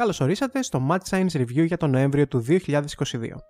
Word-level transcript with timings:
Καλώς 0.00 0.20
ορίσατε 0.20 0.62
στο 0.62 0.86
Mad 0.90 0.98
Science 1.10 1.40
Review 1.40 1.66
για 1.66 1.76
τον 1.76 1.90
Νοέμβριο 1.90 2.28
του 2.28 2.44
2022. 2.48 2.50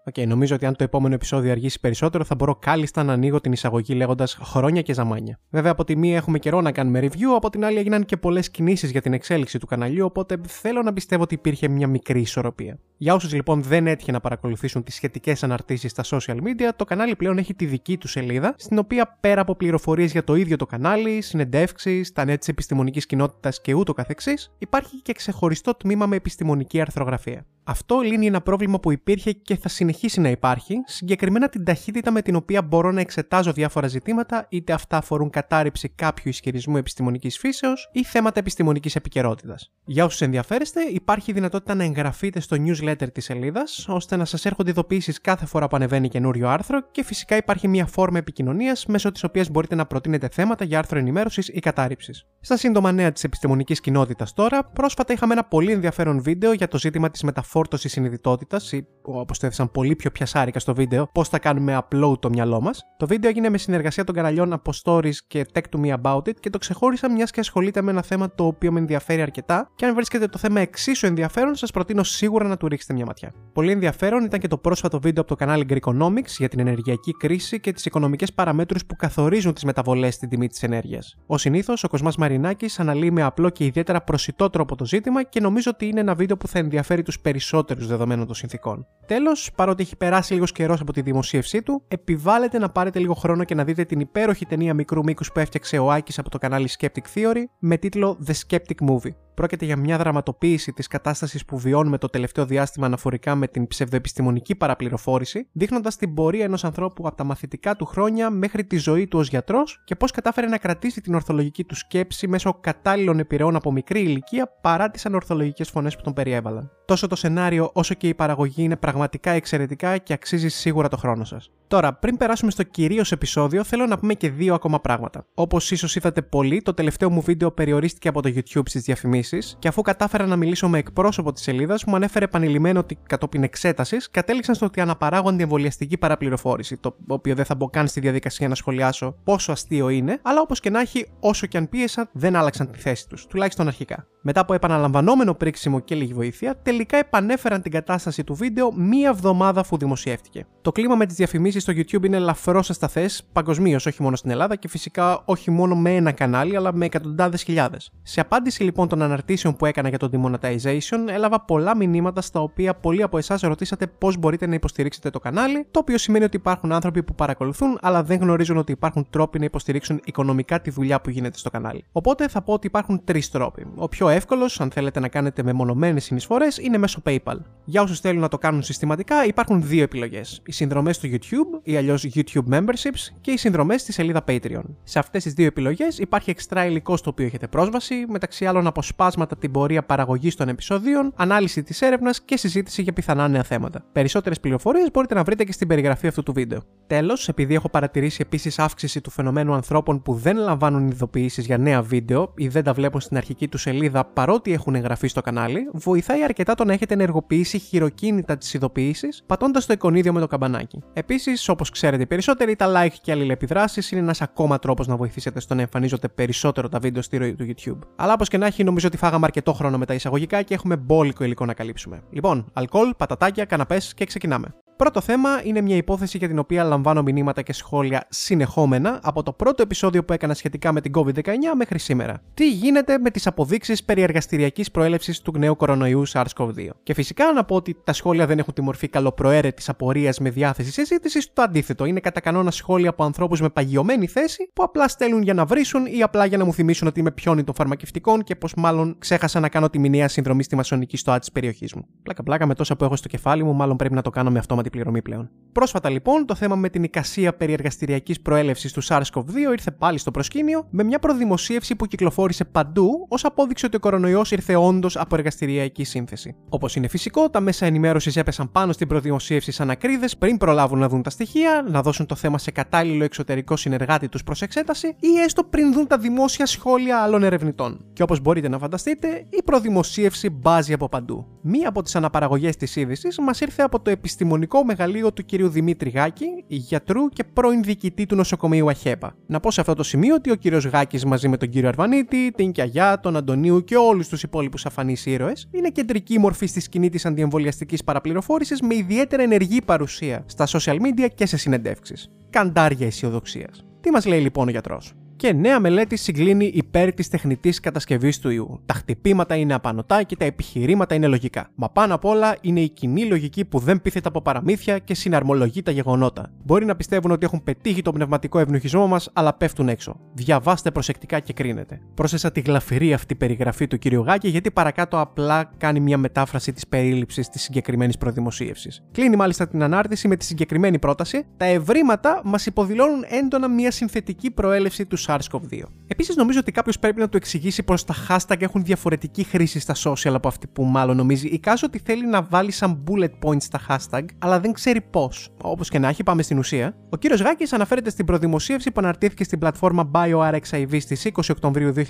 OK, 0.04 0.15
okay, 0.15 0.27
νομίζω 0.27 0.54
ότι 0.54 0.66
αν 0.66 0.76
το 0.76 0.84
επόμενο 0.84 1.15
επεισόδιο 1.15 1.50
αργήσει 1.50 1.80
περισσότερο, 1.80 2.24
θα 2.24 2.34
μπορώ 2.34 2.56
κάλλιστα 2.56 3.02
να 3.02 3.12
ανοίγω 3.12 3.40
την 3.40 3.52
εισαγωγή 3.52 3.94
λέγοντας 3.94 4.34
χρόνια 4.34 4.82
και 4.82 4.93
ζαμάνια. 4.93 5.38
Βέβαια, 5.51 5.71
από 5.71 5.85
τη 5.85 5.96
μία 5.96 6.17
έχουμε 6.17 6.38
καιρό 6.38 6.61
να 6.61 6.72
κάνουμε 6.72 7.01
review, 7.03 7.35
από 7.37 7.51
την 7.51 7.64
άλλη 7.64 7.79
έγιναν 7.79 8.04
και 8.04 8.17
πολλές 8.17 8.51
κινήσεις 8.51 8.90
για 8.90 9.01
την 9.01 9.12
εξέλιξη 9.12 9.59
του 9.59 9.67
καναλιού, 9.67 10.04
οπότε 10.04 10.40
θέλω 10.46 10.82
να 10.82 10.93
πιστεύω 10.93 11.22
ότι 11.22 11.35
υπήρχε 11.35 11.69
μια 11.69 11.87
μικρή 11.87 12.21
ισορροπία. 12.21 12.79
Για 12.97 13.15
όσους 13.15 13.33
λοιπόν 13.33 13.63
δεν 13.63 13.87
έτυχε 13.87 14.13
να 14.13 14.21
παρακολουθήσουν 14.21 14.83
τις 14.83 14.95
σχετικές 14.95 15.43
αναρτήσεις 15.43 15.91
στα 15.91 16.05
social 16.05 16.37
media, 16.37 16.71
το 16.77 16.85
κανάλι 16.85 17.17
πλέον 17.17 17.39
έχει 17.39 17.55
τη 17.55 17.67
δική 17.67 17.99
του 17.99 18.09
σελίδα, 18.09 18.55
στην 18.59 18.79
οποία 18.79 19.17
πέρα 19.21 19.41
από 19.41 19.55
πληροφορίες 19.55 20.13
για 20.13 20.25
το 20.25 20.35
ίδιο 20.35 20.57
το 20.57 20.67
κανάλι, 20.67 21.21
συνεντεύξεις, 21.21 22.13
τα 22.13 22.25
νέα 22.25 22.39
της 22.39 22.46
επιστημονικής 22.51 23.07
κοινότητας 23.07 23.61
και 23.61 23.75
ούτω 23.75 23.93
καθεξής, 23.93 24.55
υπάρχει 24.59 25.03
και 25.03 25.13
ξεχωριστό 25.13 25.75
τμήμα 25.75 26.07
με 26.07 26.17
επιστημονική 26.17 26.35
αρθρογραφία. 26.80 27.46
Αυτό 27.69 28.01
λύνει 28.01 28.27
ένα 28.27 28.40
πρόβλημα 28.40 28.81
που 28.81 28.93
υπήρχε 28.93 29.32
και 29.32 29.57
θα 29.57 29.68
συνεχίσει 29.68 30.21
να 30.21 30.29
υπάρχει, 30.29 30.75
συγκεκριμένα 30.86 31.49
την 31.49 31.64
ταχύτητα 31.64 32.10
με 32.10 32.23
την 32.23 32.36
οποία 32.36 32.62
μπορώ 32.62 32.92
να 32.92 33.00
εξετάζω 33.00 33.52
διάφορα 33.52 33.86
ζητήματα, 33.86 34.46
είτε 34.48 34.73
αυτά 34.73 34.96
αφορούν 34.96 35.30
κατάρριψη 35.30 35.88
κάποιου 35.88 36.28
ισχυρισμού 36.28 36.76
επιστημονικής 36.76 37.38
φύσεως 37.38 37.90
ή 37.92 38.04
θέματα 38.04 38.40
επιστημονικής 38.40 38.96
επικαιρότητας. 38.96 39.73
Για 39.84 40.04
όσους 40.04 40.20
ενδιαφέρεστε, 40.20 40.80
υπάρχει 40.80 41.30
η 41.30 41.34
δυνατότητα 41.34 41.74
να 41.74 41.84
εγγραφείτε 41.84 42.40
στο 42.40 42.56
newsletter 42.60 43.12
της 43.12 43.24
σελίδας, 43.24 43.87
ώστε 43.88 44.16
να 44.16 44.24
σας 44.24 44.45
έρχονται 44.45 44.70
ειδοποιήσεις 44.70 45.20
κάθε 45.20 45.46
φορά 45.46 45.68
που 45.68 45.76
ανεβαίνει 45.76 46.09
καινούριο 46.09 46.48
άρθρο 46.48 46.90
και 46.90 47.04
φυσικά 47.04 47.37
υπάρχει 47.37 47.68
μια 47.68 47.87
φόρμα 47.87 48.18
επικοινωνίας 48.18 48.87
μέσω 48.87 49.12
της 49.12 49.24
οποίας 49.24 49.51
μπορείτε 49.51 49.74
να 49.74 49.87
προτείνετε 49.87 50.28
θέματα 50.32 50.64
για 50.64 50.78
άρθρο 50.78 50.98
ενημέρωσης 50.98 51.48
ή 51.48 51.59
κατάρριψης. 51.59 52.26
Στα 52.40 52.56
σύντομα 52.56 52.92
νέα 52.92 53.12
της 53.12 53.24
επιστημονικής 53.24 53.80
κοινότητας 53.80 54.32
τώρα, 54.32 54.64
πρόσφατα 54.64 55.12
είχαμε 55.12 55.32
ένα 55.32 55.45
πολύ 55.45 55.73
ενδιαφέρον 55.73 56.23
βίντεο 56.23 56.52
για 56.52 56.68
το 56.68 56.78
ζήτημα 56.78 57.10
της 57.10 57.23
μεταφόρηση 57.23 57.54
φόρτωση 57.56 57.88
συνειδητότητας, 57.88 58.73
ή 58.73 58.87
όπως 59.02 59.38
το 59.38 59.46
έθεσαν 59.46 59.70
πολύ 59.70 59.96
πιο 59.96 60.10
πιασάρικα 60.10 60.59
στο 60.59 60.74
βίντεο, 60.74 61.09
πώς 61.12 61.29
θα 61.29 61.38
κάνουμε 61.38 61.79
upload 61.82 62.18
το 62.21 62.29
μυαλό 62.29 62.60
μας. 62.60 62.82
Το 62.96 63.07
βίντεο 63.07 63.30
έγινε 63.30 63.48
με 63.48 63.59
συνεργασία 63.59 64.05
των 64.05 64.15
καναλιών 64.15 64.63
Stories 64.85 65.15
και 65.27 65.47
Tech 65.53 65.61
to 65.77 65.85
Me 65.85 66.01
About 66.03 66.17
It 66.17 66.41
και 66.41 66.51
το 66.51 66.59
ξεχώρισα 66.59 67.11
μιας 67.11 67.31
και 67.31 67.41
ασχολείται 67.41 67.83
με 67.83 67.91
ένα 67.91 68.03
θέμα 68.03 68.35
το 68.35 68.47
οποίο 68.47 68.73
με 68.73 68.79
ενδιαφέρει 68.79 69.23
αρκετά. 69.23 69.71
Και 69.75 69.87
αν 69.87 69.95
βρίσκεται 69.95 70.27
το 70.27 70.39
θέμα 70.39 70.61
εξίσου 70.61 71.07
ενδιαφέρον, 71.07 71.55
σας 71.55 71.71
προτείνω 71.71 72.03
σίγουρα 72.03 72.48
να 72.48 72.57
του 72.57 72.69
ρίξετε 72.69 72.93
μια 72.95 73.05
ματιά. 73.05 73.33
Πολύ 73.53 73.73
ενδιαφέρον 73.73 74.25
ήταν 74.25 74.41
και 74.41 74.48
το 74.48 74.59
πρόσφατο 74.59 75.01
βίντεο 75.01 75.23
από 75.23 75.37
το 75.37 75.45
κανάλι 75.45 75.67
Greekonomics 75.69 76.33
για 76.39 76.48
την 76.48 76.59
ενεργειακή 76.59 77.13
κρίση 77.13 77.61
και 77.61 77.73
τις 77.73 77.85
οικονομικές 77.85 78.33
παραμέτρους 78.33 78.87
που 78.87 78.97
καθορίζουν 78.97 79.55
τις 79.55 79.65
μεταβολές 79.65 80.15
στην 80.15 80.29
τιμή 80.29 80.48
της 80.48 80.63
ενέργειας. 80.63 81.17
Ω 81.27 81.39
συνήθως, 81.39 81.85
ο 81.85 81.89
Κοσμάς 81.89 82.17
Μαρινάκης 82.17 82.81
αναλύει 82.81 83.11
με 83.13 83.23
απλό 83.23 83.51
και 83.51 83.65
ιδιαίτερα 83.65 84.01
προσιτό 84.01 84.51
τρόπο 84.51 84.77
το 84.77 84.87
ζήτημα 84.87 85.23
και 85.23 85.41
νομίζω 85.41 85.70
ότι 85.75 85.87
είναι 85.87 86.01
ένα 86.01 86.15
βίντεο 86.15 86.37
που 86.37 86.48
θα 86.48 86.59
ενδιαφέρει 86.59 87.03
τους 87.03 87.20
περισσότερους 87.20 87.45
περισσότερους 87.50 87.86
δεδομένων 87.86 88.27
των 88.27 88.34
συνθήκων. 88.34 88.86
Τέλος, 89.06 89.50
παρότι 89.55 89.83
έχει 89.83 89.97
περάσει 89.97 90.33
λίγος 90.34 90.52
καιρός 90.52 90.80
από 90.80 90.92
τη 90.92 91.00
δημοσίευσή 91.00 91.62
του, 91.62 91.83
επιβάλλεται 91.89 92.58
να 92.58 92.69
πάρετε 92.69 92.98
λίγο 92.98 93.14
χρόνο 93.14 93.44
και 93.44 93.55
να 93.55 93.64
δείτε 93.64 93.84
την 93.84 94.00
υπέροχη 94.00 94.47
ταινία 94.47 94.75
μικρού 94.75 95.02
μήκους 95.02 95.33
που 95.33 95.39
έφτιαξε 95.39 95.78
ο 95.78 95.91
Άκης 95.91 96.19
από 96.19 96.30
το 96.30 96.39
κανάλι 96.39 96.69
Skeptic 96.78 97.14
Theory 97.14 97.44
με 97.58 97.77
τίτλο 97.77 98.19
The 98.27 98.33
Skeptic 98.33 98.89
Movie. 98.89 99.26
Πρόκειται 99.37 99.65
για 99.65 99.77
μια 99.77 99.98
δραματοποίηση 99.98 100.73
της 100.73 100.87
κατάστασης 100.87 101.45
που 101.45 101.59
βιώνουμε 101.59 101.98
το 101.98 102.09
τελευταίο 102.09 102.47
διάστημα 102.47 102.87
αναφορικά 102.87 103.34
με 103.34 103.47
την 103.47 103.67
ψευδοεπιστημονική 103.67 104.55
παραπληροφόρηση, 104.55 105.48
δείχνοντας 105.53 105.97
την 105.97 106.15
πορεία 106.15 106.45
ενός 106.45 106.65
ανθρώπου 106.65 107.06
από 107.06 107.17
τα 107.17 107.25
μαθητικά 107.25 107.77
του 107.77 107.84
χρόνια 107.84 108.31
μέχρι 108.31 108.64
τη 108.64 108.77
ζωή 108.77 109.07
του 109.07 109.19
ως 109.19 109.29
γιατρός 109.29 109.83
και 109.84 109.95
πώς 109.95 110.11
κατάφερε 110.11 110.47
να 110.47 110.59
κρατήσει 110.59 111.01
την 111.01 111.14
ορθολογική 111.14 111.64
του 111.64 111.75
σκέψη 111.75 112.29
μέσω 112.29 112.59
κατάλληλων 112.61 113.19
επιρροών 113.19 113.57
από 113.57 113.73
μικρή 113.73 114.01
ηλικία 114.01 114.53
παρά 114.61 114.91
τις 114.91 115.07
ανορθολογικές 115.07 115.70
φωνές 115.70 115.97
που 115.97 116.03
τον 116.03 116.12
περιέβαλαν. 116.12 116.70
Τόσο 116.84 117.07
το 117.07 117.17
σενάριο 117.17 117.70
όσο 117.73 117.95
και 117.95 118.09
η 118.09 118.14
παραγωγή 118.14 118.62
είναι 118.62 118.77
πραγματικά 118.77 119.31
εξαιρετικά 119.31 119.98
και 119.98 120.12
αξίζει 120.12 120.48
σίγουρα 120.48 120.89
το 120.89 120.97
χρόνο 120.97 121.25
σας. 121.25 121.51
Τώρα, 121.69 121.95
πριν 121.95 122.17
περάσουμε 122.17 122.51
στο 122.51 122.62
κυρίως 122.62 123.12
επεισόδιο, 123.12 123.64
θέλω 123.64 123.87
να 123.87 123.98
πούμε 123.98 124.14
και 124.14 124.31
δύο 124.31 124.55
ακόμα 124.55 124.80
πράγματα. 124.80 125.27
Όπως 125.35 125.70
ίσως 125.70 125.97
είδατε 125.97 126.23
πολύ, 126.23 126.63
το 126.63 126.74
τελευταίο 126.74 127.11
μου 127.11 127.20
βίντεο 127.20 127.51
περιορίστηκε 127.51 128.08
από 128.08 128.22
το 128.22 128.32
YouTube 128.34 128.62
στις 128.68 128.82
διαφημίσεις 128.82 129.25
και 129.59 129.69
αφού 129.69 129.82
κατάφερα 129.82 130.26
να 130.26 130.37
μιλήσω 130.37 130.69
με 130.69 130.78
εκπρόσωπο 130.78 131.32
της 131.32 131.42
σελίδας, 131.42 131.84
μου 131.84 131.97
ανέφερε 131.97 132.25
επανειλημμένο 132.25 132.78
ότι 132.78 132.98
κατόπιν 133.06 133.42
εξέτασης 133.42 134.10
κατέληξαν 134.10 134.54
στο 134.54 134.66
ότι 134.66 134.81
αναπαράγω 134.81 135.28
αντιεμβολιαστική 135.28 135.97
παραπληροφόρηση, 135.97 136.76
το 136.76 136.97
οποίο 137.06 137.34
δεν 137.34 137.44
θα 137.44 137.54
μπω 137.54 137.70
καν 137.70 137.86
στη 137.86 138.00
διαδικασία 138.00 138.48
να 138.48 138.54
σχολιάσω 138.54 139.16
πόσο 139.25 139.53
αστείο 139.53 139.88
είναι, 139.88 140.19
αλλά 140.22 140.41
όπως 140.41 140.60
και 140.60 140.70
να 140.70 140.81
έχει, 140.81 141.06
όσο 141.20 141.47
και 141.47 141.56
αν 141.56 141.69
πίεσα, 141.69 142.09
δεν 142.12 142.36
άλλαξαν 142.36 142.70
τη 142.70 142.78
θέση 142.78 143.09
τους, 143.09 143.26
τουλάχιστον 143.26 143.66
αρχικά. 143.66 144.06
Μετά 144.28 144.41
από 144.41 144.54
επαναλαμβανόμενο 144.54 145.34
πρίξιμο 145.34 145.81
και 145.81 145.94
λίγη 145.94 146.12
βοήθεια, 146.12 146.56
τελικά 146.62 146.97
επανέφεραν 146.97 147.62
την 147.62 147.72
κατάσταση 147.72 148.25
του 148.25 148.34
βίντεο 148.34 148.72
μία 148.75 149.09
εβδομάδα 149.09 149.60
αφού 149.60 149.76
δημοσιεύτηκε. 149.76 150.47
Το 150.62 150.72
κλίμα 150.72 150.94
με 150.94 151.06
τις 151.06 151.16
διαφημίσεις 151.16 151.62
στο 151.62 151.72
YouTube 151.76 152.04
είναι 152.04 152.16
ελαφρώ 152.16 152.59
ασταθέ 152.69 153.10
παγκοσμίως, 153.32 153.86
όχι 153.86 154.03
μόνο 154.03 154.16
στην 154.16 154.31
Ελλάδα 154.31 154.56
και 154.56 154.69
φυσικά 154.69 155.22
όχι 155.25 155.50
μόνο 155.50 155.76
με 155.76 155.94
ένα 155.94 156.12
κανάλι, 156.12 156.56
αλλά 156.56 156.75
με 156.75 156.84
εκατοντάδες 156.84 157.42
χιλιάδες. 157.42 157.91
Σε 158.03 158.20
απάντηση 158.20 158.62
λοιπόν 158.62 158.88
των 158.88 159.03
αναρτήσεων 159.03 159.56
που 159.56 159.66
έκανα 159.66 159.88
για 159.88 159.98
το 159.98 160.10
demonetization, 160.12 161.09
έλαβα 161.09 161.41
πολλά 161.41 161.76
μηνύματα 161.76 162.20
στα 162.20 162.41
οποία 162.41 162.75
πολλοί 162.75 163.03
από 163.03 163.19
εσάς 163.19 163.41
ρωτήσατε 163.41 163.86
πώς 163.86 164.16
μπορείτε 164.16 164.47
να 164.47 164.54
υποστηρίξετε 164.54 165.10
το 165.10 165.19
κανάλι, 165.19 165.66
το 165.70 165.78
οποίο 165.78 165.98
σημαίνει 165.98 166.25
ότι 166.25 166.36
υπάρχουν 166.36 166.72
άνθρωποι 166.72 167.03
που 167.03 167.15
παρακολουθούν, 167.15 167.78
αλλά 167.82 168.03
δεν 168.03 168.19
γνωρίζουν 168.19 168.56
ότι 168.56 168.72
υπάρχουν 168.72 169.06
τρόποι 169.10 169.38
να 169.38 169.44
υποστηρίξουν 169.44 170.00
οικονομικά 170.04 170.60
τη 170.60 170.70
δουλειά 170.70 171.00
που 171.00 171.10
γίνεται 171.10 171.38
στο 171.38 171.50
κανάλι. 171.50 171.84
Οπότε 171.92 172.28
θα 172.28 172.42
πω 172.42 172.53
ότι 172.53 172.66
υπάρχουν 172.66 173.04
τρεις 173.04 173.31
τρόποι. 173.31 173.66
Ο 173.76 173.88
πιο 173.88 174.15
εύκολος, 174.16 174.60
αν 174.60 174.71
θέλετε 174.71 175.00
να 175.00 175.09
κάνετε 175.09 175.43
μεμονωμένες 175.43 176.04
συνεισφορές, 176.04 176.59
είναι 176.59 176.78
μέσω 176.78 177.03
PayPal. 177.04 177.37
Για 177.65 177.82
όσους 177.82 178.00
θέλουν 178.00 178.21
να 178.21 178.28
το 178.28 178.38
κάνουν 178.38 178.62
συστηματικά, 178.62 179.27
υπάρχουν 179.27 179.62
δύο 179.62 179.82
επιλογές. 179.82 180.43
Οι 180.47 180.53
συνδρομές 180.53 180.97
στο 180.97 181.09
YouTube 181.12 181.60
ή 181.62 181.77
αλλιώς 181.77 182.06
YouTube 182.15 182.49
Memberships 182.50 183.12
και 183.21 183.31
οι 183.31 183.37
συνδρομές 183.37 183.81
στη 183.81 183.93
σελίδα 183.93 184.25
Patreon. 184.27 184.62
Σε 184.82 184.99
αυτές 184.99 185.22
τις 185.22 185.32
δύο 185.32 185.47
επιλογές 185.47 185.99
υπάρχει 185.99 186.31
εξτρά 186.31 186.66
υλικό 186.66 186.97
στο 186.97 187.10
οποίο 187.10 187.27
έχετε 187.27 187.47
πρόσβαση, 187.47 188.04
μεταξύ 188.09 188.47
άλλων 188.47 188.66
αποσπάσματα 188.66 189.32
από 189.32 189.43
την 189.43 189.50
πορεία 189.50 189.84
παραγωγής 189.84 190.34
των 190.34 190.48
επεισοδίων, 190.48 191.12
ανάλυση 191.16 191.62
της 191.62 191.83
έρευνας 191.83 192.22
και 192.22 192.37
συζήτηση 192.37 192.83
για 192.83 192.93
πιθανά 192.93 193.28
νέα 193.28 193.43
θέματα. 193.43 193.84
Περισσότερες 193.93 194.41
πληροφορίες 194.41 194.91
μπορείτε 194.93 195.15
να 195.15 195.22
βρείτε 195.22 195.44
και 195.44 195.53
στην 195.53 195.69
περιγραφή 195.69 196.06
αυτού 196.06 196.22
του 196.22 196.33
βίντεο. 196.33 196.62
Τέλος, 196.87 197.28
επειδή 197.28 197.54
έχω 197.54 197.69
παρατηρήσει 197.69 198.19
επίσης 198.22 198.59
αύξηση 198.59 199.00
του 199.00 199.10
φαινομένου 199.10 199.54
ανθρώπων 199.54 200.03
που 200.03 200.15
δεν 200.15 200.37
λαμβάνουν 200.37 200.88
ειδοποιήσεις 200.88 201.47
για 201.47 201.59
νέα 201.59 201.83
βίντεο 201.83 202.33
ή 202.37 202.48
δεν 202.48 202.65
τα 202.65 202.72
βλέπουν 202.72 203.00
στην 203.00 203.16
αρχική 203.16 203.48
του 203.48 203.59
σελίδα 203.59 204.05
παρότι 204.12 204.52
έχουν 204.52 204.74
εγγραφεί 204.74 205.08
στο 205.08 205.20
κανάλι, 205.20 205.68
βοηθάει 205.72 206.22
αρκετά 206.22 206.54
το 206.54 206.64
να 206.64 206.72
έχετε 206.72 206.94
ενεργοποιήσει 206.94 207.58
χειροκίνητα 207.58 208.38
τι 208.38 208.50
ειδοποιήσει 208.54 209.08
πατώντας 209.26 209.66
το 209.66 209.72
εικονίδιο 209.72 210.12
με 210.12 210.20
το 210.20 210.26
καμπανάκι. 210.26 210.82
Επίσης, 210.92 211.48
όπως 211.48 211.70
ξέρετε 211.70 212.02
οι 212.02 212.06
περισσότεροι, 212.06 212.56
τα 212.56 212.72
like 212.76 212.94
και 213.02 213.12
αλληλεπιδράσεις 213.12 213.90
είναι 213.90 214.00
ένας 214.00 214.22
ακόμα 214.22 214.58
τρόπος 214.58 214.86
να 214.86 214.96
βοηθήσετε 214.96 215.40
στο 215.40 215.54
να 215.54 215.60
εμφανίζονται 215.60 216.08
περισσότερο 216.08 216.68
τα 216.68 216.78
βίντεο 216.78 217.02
στη 217.02 217.16
ροή 217.16 217.34
του 217.34 217.54
YouTube. 217.54 217.78
Αλλά 217.96 218.12
όπως 218.12 218.28
και 218.28 218.38
να 218.38 218.46
έχει, 218.46 218.64
νομίζω 218.64 218.86
ότι 218.86 218.96
φάγαμε 218.96 219.24
αρκετό 219.24 219.52
χρόνο 219.52 219.78
με 219.78 219.86
τα 219.86 219.94
εισαγωγικά 219.94 220.42
και 220.42 220.54
έχουμε 220.54 220.76
μπόλικο 220.76 221.24
υλικό 221.24 221.44
να 221.44 221.54
καλύψουμε. 221.54 222.02
Λοιπόν, 222.10 222.46
αλκοόλ, 222.52 222.94
πατατάκια, 222.96 223.44
καναπές 223.44 223.94
και 223.94 224.04
ξεκινάμε. 224.04 224.66
Πρώτο 224.76 225.00
θέμα 225.00 225.41
είναι 225.44 225.60
μια 225.60 225.76
υπόθεση 225.76 226.19
για 226.19 226.28
την 226.28 226.38
οποία 226.38 226.64
λαμβάνω 226.64 227.03
μηνύματα 227.03 227.42
και 227.42 227.53
σχόλια 227.53 228.06
συνεχόμενα 228.09 229.00
από 229.03 229.22
το 229.22 229.32
πρώτο 229.32 229.62
επεισόδιο 229.62 230.04
που 230.04 230.12
έκανα 230.12 230.34
σχετικά 230.34 230.72
με 230.72 230.81
την 230.81 230.92
COVID-19 230.94 231.31
μέχρι 231.56 231.78
σήμερα. 231.78 232.22
Τι 232.34 232.50
γίνεται 232.50 232.98
με 232.98 233.10
τις 233.10 233.26
αποδείξεις 233.26 233.84
περί 233.84 234.03
εργαστηριακής 234.03 234.70
προέλευσης 234.70 235.20
του 235.20 235.38
νέου 235.38 235.56
κορονοϊού 235.56 236.09
SARS-CoV-2. 236.09 236.69
Και 236.82 236.94
φυσικά 236.94 237.32
να 237.32 237.44
πω 237.44 237.54
ότι 237.54 237.76
τα 237.84 237.92
σχόλια 237.92 238.26
δεν 238.26 238.38
έχουν 238.38 238.54
τη 238.54 238.60
μορφή 238.60 238.88
καλοπροαίρετης 238.88 239.69
απορίας 239.69 240.19
με 240.19 240.31
διάθεση 240.31 240.72
συζήτησης, 240.72 241.32
το 241.32 241.42
αντίθετο. 241.42 241.84
Είναι 241.84 242.00
κατά 242.00 242.20
κανόνα 242.20 242.50
σχόλια 242.50 242.91
από 242.91 243.04
ανθρώπους 243.04 243.41
με 243.41 243.48
παγιωμένη 243.48 244.06
θέση 244.06 244.50
που 244.53 244.62
απλά 244.62 244.88
στέλνουν 244.88 245.22
για 245.22 245.34
να 245.34 245.44
βρίσουν 245.44 245.86
ή 245.86 246.03
απλά 246.03 246.25
για 246.26 246.38
να 246.38 246.44
μου 246.44 246.53
θυμίσουν 246.53 246.88
ότι 246.88 247.00
είμαι 247.00 247.10
πιόνι 247.10 247.44
των 247.44 247.54
φαρμακευτικών 247.54 248.22
και 248.22 248.36
πως 248.36 248.54
μάλλον 248.54 248.97
ξέχασα 248.98 249.41
να 249.41 249.48
κάνω 249.48 249.70
τη 249.70 249.78
μηνιαία 249.78 250.09
συνδρομή 250.09 250.42
στη 250.42 250.56
μασονική 250.56 250.97
στοά 250.97 251.19
της 251.19 251.32
περιοχής 251.32 251.75
μου. 251.75 251.86
Πλάκα 252.03 252.22
πλάκα 252.22 252.47
με 252.47 252.54
τόσα 252.54 252.77
που 252.77 252.84
έχω 252.84 252.97
στο 252.97 253.09
κεφάλι 253.09 253.45
μου, 253.45 253.54
μάλλον 253.54 253.77
πρέπει 253.77 253.95
να 253.95 254.03
το 254.03 254.10
κάνω 254.10 254.30
με 254.30 254.39
αυτόματη 254.39 254.66
τη 254.66 254.72
πληρωμή 254.72 255.03
πλέον. 255.03 255.30
Πρόσφατα 255.57 255.91
λοιπόν, 255.91 256.27
το 256.27 256.35
θέμα 256.35 256.57
με 256.57 256.69
την 256.69 256.83
εικασία 256.83 257.35
περί 257.35 257.53
εργαστηριακή 257.53 258.21
προέλευσης 258.23 258.73
του 258.73 258.85
SARS-CoV-2 258.85 259.53
ήρθε 259.53 259.71
πάλι 259.71 259.99
στο 259.99 260.11
προσκήνιο 260.11 260.67
με 260.71 260.83
μια 260.83 260.99
προδημοσίευση 260.99 261.77
που 261.77 261.87
κυκλοφόρησε 261.87 262.45
παντού 262.45 263.07
ως 263.09 263.25
απόδειξη 263.25 263.67
ότι 263.67 263.77
ο 263.77 263.79
κορονοϊός 263.79 264.31
ήρθε 264.31 264.57
όντως 264.57 264.97
από 264.97 265.17
εργαστηριακή 265.17 265.85
σύνθεση. 265.85 266.37
Όπως 266.49 266.77
είναι 266.77 266.89
φυσικό, 266.89 267.31
τα 267.31 267.41
μέσα 267.41 267.67
ενημέρωσης 267.67 268.17
έπεσαν 268.17 268.53
πάνω 268.53 268.73
στην 268.73 268.89
προδημοσίευση 268.89 269.53
σαν 269.53 269.71
ακρίδες 269.71 270.17
πριν 270.17 270.37
προλάβουν 270.37 270.79
να 270.79 270.89
δουν 270.89 271.03
τα 271.03 271.11
στοιχεία, 271.11 271.65
να 271.69 271.83
δώσουν 271.83 272.07
το 272.07 272.15
θέμα 272.15 272.39
σε 272.39 272.51
κατάλληλο 272.51 273.05
εξωτερικό 273.05 273.57
συνεργάτη 273.57 274.09
τους 274.09 274.23
προς 274.23 274.43
εξέταση 274.43 274.97
ή 275.01 275.19
έστω 275.25 275.45
πριν 275.45 275.73
δουν 275.73 275.87
τα 275.87 275.99
δημόσια 275.99 276.47
σχόλια 276.47 276.99
άλλων 276.99 277.23
ερευνητών. 277.23 277.85
Και 277.93 278.03
όπως 278.03 278.21
μπορείτε 278.21 278.49
να 278.49 278.59
φανταστείτε, 278.59 279.27
η 279.31 279.43
προδημοσίευση 279.45 280.31
μπάζει 280.31 280.73
από 280.73 280.89
παντού. 280.89 281.27
Μία 281.43 281.69
από 281.69 281.83
τις 281.83 281.97
αναπαραγωγές 281.97 282.57
της 282.57 282.77
είδησης 282.77 283.19
μας 283.19 283.41
ήρθε 283.41 283.62
από 283.62 283.81
το 283.81 283.91
επιστημονικό 283.91 284.56
ιατρικό 284.56 284.64
μεγαλείο 284.64 285.12
του 285.12 285.25
κ. 285.25 285.50
Δημήτρη 285.50 285.91
Γάκη, 285.91 286.26
γιατρού 286.47 287.08
και 287.08 287.25
πρώην 287.25 287.62
διοικητή 287.62 288.06
του 288.06 288.14
νοσοκομείου 288.14 288.69
Αχέπα. 288.69 289.14
Να 289.26 289.41
πω 289.41 289.50
σε 289.50 289.61
αυτό 289.61 289.75
το 289.75 289.82
σημείο 289.82 290.14
ότι 290.14 290.31
ο 290.31 290.37
κ. 290.37 290.47
Γάκης 290.47 291.05
μαζί 291.05 291.29
με 291.29 291.37
τον 291.37 291.49
κύριο 291.49 291.69
Αρβανίτη, 291.69 292.31
την 292.37 292.53
Κιαγιά, 292.53 293.00
τον 293.00 293.17
Αντωνίου 293.17 293.64
και 293.64 293.76
όλους 293.76 294.08
τους 294.08 294.23
υπόλοιπους 294.23 294.67
αφανείς 294.67 295.06
ήρωες 295.06 295.49
είναι 295.50 295.69
κεντρική 295.69 296.19
μορφή 296.19 296.47
στη 296.47 296.61
σκηνή 296.61 296.88
της 296.88 297.06
αντιεμβολιαστικής 297.06 297.85
παραπληροφόρησης 297.85 298.61
με 298.61 298.75
ιδιαίτερα 298.75 299.23
ενεργή 299.23 299.62
παρουσία 299.62 300.25
στα 300.26 300.47
social 300.47 300.76
media 300.76 301.09
και 301.14 301.26
σε 301.26 301.37
συνεντεύξεις. 301.37 302.11
Καντάρια 302.31 302.87
αισιοδοξίας. 302.87 303.64
Τι 303.81 303.91
μας 303.91 304.06
λέει 304.06 304.20
λοιπόν 304.20 304.49
ο 304.49 304.50
γιατρός; 304.50 304.93
Και 305.17 305.33
νέα 305.33 305.61
μελέτη 305.61 305.97
συγκλίνει 305.97 306.51
υπέρ 306.55 306.95
της 306.95 307.09
τεχνητής 307.09 307.61
κατασκευής 307.61 308.19
του 308.19 308.31
ιού. 308.31 308.61
Τα 308.67 308.75
χτυπήματα 308.75 309.35
είναι 309.35 309.55
απανοτά 309.55 310.03
και 310.03 310.17
τα 310.17 310.25
επιχειρήματα 310.25 310.95
είναι 310.95 311.07
λογικά. 311.07 311.51
Μα 311.55 311.71
πάνω 311.71 311.95
απ' 311.95 312.05
όλα 312.05 312.37
είναι 312.41 312.61
η 312.61 312.69
κοινή 312.69 313.05
λογική 313.05 313.45
που 313.45 313.59
δεν 313.59 313.83
πείθεται 313.83 314.09
από 314.09 314.23
παραμύθια 314.23 314.79
και 314.79 314.95
συναρμολογεί 314.95 315.63
τα 315.63 315.71
γεγονότα. 315.71 316.31
Μπορεί 316.45 316.65
να 316.65 316.77
πιστεύουν 316.77 317.11
ότι 317.11 317.25
έχουν 317.25 317.43
πετύχει 317.43 317.83
το 317.83 317.93
πνευματικό 317.93 318.39
ευνοχισμό 318.39 318.87
μας, 318.87 319.11
αλλά 319.13 319.35
πέφτουν 319.35 319.69
έξω. 319.69 319.97
Διαβάστε 320.15 320.71
προσεκτικά 320.71 321.21
και 321.21 321.33
κρίνετε. 321.33 321.81
Πρόσθεσα 321.95 322.33
τη 322.33 322.41
γλαφυρή 322.41 322.93
αυτή 322.93 323.15
περιγραφή 323.15 323.67
του 323.67 323.79
κ. 323.79 323.87
Γάκη 323.87 324.29
γιατί 324.29 324.51
παρακάτω 324.51 325.01
απλά 325.01 325.51
κάνει 325.57 325.81
μια 325.81 325.99
μετάφραση 325.99 326.53
της 326.53 326.67
περίληψης 326.67 327.29
της 327.29 327.43
συγκεκριμένης 327.43 327.99
προδημοσίευσης. 327.99 328.83
Κλείνει 328.93 329.17
μάλιστα 329.17 329.49
την 329.49 329.62
ανάρτηση 329.62 330.09
με 330.09 330.17
τη 330.17 330.25
συγκεκριμένη 330.25 330.79
πρόταση. 330.79 331.25
Τα 331.37 331.45
ευρήματα 331.45 332.21
μας 332.25 332.47
υποδηλώνουν 332.47 333.05
έντονα 333.09 333.49
μια 333.49 333.71
συνθετική 333.71 334.31
προέλευση 334.31 334.87
του 334.87 334.97
SARS-CoV-2. 335.06 335.62
Επίσης, 335.87 336.17
νομίζω 336.17 336.38
ότι 336.38 336.53
κάποιος 336.53 336.79
πρέπει 336.79 337.00
να 337.00 337.08
του 337.08 337.17
εξηγήσει 337.17 337.62
πως 337.62 337.85
τα 337.85 337.94
hashtag 338.08 338.43
έχουν 338.43 338.64
διαφορετική 338.64 339.25
χρήση 339.25 339.61
στα 339.61 339.75
social 339.85 340.14
από 340.14 340.29
αυτή 340.29 340.47
που 340.47 340.64
μάλλον 340.64 340.97
νομίζει. 340.97 341.29
Εικάζω 341.29 341.67
ότι 341.67 341.81
θέλει 341.85 342.06
να 342.06 342.23
βάλει 342.23 342.50
σαν 342.50 342.85
bullet 342.87 343.29
points 343.29 343.43
στα 343.43 343.61
hashtag, 343.69 344.05
αλλά 344.19 344.41
δεν 344.41 344.53
ξέρει 344.53 344.81
πώς. 344.81 345.35
Όπως 345.43 345.69
και 345.69 345.79
να 345.79 345.88
έχει, 345.88 346.03
πάμε 346.03 346.23
στην 346.23 346.38
ουσία. 346.38 346.76
Ο 346.91 346.97
κύριος 346.97 347.20
Γάκης 347.20 347.53
αναφέρεται 347.53 347.91
στην 347.91 348.05
προδημοσίευση 348.06 348.70
που 348.70 348.81
αναρτήθηκε 348.81 349.25
στην 349.25 349.38
πλατφόρμα 349.38 349.91
BioRxiv 349.94 350.76
στις 350.79 351.09
20 351.14 351.23
Οκτωβρίου 351.31 351.73
2022 351.76 351.82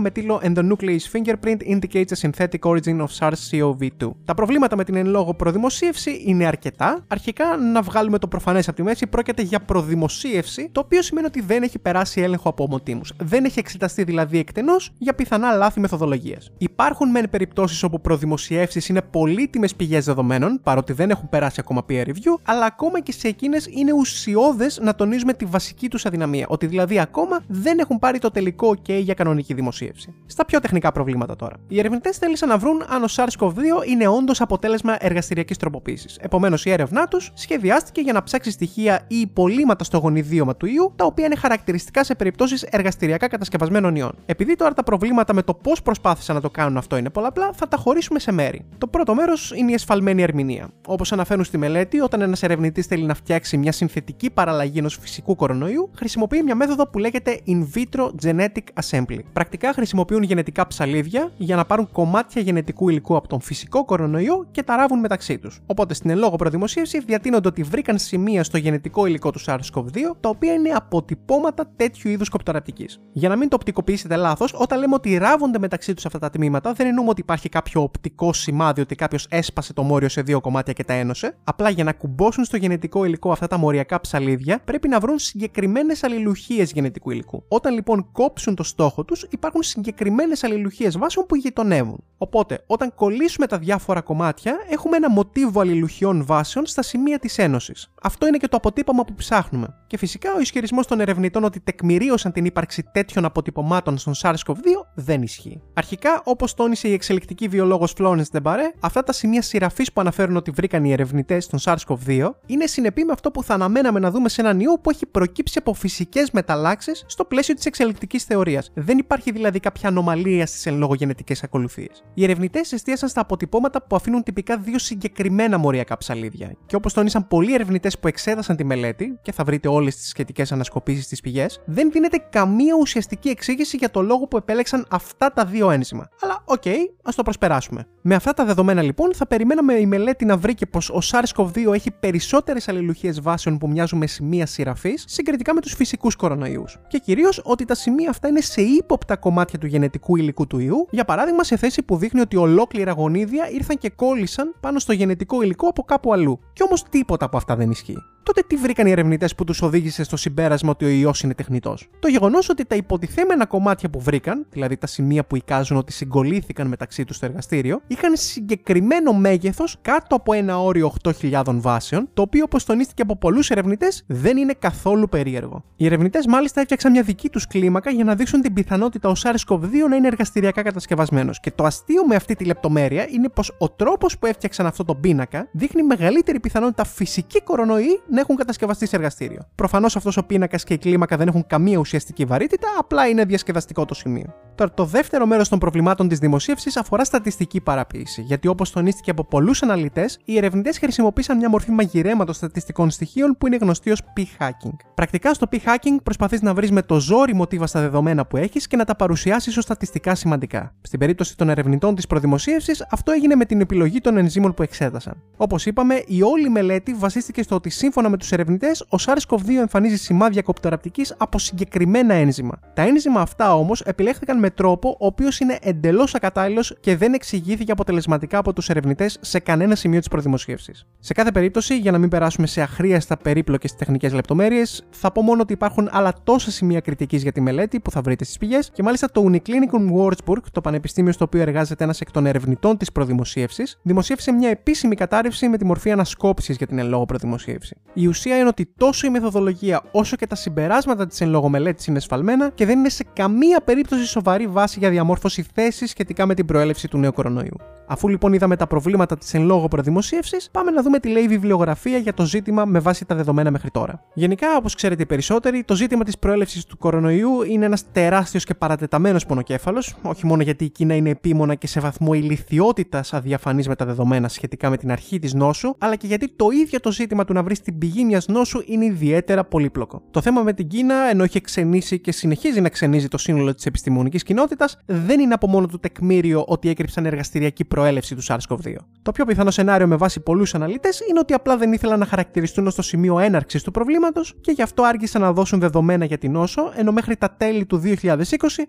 με 0.00 0.10
τίτλο 0.10 0.40
And 0.44 0.54
the 0.54 0.72
nucleus 0.72 1.04
fingerprint 1.12 1.56
indicates 1.66 2.12
a 2.12 2.30
synthetic 2.30 2.58
origin 2.62 3.00
of 3.00 3.08
SARS-CoV-2. 3.18 4.10
Τα 4.24 4.34
προβλήματα 4.34 4.76
με 4.76 4.84
την 4.84 4.94
εν 4.94 5.06
λόγω 5.06 5.34
προδημοσίευση 5.34 6.22
είναι 6.26 6.46
αρκετά. 6.46 7.04
Αρχικά, 7.06 7.56
να 7.56 7.82
βγάλουμε 7.82 8.18
το 8.18 8.28
προφανές 8.28 8.68
από 8.68 8.76
τη 8.76 8.82
μέση, 8.82 9.06
πρόκειται 9.06 9.42
για 9.42 9.60
προδημοσίευση, 9.60 10.68
το 10.72 10.80
οποίο 10.80 11.02
σημαίνει 11.02 11.26
ότι 11.26 11.40
δεν 11.40 11.62
έχει 11.62 11.78
περάσει 11.78 12.20
έλεγχο 12.32 12.48
από 12.48 12.64
ομοτήμους. 12.64 13.12
Δεν 13.22 13.44
έχει 13.44 13.58
εξεταστεί 13.58 14.04
δηλαδή 14.04 14.38
εκτενώς 14.38 14.92
για 14.98 15.14
πιθανά 15.14 15.52
λάθη 15.52 15.80
μεθοδολογίας. 15.80 16.50
Υπάρχουν 16.58 17.10
μεν 17.10 17.30
περιπτώσεις 17.30 17.82
όπου 17.82 18.00
προδημοσιεύσεις 18.00 18.88
είναι 18.88 19.02
πολύτιμες 19.02 19.74
πηγές 19.74 20.04
δεδομένων, 20.04 20.60
παρότι 20.62 20.92
δεν 20.92 21.10
έχουν 21.10 21.28
περάσει 21.28 21.56
ακόμα 21.60 21.84
peer 21.88 22.06
review, 22.06 22.38
αλλά 22.42 22.64
ακόμα 22.64 23.00
και 23.00 23.12
σε 23.12 23.28
εκείνες 23.28 23.66
είναι 23.70 23.92
ουσιώδες 23.92 24.78
να 24.82 24.94
τονίζουμε 24.94 25.32
τη 25.32 25.44
βασική 25.44 25.88
τους 25.88 26.06
αδυναμία. 26.06 26.46
Ότι 26.48 26.66
δηλαδή 26.66 27.00
ακόμα 27.00 27.40
δεν 27.48 27.78
έχουν 27.78 27.98
πάρει 27.98 28.18
το 28.18 28.30
τελικό 28.30 28.76
OK 28.76 29.00
για 29.02 29.14
κανονική 29.14 29.54
δημοσίευση. 29.54 30.14
Στα 30.26 30.44
πιο 30.44 30.60
τεχνικά 30.60 30.92
προβλήματα 30.92 31.36
τώρα. 31.36 31.56
Οι 31.68 31.78
ερευνητές 31.78 32.16
θέλησαν 32.16 32.48
να 32.48 32.58
βρουν 32.58 32.84
αν 32.88 33.02
ο 33.02 33.06
SARS-CoV-2 33.16 33.86
είναι 33.88 34.08
όντως 34.08 34.40
αποτέλεσμα 34.40 34.96
εργαστηριακής 35.00 35.56
τροποποίησης. 35.56 36.18
Επομένως, 36.20 36.64
η 36.64 36.70
έρευνά 36.70 37.08
τους 37.08 37.30
σχεδιάστηκε 37.34 38.00
για 38.00 38.12
να 38.12 38.22
ψάξει 38.22 38.50
στοιχεία 38.50 39.04
ή 39.08 39.16
υπολείμματα 39.16 39.84
στο 39.84 39.98
γονιδίωμα 39.98 40.56
του 40.56 40.66
ιού, 40.66 40.92
τα 40.96 41.04
οποία 41.04 41.24
είναι 41.24 41.36
χαρακτηριστικά 41.36 42.04
σε 42.04 42.14
περιπτώσεις 42.22 42.62
εργαστηριακά 42.62 43.28
κατασκευασμένων 43.28 43.96
ιών. 43.96 44.12
Επειδή 44.26 44.56
τώρα 44.56 44.72
τα 44.72 44.82
προβλήματα 44.82 45.34
με 45.34 45.42
το 45.42 45.54
πώς 45.54 45.82
προσπάθησαν 45.82 46.34
να 46.34 46.40
το 46.40 46.50
κάνουν 46.50 46.76
αυτό 46.76 46.96
είναι 46.96 47.10
πολλαπλά, 47.10 47.50
θα 47.52 47.68
τα 47.68 47.76
χωρίσουμε 47.76 48.18
σε 48.18 48.32
μέρη. 48.32 48.64
Το 48.78 48.86
πρώτο 48.86 49.14
μέρος 49.14 49.52
είναι 49.56 49.70
η 49.70 49.74
εσφαλμένη 49.74 50.22
ερμηνεία. 50.22 50.68
Όπως 50.86 51.12
αναφέρουν 51.12 51.44
στη 51.44 51.58
μελέτη, 51.58 52.00
όταν 52.00 52.20
ένας 52.20 52.42
ερευνητής 52.42 52.86
θέλει 52.86 53.04
να 53.04 53.14
φτιάξει 53.14 53.56
μια 53.56 53.72
συνθετική 53.72 54.30
παραλλαγή 54.30 54.78
ενός 54.78 54.98
φυσικού 55.00 55.36
κορονοϊού, 55.36 55.90
χρησιμοποιεί 55.94 56.42
μια 56.42 56.54
μέθοδο 56.54 56.86
που 56.88 56.98
λέγεται 56.98 57.40
in 57.46 57.64
vitro 57.74 58.10
genetic 58.24 58.82
assembly. 58.82 59.18
Πρακτικά 59.32 59.72
χρησιμοποιούν 59.72 60.22
γενετικά 60.22 60.66
ψαλίδια 60.66 61.32
για 61.36 61.56
να 61.56 61.64
πάρουν 61.64 61.88
κομμάτια 61.92 62.42
γενετικού 62.42 62.88
υλικού 62.88 63.16
από 63.16 63.28
τον 63.28 63.40
φυσικό 63.40 63.84
κορονοϊό 63.84 64.46
και 64.50 64.62
τα 64.62 64.76
ράβουν 64.76 64.98
μεταξύ 64.98 65.38
τους. 65.38 65.60
Οπότε 65.66 65.94
στην 65.94 66.10
ελόγω 66.10 66.36
προδημοσίευση 66.36 67.00
διατείνονται 67.00 67.48
ότι 67.48 67.62
βρήκαν 67.62 67.98
σημεία 67.98 68.44
στο 68.44 68.58
γενετικό 68.58 69.06
υλικό 69.06 69.30
του 69.30 69.40
SARS-CoV-2 69.46 69.86
τα 70.20 70.28
οποία 70.28 70.52
είναι 70.52 70.70
αποτυπώματα 70.70 71.70
τέτοιου 71.76 72.10
είδους 72.12 72.28
κοπτοραπτική. 72.28 72.88
Για 73.12 73.28
να 73.28 73.36
μην 73.36 73.48
το 73.48 73.56
οπτικοποιήσετε 73.56 74.16
λάθος, 74.16 74.54
όταν 74.58 74.78
λέμε 74.78 74.94
ότι 74.94 75.16
ράβονται 75.16 75.58
μεταξύ 75.58 75.94
τους 75.94 76.06
αυτά 76.06 76.18
τα 76.18 76.30
τμήματα, 76.30 76.72
δεν 76.72 76.86
εννοούμε 76.86 77.10
ότι 77.10 77.20
υπάρχει 77.20 77.48
κάποιο 77.48 77.82
οπτικό 77.82 78.32
σημάδι 78.32 78.80
ότι 78.80 78.94
κάποιος 78.94 79.26
έσπασε 79.30 79.72
το 79.72 79.82
μόριο 79.82 80.08
σε 80.08 80.22
δύο 80.22 80.40
κομμάτια 80.40 80.72
και 80.72 80.84
τα 80.84 80.92
ένωσε. 80.92 81.36
Απλά 81.44 81.70
για 81.70 81.84
να 81.84 81.92
κουμπώσουν 81.92 82.44
στο 82.44 82.56
γενετικό 82.56 83.04
υλικό 83.04 83.32
αυτά 83.32 83.46
τα 83.46 83.56
μοριακά 83.56 84.00
ψαλίδια, 84.00 84.60
πρέπει 84.64 84.88
να 84.88 85.00
βρουν 85.00 85.18
συγκεκριμένες 85.18 86.02
αλληλουχίες 86.02 86.72
γενετικού 86.72 87.10
υλικού. 87.10 87.44
Όταν 87.48 87.74
λοιπόν 87.74 88.08
κόψουν 88.12 88.54
το 88.54 88.62
στόχο 88.62 89.04
τους, 89.04 89.26
υπάρχουν 89.30 89.62
συγκεκριμένες 89.62 90.44
αλληλουχίες 90.44 90.98
βάσεων 90.98 91.26
που 91.26 91.36
γειτονεύουν. 91.36 92.04
Οπότε, 92.18 92.64
όταν 92.66 92.94
κολλήσουμε 92.94 93.46
τα 93.46 93.58
διάφορα 93.58 94.00
κομμάτια, 94.00 94.56
έχουμε 94.70 94.96
ένα 94.96 95.10
μοτίβο 95.10 95.60
αλληλουχιών 95.60 96.24
βάσεων 96.24 96.66
στα 96.66 96.82
σημεία 96.82 97.18
της 97.18 97.38
ένωσης. 97.38 97.92
Αυτό 98.02 98.26
είναι 98.26 98.36
και 98.36 98.48
το 98.48 98.56
αποτύπωμα 98.56 99.04
που 99.04 99.14
ψάχνουμε. 99.14 99.74
Και 99.86 99.96
φυσικά 99.96 100.34
ο 100.34 100.40
ισχυρισμός 100.40 100.86
των 100.86 101.00
ερευνητών 101.00 101.44
ότι 101.44 101.60
τεκμηρίωσαν 102.02 102.32
την 102.32 102.44
ύπαρξη 102.44 102.82
τέτοιων 102.92 103.24
αποτυπωμάτων 103.24 103.98
στον 103.98 104.12
SARS-CoV-2 104.22 104.54
δεν 104.94 105.22
ισχύει. 105.22 105.60
Αρχικά, 105.74 106.22
όπως 106.24 106.54
τόνισε 106.54 106.88
η 106.88 106.92
εξελικτική 106.92 107.48
βιολόγος 107.48 107.94
Florence 107.98 108.22
Débarre, 108.32 108.58
αυτά 108.80 109.02
τα 109.02 109.12
σημεία 109.12 109.42
συρραφής 109.42 109.92
που 109.92 110.00
αναφέρουν 110.00 110.36
ότι 110.36 110.50
βρήκαν 110.50 110.84
οι 110.84 110.92
ερευνητές 110.92 111.44
στον 111.44 111.58
SARS-CoV-2 111.62 112.30
είναι 112.46 112.66
συνεπή 112.66 113.04
με 113.04 113.12
αυτό 113.12 113.30
που 113.30 113.42
θα 113.42 113.54
αναμέναμε 113.54 113.98
να 113.98 114.10
δούμε 114.10 114.28
σε 114.28 114.40
έναν 114.40 114.60
ιό 114.60 114.78
που 114.82 114.90
έχει 114.90 115.06
προκύψει 115.06 115.58
από 115.58 115.74
φυσικές 115.74 116.30
μεταλλάξεις 116.30 117.04
στο 117.06 117.24
πλαίσιο 117.24 117.54
της 117.54 117.66
εξελικτικής 117.66 118.24
θεωρίας. 118.24 118.70
Δεν 118.74 118.98
υπάρχει 118.98 119.32
δηλαδή 119.32 119.60
κάποια 119.60 119.88
ανομαλία 119.88 120.46
στις 120.46 120.66
εν 120.66 120.78
λόγω 120.78 120.94
γενετικές 120.94 121.34
ακολουθίες. 121.42 122.04
Οι 122.14 122.24
ερευνητές 122.24 122.72
εστίασαν 122.72 123.08
στα 123.08 123.20
αποτυπώματα 123.20 123.82
που 123.82 123.96
αφήνουν 123.96 124.22
τυπικά 124.22 124.56
δύο 124.56 124.78
συγκεκριμένα 124.78 125.58
μοριακά 125.58 125.96
ψαλίδια. 125.96 126.56
Και 126.66 126.76
όπως 126.76 126.92
τόνισαν 126.92 127.28
πολλοί 127.28 127.54
ερευνητές 127.54 127.98
που 127.98 128.08
εξέτασαν 128.08 128.56
τη 128.56 128.64
μελέτη, 128.64 129.18
και 129.22 129.32
θα 129.32 129.44
βρείτε 129.44 129.68
όλες 129.68 129.96
τις 129.96 130.08
σχετικές 130.08 130.52
ανασκοπήσεις 130.52 131.04
στις 131.04 131.20
πηγές, 131.20 131.60
δεν 131.64 131.90
δίνεται 131.92 132.26
καμία 132.30 132.74
ουσιαστική 132.80 133.28
εξήγηση 133.28 133.76
για 133.76 133.90
το 133.90 134.02
λόγο 134.02 134.26
που 134.26 134.36
επέλεξαν 134.36 134.86
αυτά 134.90 135.32
τα 135.32 135.44
δύο 135.44 135.70
ένζυμα. 135.70 136.08
Αλλά 136.20 136.42
OK, 136.44 136.62
okay, 136.64 136.76
ας 137.02 137.14
το 137.14 137.22
προσπεράσουμε. 137.22 137.86
Με 138.02 138.14
αυτά 138.14 138.32
τα 138.32 138.44
δεδομένα 138.44 138.82
λοιπόν, 138.82 139.14
θα 139.14 139.26
περιμέναμε 139.26 139.74
η 139.74 139.86
μελέτη 139.86 140.24
να 140.24 140.36
βρει 140.36 140.54
και 140.54 140.66
πως 140.66 140.90
ο 140.90 140.98
SARS-CoV-2 141.02 141.72
έχει 141.72 141.90
περισσότερες 141.90 142.68
αλληλουχίες 142.68 143.20
βάσεων 143.20 143.58
που 143.58 143.68
μοιάζουν 143.68 143.98
με 143.98 144.06
σημεία 144.06 144.46
σειραφής 144.46 145.04
συγκριτικά 145.06 145.54
με 145.54 145.60
τους 145.60 145.74
φυσικούς 145.74 146.16
κορονοϊούς. 146.16 146.78
Και 146.88 146.98
κυρίως 146.98 147.40
ότι 147.44 147.64
τα 147.64 147.74
σημεία 147.74 148.10
αυτά 148.10 148.28
είναι 148.28 148.40
σε 148.40 148.62
ύποπτα 148.62 149.16
κομμάτια 149.16 149.58
του 149.58 149.66
γενετικού 149.66 150.16
υλικού 150.16 150.46
του 150.46 150.58
ιού, 150.58 150.88
για 150.90 151.04
παράδειγμα 151.04 151.44
σε 151.44 151.56
θέση 151.56 151.82
που 151.82 151.96
δείχνει 151.96 152.20
ότι 152.20 152.36
ολόκληρα 152.36 152.92
γονίδια 152.92 153.50
ήρθαν 153.50 153.78
και 153.78 153.90
κόλλησαν 153.90 154.54
πάνω 154.60 154.78
στο 154.78 154.92
γενετικό 154.92 155.42
υλικό 155.42 155.68
από 155.68 155.82
κάπου 155.82 156.12
αλλού. 156.12 156.38
Και 156.52 156.62
όμως 156.62 156.82
τίποτα 156.82 157.24
από 157.24 157.36
αυτά 157.36 157.56
δεν 157.56 157.70
ισχύει 157.70 158.02
τότε 158.22 158.42
τι 158.46 158.56
βρήκαν 158.56 158.86
οι 158.86 158.90
ερευνητές 158.90 159.34
που 159.34 159.44
τους 159.44 159.62
οδήγησε 159.62 160.04
στο 160.04 160.16
συμπέρασμα 160.16 160.70
ότι 160.70 160.84
ο 160.84 160.88
ιός 160.88 161.22
είναι 161.22 161.34
τεχνητός; 161.34 161.81
Το 161.98 162.08
γεγονός 162.08 162.48
ότι 162.48 162.64
τα 162.64 162.76
υποτιθέμενα 162.76 163.46
κομμάτια 163.46 163.90
που 163.90 164.00
βρήκαν, 164.00 164.46
δηλαδή 164.50 164.76
τα 164.76 164.86
σημεία 164.86 165.24
που 165.24 165.36
εικάζουν 165.36 165.76
ότι 165.76 165.92
συγκολήθηκαν 165.92 166.66
μεταξύ 166.66 167.04
τους 167.04 167.16
στο 167.16 167.26
εργαστήριο, 167.26 167.80
είχαν 167.86 168.16
συγκεκριμένο 168.16 169.12
μέγεθος 169.12 169.76
κάτω 169.82 170.16
από 170.16 170.32
ένα 170.32 170.60
όριο 170.62 170.92
8.000 171.02 171.42
βάσεων, 171.46 172.08
το 172.14 172.22
οποίο 172.22 172.42
όπως 172.44 172.64
τονίστηκε 172.64 173.02
από 173.02 173.16
πολλούς 173.16 173.50
ερευνητές 173.50 174.04
δεν 174.06 174.36
είναι 174.36 174.54
καθόλου 174.58 175.08
περίεργο. 175.08 175.64
Οι 175.76 175.86
ερευνητές 175.86 176.26
μάλιστα 176.26 176.60
έφτιαξαν 176.60 176.90
μια 176.90 177.02
δική 177.02 177.28
τους 177.28 177.46
κλίμακα 177.46 177.90
για 177.90 178.04
να 178.04 178.14
δείξουν 178.14 178.40
την 178.40 178.52
πιθανότητα 178.52 179.08
ο 179.08 179.12
SARS-CoV-2 179.22 179.88
να 179.88 179.96
είναι 179.96 180.06
εργαστηριακά 180.06 180.62
κατασκευασμένος. 180.62 181.40
Και 181.40 181.50
το 181.50 181.64
αστείο 181.64 182.06
με 182.06 182.14
αυτή 182.14 182.34
τη 182.34 182.44
λεπτομέρεια 182.44 183.06
είναι 183.08 183.28
πως 183.28 183.54
ο 183.58 183.70
τρόπος 183.70 184.18
που 184.18 184.26
έφτιαξαν 184.26 184.66
αυτό 184.66 184.84
το 184.84 184.94
πίνακα 184.94 185.48
δείχνει 185.52 185.82
μεγαλύτερη 185.82 186.40
πιθανότητα 186.40 186.84
φυσική 186.84 187.42
κορονοϊή 187.42 188.00
να 188.08 188.20
έχουν 188.20 188.36
κατασκευαστεί 188.36 188.86
σε 188.86 188.96
εργαστήριο. 188.96 189.48
Προφανώς 189.54 189.96
αυτός 189.96 190.16
ο 190.16 190.24
πίνακας 190.24 190.64
και 190.64 190.74
η 190.74 190.78
κλίμακα 190.78 191.16
δεν 191.16 191.28
έχουν 191.28 191.46
καμία 191.46 191.71
ουσιαστική 191.76 192.24
βαρύτητα, 192.24 192.68
απλά 192.78 193.08
είναι 193.08 193.24
διασκεδαστικό 193.24 193.84
το 193.84 193.94
σημείο. 193.94 194.34
Τώρα, 194.54 194.74
το 194.74 194.84
δεύτερο 194.84 195.26
μέρος 195.26 195.48
των 195.48 195.58
προβλημάτων 195.58 196.08
της 196.08 196.18
δημοσίευσης 196.18 196.76
αφορά 196.76 197.04
στατιστική 197.04 197.60
παραποίηση, 197.60 198.22
γιατί 198.22 198.48
όπως 198.48 198.70
τονίστηκε 198.70 199.10
από 199.10 199.24
πολλούς 199.24 199.62
αναλυτές, 199.62 200.18
οι 200.24 200.36
ερευνητές 200.36 200.78
χρησιμοποίησαν 200.78 201.36
μια 201.36 201.48
μορφή 201.48 201.70
μαγειρέματος 201.70 202.36
στατιστικών 202.36 202.90
στοιχείων 202.90 203.36
που 203.38 203.46
είναι 203.46 203.56
γνωστή 203.56 203.90
ως 203.90 204.02
p-hacking. 204.16 204.76
Πρακτικά 204.94 205.34
στο 205.34 205.46
p-hacking 205.52 205.96
προσπαθείς 206.02 206.42
να 206.42 206.54
βρεις 206.54 206.70
με 206.70 206.82
το 206.82 207.00
ζόρι 207.00 207.34
μοτίβα 207.34 207.66
στα 207.66 207.80
δεδομένα 207.80 208.26
που 208.26 208.36
έχεις 208.36 208.66
και 208.66 208.76
να 208.76 208.84
τα 208.84 208.96
παρουσιάσεις 208.96 209.56
ως 209.56 209.64
στατιστικά 209.64 210.14
σημαντικά. 210.14 210.74
Στην 210.80 210.98
περίπτωση 210.98 211.36
των 211.36 211.48
ερευνητών 211.48 211.94
της 211.94 212.06
προδημοσίευσης, 212.06 212.86
αυτό 212.90 213.12
έγινε 213.12 213.34
με 213.34 213.44
την 213.44 213.60
επιλογή 213.60 214.00
των 214.00 214.16
ενζήμων 214.16 214.54
που 214.54 214.62
εξέτασαν. 214.62 215.22
Όπως 215.36 215.66
είπαμε, 215.66 216.02
η 216.06 216.22
όλη 216.22 216.48
μελέτη 216.48 216.94
βασίστηκε 216.94 217.42
στο 217.42 217.54
ότι 217.54 217.70
σύμφωνα 217.70 217.90
σύμφωνα 217.92 218.08
με 218.08 218.16
τους 218.16 218.32
ερευνητές, 218.32 218.80
ο 218.80 218.96
SARS-CoV-2 219.06 219.60
εμφανίζει 219.60 219.96
σημάδια 219.96 220.42
κοπτεραπτική 220.42 221.06
από 221.16 221.38
συγκεκριμένα 221.52 222.14
ένζημα. 222.14 222.58
Τα 222.74 222.82
ένζημα 222.82 223.20
αυτά 223.20 223.54
όμως 223.54 223.80
επιλέχθηκαν 223.80 224.38
με 224.38 224.50
τρόπο 224.50 224.88
ο 224.88 225.06
οποίος 225.06 225.40
είναι 225.40 225.58
εντελώς 225.62 226.14
ακατάλληλος 226.14 226.76
και 226.80 226.96
δεν 226.96 227.14
εξηγήθηκε 227.14 227.72
αποτελεσματικά 227.72 228.38
από 228.38 228.52
τους 228.52 228.68
ερευνητές 228.68 229.18
σε 229.20 229.38
κανένα 229.38 229.74
σημείο 229.74 229.98
της 229.98 230.08
προδημοσίευση. 230.08 230.72
Σε 230.98 231.12
κάθε 231.12 231.32
περίπτωση, 231.32 231.78
για 231.78 231.90
να 231.90 231.98
μην 231.98 232.08
περάσουμε 232.08 232.46
σε 232.46 232.62
αχρίαστα 232.62 233.16
περίπλοκες 233.16 233.74
τεχνικές 233.76 234.12
λεπτομέρειες, 234.12 234.84
θα 234.90 235.12
πω 235.12 235.22
μόνο 235.22 235.40
ότι 235.42 235.52
υπάρχουν 235.52 235.88
άλλα 235.92 236.12
τόσα 236.24 236.50
σημεία 236.50 236.80
κριτικής 236.80 237.22
για 237.22 237.32
τη 237.32 237.40
μελέτη 237.40 237.80
που 237.80 237.90
θα 237.90 238.00
βρείτε 238.00 238.24
στις 238.24 238.38
πηγές 238.38 238.70
και 238.72 238.82
μάλιστα 238.82 239.10
το 239.10 239.24
Uniclinicum 239.30 239.92
Würzburg, 239.96 240.42
το 240.52 240.60
πανεπιστήμιο 240.60 241.12
στο 241.12 241.24
οποίο 241.24 241.40
εργάζεται 241.40 241.84
ένας 241.84 242.00
εκ 242.00 242.10
των 242.10 242.26
ερευνητών 242.26 242.76
της 242.76 242.92
προδημοσίευση, 242.92 243.62
δημοσίευσε 243.82 244.32
μια 244.32 244.48
επίσημη 244.48 244.94
κατάρρευση 244.94 245.48
με 245.48 245.56
τη 245.56 245.64
μορφή 245.64 245.90
ανασκόπησης 245.90 246.56
για 246.56 246.66
την 246.66 246.78
εν 246.78 246.88
λόγω 246.88 247.04
προδημοσίευση. 247.04 247.76
Η 247.92 248.06
ουσία 248.06 248.36
είναι 248.36 248.48
ότι 248.48 248.72
τόσο 248.76 249.06
η 249.06 249.10
μεθοδολογία 249.10 249.82
όσο 249.90 250.16
και 250.16 250.26
τα 250.26 250.34
συμπεράσματα 250.34 251.06
της 251.06 251.20
εν 251.20 251.28
λόγω 251.42 251.54
μελέτη 251.54 251.90
είναι 251.90 252.00
σφαλμένα 252.00 252.50
και 252.54 252.66
δεν 252.66 252.78
είναι 252.78 252.88
σε 252.88 253.04
καμία 253.12 253.60
περίπτωση 253.60 254.06
σοβαρή 254.06 254.46
βάση 254.46 254.78
για 254.78 254.90
διαμόρφωση 254.90 255.46
θέσης 255.54 255.90
σχετικά 255.90 256.26
με 256.26 256.34
την 256.34 256.46
προέλευση 256.46 256.88
του 256.88 256.98
νέου 256.98 257.12
κορονοϊού. 257.12 257.56
Αφού 257.86 258.08
λοιπόν 258.08 258.32
είδαμε 258.32 258.56
τα 258.56 258.66
προβλήματα 258.66 259.18
της 259.18 259.34
εν 259.34 259.42
λόγω 259.42 259.68
προδημοσίευσης, 259.68 260.48
πάμε 260.50 260.70
να 260.70 260.82
δούμε 260.82 260.98
τι 260.98 261.08
λέει 261.08 261.22
η 261.22 261.28
βιβλιογραφία 261.28 261.98
για 261.98 262.14
το 262.14 262.24
ζήτημα 262.24 262.64
με 262.64 262.78
βάση 262.78 263.04
τα 263.04 263.14
δεδομένα 263.14 263.50
μέχρι 263.50 263.70
τώρα. 263.70 264.02
Γενικά, 264.14 264.56
όπως 264.56 264.74
ξέρετε 264.74 265.02
οι 265.02 265.06
περισσότεροι, 265.06 265.64
το 265.64 265.74
ζήτημα 265.74 266.04
της 266.04 266.18
προέλευσης 266.18 266.64
του 266.64 266.78
κορονοϊού 266.78 267.42
είναι 267.42 267.64
ένας 267.64 267.84
τεράστιος 267.92 268.44
και 268.44 268.54
παρατεταμένος 268.54 269.26
πονοκέφαλος, 269.26 269.94
όχι 270.02 270.26
μόνο 270.26 270.42
γιατί 270.42 270.64
η 270.64 270.68
Κίνα 270.68 270.94
είναι 270.94 271.10
επίμονα 271.10 271.54
και 271.54 271.66
σε 271.66 271.80
βαθμό 271.80 272.14
ηλικιότητας 272.14 273.12
αδιαφανής 273.12 273.68
με 273.68 273.74
τα 273.74 273.84
δεδομένα 273.84 274.28
σχετικά 274.28 274.70
με 274.70 274.76
την 274.76 274.90
αρχή 274.90 275.18
της 275.18 275.34
νόσου, 275.34 275.74
αλλά 275.78 275.96
και 275.96 276.06
γιατί 276.06 276.28
το 276.36 276.48
ίδιο 276.50 276.80
το 276.80 276.92
ζήτημα 276.92 277.24
του 277.24 277.32
να 277.32 277.42
βρεις 277.42 277.60
την 277.60 277.78
πηγή 277.78 278.04
μιας 278.04 278.26
νόσου 278.26 278.62
είναι 278.66 278.84
ιδιαίτερα 278.84 279.44
πολύπλοκο. 279.44 280.02
Το 280.10 280.20
θέμα 280.20 280.42
με 280.42 280.52
την 280.52 280.68
Κίνα, 280.68 280.94
ενώ 281.10 281.26
έχει 281.36 281.44
ξενήσει 281.44 281.98
και 281.98 282.12
συνεχίζει 282.12 282.60
να 282.60 282.68
ξενίζει 282.68 283.08
το 283.08 283.18
σύνολο 283.18 283.54
της 283.54 283.66
επιστημονικής 283.66 284.22
κοινότητας, 284.22 284.78
δεν 284.86 285.20
είναι 285.20 285.34
από 285.34 285.46
μόνο 285.46 285.66
του 285.66 285.78
τεκμήριο 285.78 286.44
ότι 286.46 286.68
έκρυψαν 286.68 287.06
εργαστηριακή 287.06 287.64
προέλευση 287.64 288.14
του 288.14 288.22
SARS-CoV-2. 288.22 288.74
Το 289.04 289.12
πιο 289.12 289.24
πιθανό 289.24 289.50
σενάριο 289.50 289.86
με 289.86 289.96
βάση 289.96 290.20
πολλούς 290.20 290.54
αναλυτές 290.54 291.00
είναι 291.08 291.18
ότι 291.18 291.32
απλά 291.34 291.56
δεν 291.56 291.72
ήθελαν 291.72 291.98
να 291.98 292.06
χαρακτηριστούν 292.06 292.66
ως 292.66 292.74
το 292.74 292.82
σημείο 292.82 293.18
έναρξης 293.18 293.62
του 293.62 293.70
προβλήματος 293.70 294.34
και 294.40 294.50
γι' 294.50 294.62
αυτό 294.62 294.82
άργησαν 294.82 295.20
να 295.20 295.32
δώσουν 295.32 295.60
δεδομένα 295.60 296.04
για 296.04 296.18
την 296.18 296.32
νόσο, 296.32 296.72
ενώ 296.76 296.92
μέχρι 296.92 297.16
τα 297.16 297.34
τέλη 297.36 297.66
του 297.66 297.82
2020 297.84 298.14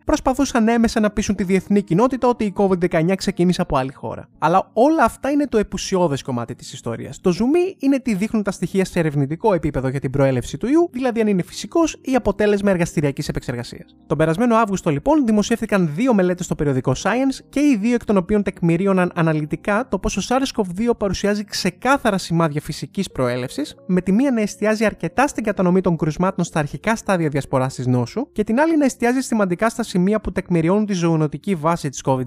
προσπαθούσαν 0.06 0.68
έμεσα 0.68 1.00
να 1.00 1.10
πείσουν 1.10 1.36
τη 1.36 1.44
διεθνή 1.44 1.82
κοινότητα 1.82 2.28
ότι 2.28 2.44
η 2.44 2.54
COVID-19 2.58 3.14
ξεκίνησε 3.16 3.62
από 3.62 3.78
άλλη 3.78 3.94
χώρα. 3.94 4.30
Αλλά 4.40 4.70
όλα 4.74 5.04
αυτά 5.04 5.30
είναι 5.30 5.48
το 5.48 5.58
επουσιώδες 5.58 6.22
κομμάτι 6.22 6.56
της 6.56 6.74
ιστορίας. 6.74 7.22
Το 7.22 7.32
ζουμί 7.32 7.76
είναι 7.80 8.00
τι 8.00 8.16
δείχνουν 8.16 8.44
τα 8.44 8.52
στοιχεία 8.52 8.86
σε 8.86 9.00
ερευνητικό 9.00 9.54
επίπεδο 9.54 9.88
για 9.88 10.00
την 10.00 10.12
προέλευση 10.12 10.58
του 10.58 10.68
ιού, 10.68 10.90
δηλαδή 10.92 11.22
αν 11.22 11.28
είναι 11.28 11.44
φυσικός 11.44 11.98
ή 12.02 12.16
αποτέλεσμα 12.16 12.72
εργαστηριακής 12.72 13.28
επεξεργασίας. 13.28 13.96
Τον 14.08 14.18
περασμένο 14.18 14.56
Αύγουστο 14.56 14.90
λοιπόν 14.90 15.26
δημοσιεύτηκαν 15.26 15.92
δύο 15.96 16.14
μελέτες 16.14 16.46
στο 16.46 16.56
περιοδικό 16.56 16.92
Science 16.98 17.46
και 17.50 17.60
οι 17.60 17.78
δύο 17.82 17.94
εκ 17.94 18.06
των 18.06 18.18
οποίων 18.18 18.44
τεκμηρίωναν 18.44 19.12
αναλυτικά 19.16 19.88
το 19.90 20.00
πόσο 20.00 20.22
SARS-CoV-2 20.28 20.98
παρουσιάζει 20.98 21.44
ξεκάθαρα 21.44 22.18
σημάδια 22.18 22.62
φυσικής 22.62 23.12
προέλευσης, 23.12 23.76
με 23.88 24.02
τη 24.02 24.12
μία 24.12 24.32
να 24.32 24.42
εστιάζει 24.42 24.86
αρκετά 24.86 25.28
στην 25.28 25.44
κατανομή 25.44 25.82
των 25.82 25.98
κρουσμάτων 25.98 26.46
στα 26.46 26.60
αρχικά 26.60 26.96
στάδια 26.96 27.30
διασποράς 27.30 27.74
της 27.74 27.88
νόσου 27.88 28.32
και 28.32 28.44
την 28.44 28.60
άλλη 28.60 28.78
να 28.78 28.86
εστιάζει 28.86 29.22
σημαντικά 29.22 29.70
στα 29.70 29.84
σημεία 29.84 30.22
που 30.22 30.32
τεκμηριώνουν 30.32 30.86
τη 30.86 30.94
ζωονοτική 30.94 31.56
βάση 31.56 31.90
της 31.90 32.02
COVID-19, 32.06 32.22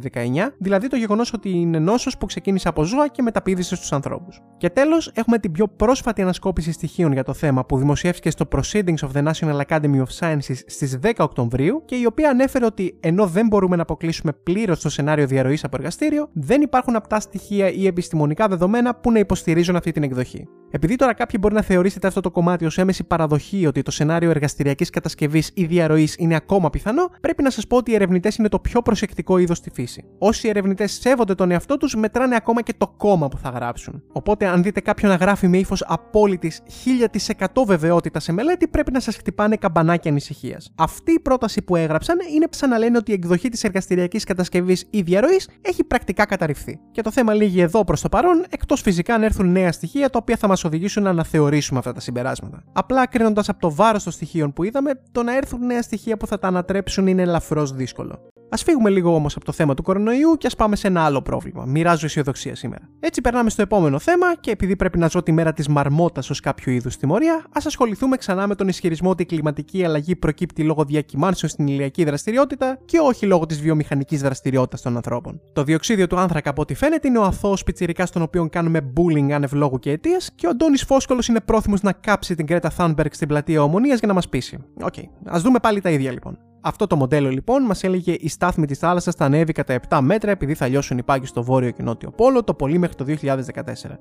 δηλαδή 0.59 0.89
το 0.89 0.97
γεγονός 0.97 1.33
ότι 1.33 1.51
είναι 1.51 1.79
νόσος 1.79 2.17
που 2.19 2.27
ξεκίνησε 2.27 2.69
από 2.69 2.85
ζώα 2.85 3.09
και 3.09 3.23
μεταπίδησε 3.23 3.77
στους 3.77 3.93
ανθρώπους. 3.93 4.43
Και 4.57 4.71
τέλος, 4.71 5.11
έχουμε 5.15 5.39
την 5.39 5.53
πιο 5.53 5.69
πρόσφατη 5.69 6.23
ανασκόπηση 6.23 6.73
στοιχείων 6.73 7.13
για 7.13 7.25
το 7.25 7.33
θέμα 7.33 7.65
που 7.65 7.79
δημοσιεύτηκε 7.79 8.31
στο 8.31 8.49
Proceedings 8.53 8.99
of 8.99 9.09
the 9.13 9.31
National 9.31 9.61
Academy 9.69 10.03
of 10.03 10.19
Sciences 10.19 10.57
στις 10.67 10.99
10 11.03 11.13
Οκτωβρίου 11.19 11.83
και 11.85 11.97
η 11.97 12.05
οποία 12.07 12.31
ανέφερε 12.31 12.65
ότι 12.65 12.97
ενώ 13.01 13.27
δεν 13.27 13.47
μπορούμε 13.47 13.77
να 13.77 13.83
αποκλείσουμε 13.83 14.33
πλήρως 14.33 14.81
το 14.81 14.89
σενάριο 14.89 15.27
διαρροής 15.27 15.65
από 15.65 15.77
εργαστήριο, 15.77 16.29
δεν 16.33 16.63
υπάρχουν 16.63 16.97
απτά 16.97 17.21
στοιχεία 17.21 17.73
ή 17.73 17.86
επιστημονικά 17.87 18.49
δεδομένα 18.49 18.95
που 18.95 19.13
να 19.13 19.19
υποστηρίζουν 19.19 19.77
αυτή 19.77 19.93
την 19.93 20.03
εκδοχή. 20.03 20.49
Επειδή 20.71 20.97
τώρα 20.97 21.15
κάποιοι 21.15 21.39
μπορεί 21.43 21.55
να 21.55 21.63
θεωρήσετε 21.63 22.07
αυτό 22.07 22.21
το 22.21 22.31
κομμάτι 22.31 22.65
ως 22.65 22.79
έμεση 22.79 23.05
παραδοχή 23.05 23.67
ότι 23.67 23.83
το 23.83 23.91
σενάριο 23.91 24.31
εργαστηριακής 24.31 24.91
κατασκευής 24.91 25.51
ή 25.55 25.65
διαρροής 25.65 26.17
είναι 26.19 26.35
ακόμα 26.35 26.71
πιθανό, 26.71 27.11
πρέπει 27.21 27.43
να 27.43 27.51
σας 27.51 27.67
πω 27.67 27.77
ότι 27.77 27.91
οι 27.91 27.95
ερευνητές 27.95 28.37
είναι 28.37 28.49
το 28.49 28.59
πιο 28.59 28.83
προσεκτικό 28.83 29.39
είδος 29.39 29.57
στη 29.57 29.71
φύση. 29.75 30.05
Όσοι 30.19 30.49
ερευνητές 30.49 30.93
σέβονται 30.93 31.35
τον 31.35 31.51
εαυτό 31.51 31.77
τους, 31.77 31.95
μετράνε 31.95 32.37
ακόμα 32.37 32.63
και 32.63 32.75
το 32.79 32.95
κόμμα 32.97 33.29
που 33.29 33.39
θα 33.39 33.49
γράψουν. 33.49 34.03
Οπότε, 34.13 34.47
αν 34.47 34.63
δείτε 34.63 34.81
κάποιον 34.81 35.11
να 35.11 35.17
γράφει 35.17 35.49
με 35.49 35.59
ύφος 35.59 35.85
απόλυτης 35.87 36.63
1000% 36.85 37.65
βεβαιότητας 37.67 38.23
σε 38.25 38.33
μελέτη, 38.33 38.69
πρέπει 38.69 38.93
να 38.93 39.01
σας 39.01 39.17
χτυπάνε 39.17 39.57
καμπανάκια 39.57 40.11
ανησυχίας. 40.11 40.73
Αυτή 40.75 41.13
η 41.13 41.21
πρόταση 41.21 41.63
που 41.63 41.77
έγραψαν 41.77 42.19
είναι 42.35 42.47
σαν 42.51 42.69
να 42.69 42.79
λένε 42.79 42.97
ότι 42.97 43.11
η 43.11 43.15
εκδοχή 43.15 43.49
της 43.49 43.65
εργαστηριακής 43.65 44.25
κατασκευής 44.25 44.87
ή 44.91 45.01
διαρροής 45.01 45.49
έχει 45.61 45.85
πρακτικά 45.85 46.27
καταρριφθεί. 46.27 46.81
Και 46.91 47.03
το 47.03 47.11
θέμα 47.11 47.35
λύγει 47.35 47.61
εδώ 47.61 47.76
προς 47.85 48.01
το 48.01 48.09
παρόν, 48.09 48.45
εκτός 48.49 48.81
φυσικά 48.81 49.15
αν 49.15 49.23
έρθουν 49.23 49.53
νέα 49.53 49.73
στοιχεία 49.73 50.11
τα 50.11 50.19
οποία 50.23 50.37
θα 50.37 50.49
μας 50.49 50.65
οδηγήσουν 50.65 51.03
να 51.03 51.11
αναθεωρήσουμε 51.11 51.79
αυτά 51.79 51.93
τα 51.93 52.01
συμπεράσματα. 52.01 52.63
Απλά 52.73 53.07
κρίνοντας 53.07 53.49
από 53.49 53.61
το 53.61 53.75
βάρος 53.75 54.03
των 54.03 54.13
στοιχείων 54.13 54.53
που 54.53 54.65
είδαμε, 54.65 54.91
το 55.13 55.23
να 55.23 55.37
έρθουν 55.37 55.67
νέα 55.67 55.83
στοιχεία 55.83 56.17
που 56.17 56.27
θα 56.27 56.39
τα 56.39 56.49
ανατρέψουν 56.49 57.07
είναι 57.07 57.23
ελαφρώς 57.23 57.73
δύσκολο. 57.73 58.19
Α 58.49 58.57
φύγουμε 58.57 58.91
λίγο 58.91 59.15
όμως 59.15 59.37
από 59.37 59.45
το 59.45 59.53
θέμα 59.53 59.75
του 59.75 59.83
κορονοϊού 59.83 60.37
και 60.39 60.47
ας 60.47 60.57
πάμε 60.57 60.77
σε 60.77 60.87
ένα 60.87 61.05
άλλο 61.05 61.23
πρόβλημα. 61.23 61.65
Μοιράζω 61.65 62.07
αισιοδοξία 62.07 62.55
σήμερα. 62.55 62.89
Έτσι 63.01 63.21
περνάμε 63.21 63.51
στο 63.51 63.63
επόμενο 63.63 63.99
θέμα 63.99 64.37
και 64.41 64.51
επειδή 64.51 64.77
πρέπει 64.77 64.99
να 64.99 65.09
ζω 65.09 65.23
τη 65.23 65.33
μέρα 65.33 65.53
της 65.53 65.69
μαρμότας 65.69 66.31
ως 66.31 66.41
κάποιο 66.41 66.73
είδους 66.73 66.97
τιμωρία, 66.97 67.45
ας 67.53 67.67
ασχοληθούμε 67.67 68.17
ξανά 68.17 68.47
με 68.47 68.55
τον 68.55 68.69
ισχυρισμό 68.69 69.11
ότι 69.11 69.23
η 69.23 69.27
κλιματική 69.27 69.85
αλλαγή 69.85 70.17
προκύπτει 70.17 70.63
λόγω 70.63 70.85
διακυμάνσεων 70.85 71.51
στην 71.51 71.67
ηλιακή 71.67 72.05
δραστηριότητα 72.05 72.79
και 72.85 72.99
όχι 72.99 73.27
λόγω 73.27 73.47
της 73.47 73.61
βιομηχανικής 73.61 74.21
δραστηριότητας 74.21 74.83
των 74.83 74.97
ανθρώπων. 74.97 75.41
Το 75.53 75.63
διοξίδιο 75.63 76.07
του 76.07 76.19
άνθρακα, 76.19 76.51
από 76.51 76.63
ό,τι 76.63 76.75
φαίνεται, 76.75 77.09
είναι 77.09 77.19
ο 77.19 77.23
αθώος 77.23 77.65
πιτσυρικά 77.65 78.07
στον 78.07 78.23
οποίο 78.23 78.49
κάνουμε 78.51 78.93
bullying 78.97 79.31
άνευ 79.31 79.53
λόγου 79.53 79.79
και 79.79 79.91
αιτίας 79.91 80.31
και 80.35 80.47
ο 80.47 80.51
Αντώνης 80.51 80.83
Φόσκολος 80.83 81.29
είναι 81.29 81.41
πρόθυμος 81.41 81.83
να 81.83 81.93
κάψει 81.93 82.35
την 82.35 82.47
Γκρέτα 82.47 82.71
Θάνμπεργκ 82.71 83.11
στην 83.13 83.29
πλατεία 83.29 83.63
Ομονίας 83.63 83.99
για 83.99 84.09
να 84.09 84.15
μας 84.15 84.29
πείσει. 84.29 84.59
OK, 84.83 84.95
okay. 84.97 85.05
ας 85.25 85.43
δούμε 85.43 85.59
πάλι 85.59 85.81
τα 85.81 85.91
ίδια 85.91 86.13
λοιπόν. 86.13 86.39
Αυτό 86.69 86.87
το 86.87 86.97
μοντέλο 86.97 87.29
λοιπόν 87.29 87.63
μας 87.63 87.85
έλεγε 87.85 88.17
η 88.19 88.29
στάθμη 88.29 88.67
της 88.67 88.79
θάλασσας 88.79 89.15
θα 89.15 89.25
ανέβει 89.25 89.53
κατά 89.53 89.81
7 89.89 89.99
μέτρα 90.03 90.31
επειδή 90.31 90.55
θα 90.55 90.67
λιώσουν 90.67 90.99
οι 90.99 91.03
πάγοι 91.03 91.27
στο 91.27 91.43
βόρειο 91.43 91.71
και 91.71 91.83
νότιο 91.83 92.11
πόλο, 92.11 92.45
το 92.45 92.55
πολύ 92.55 92.79
μέχρι 92.79 92.97
το 92.97 93.05
2014. 93.05 93.39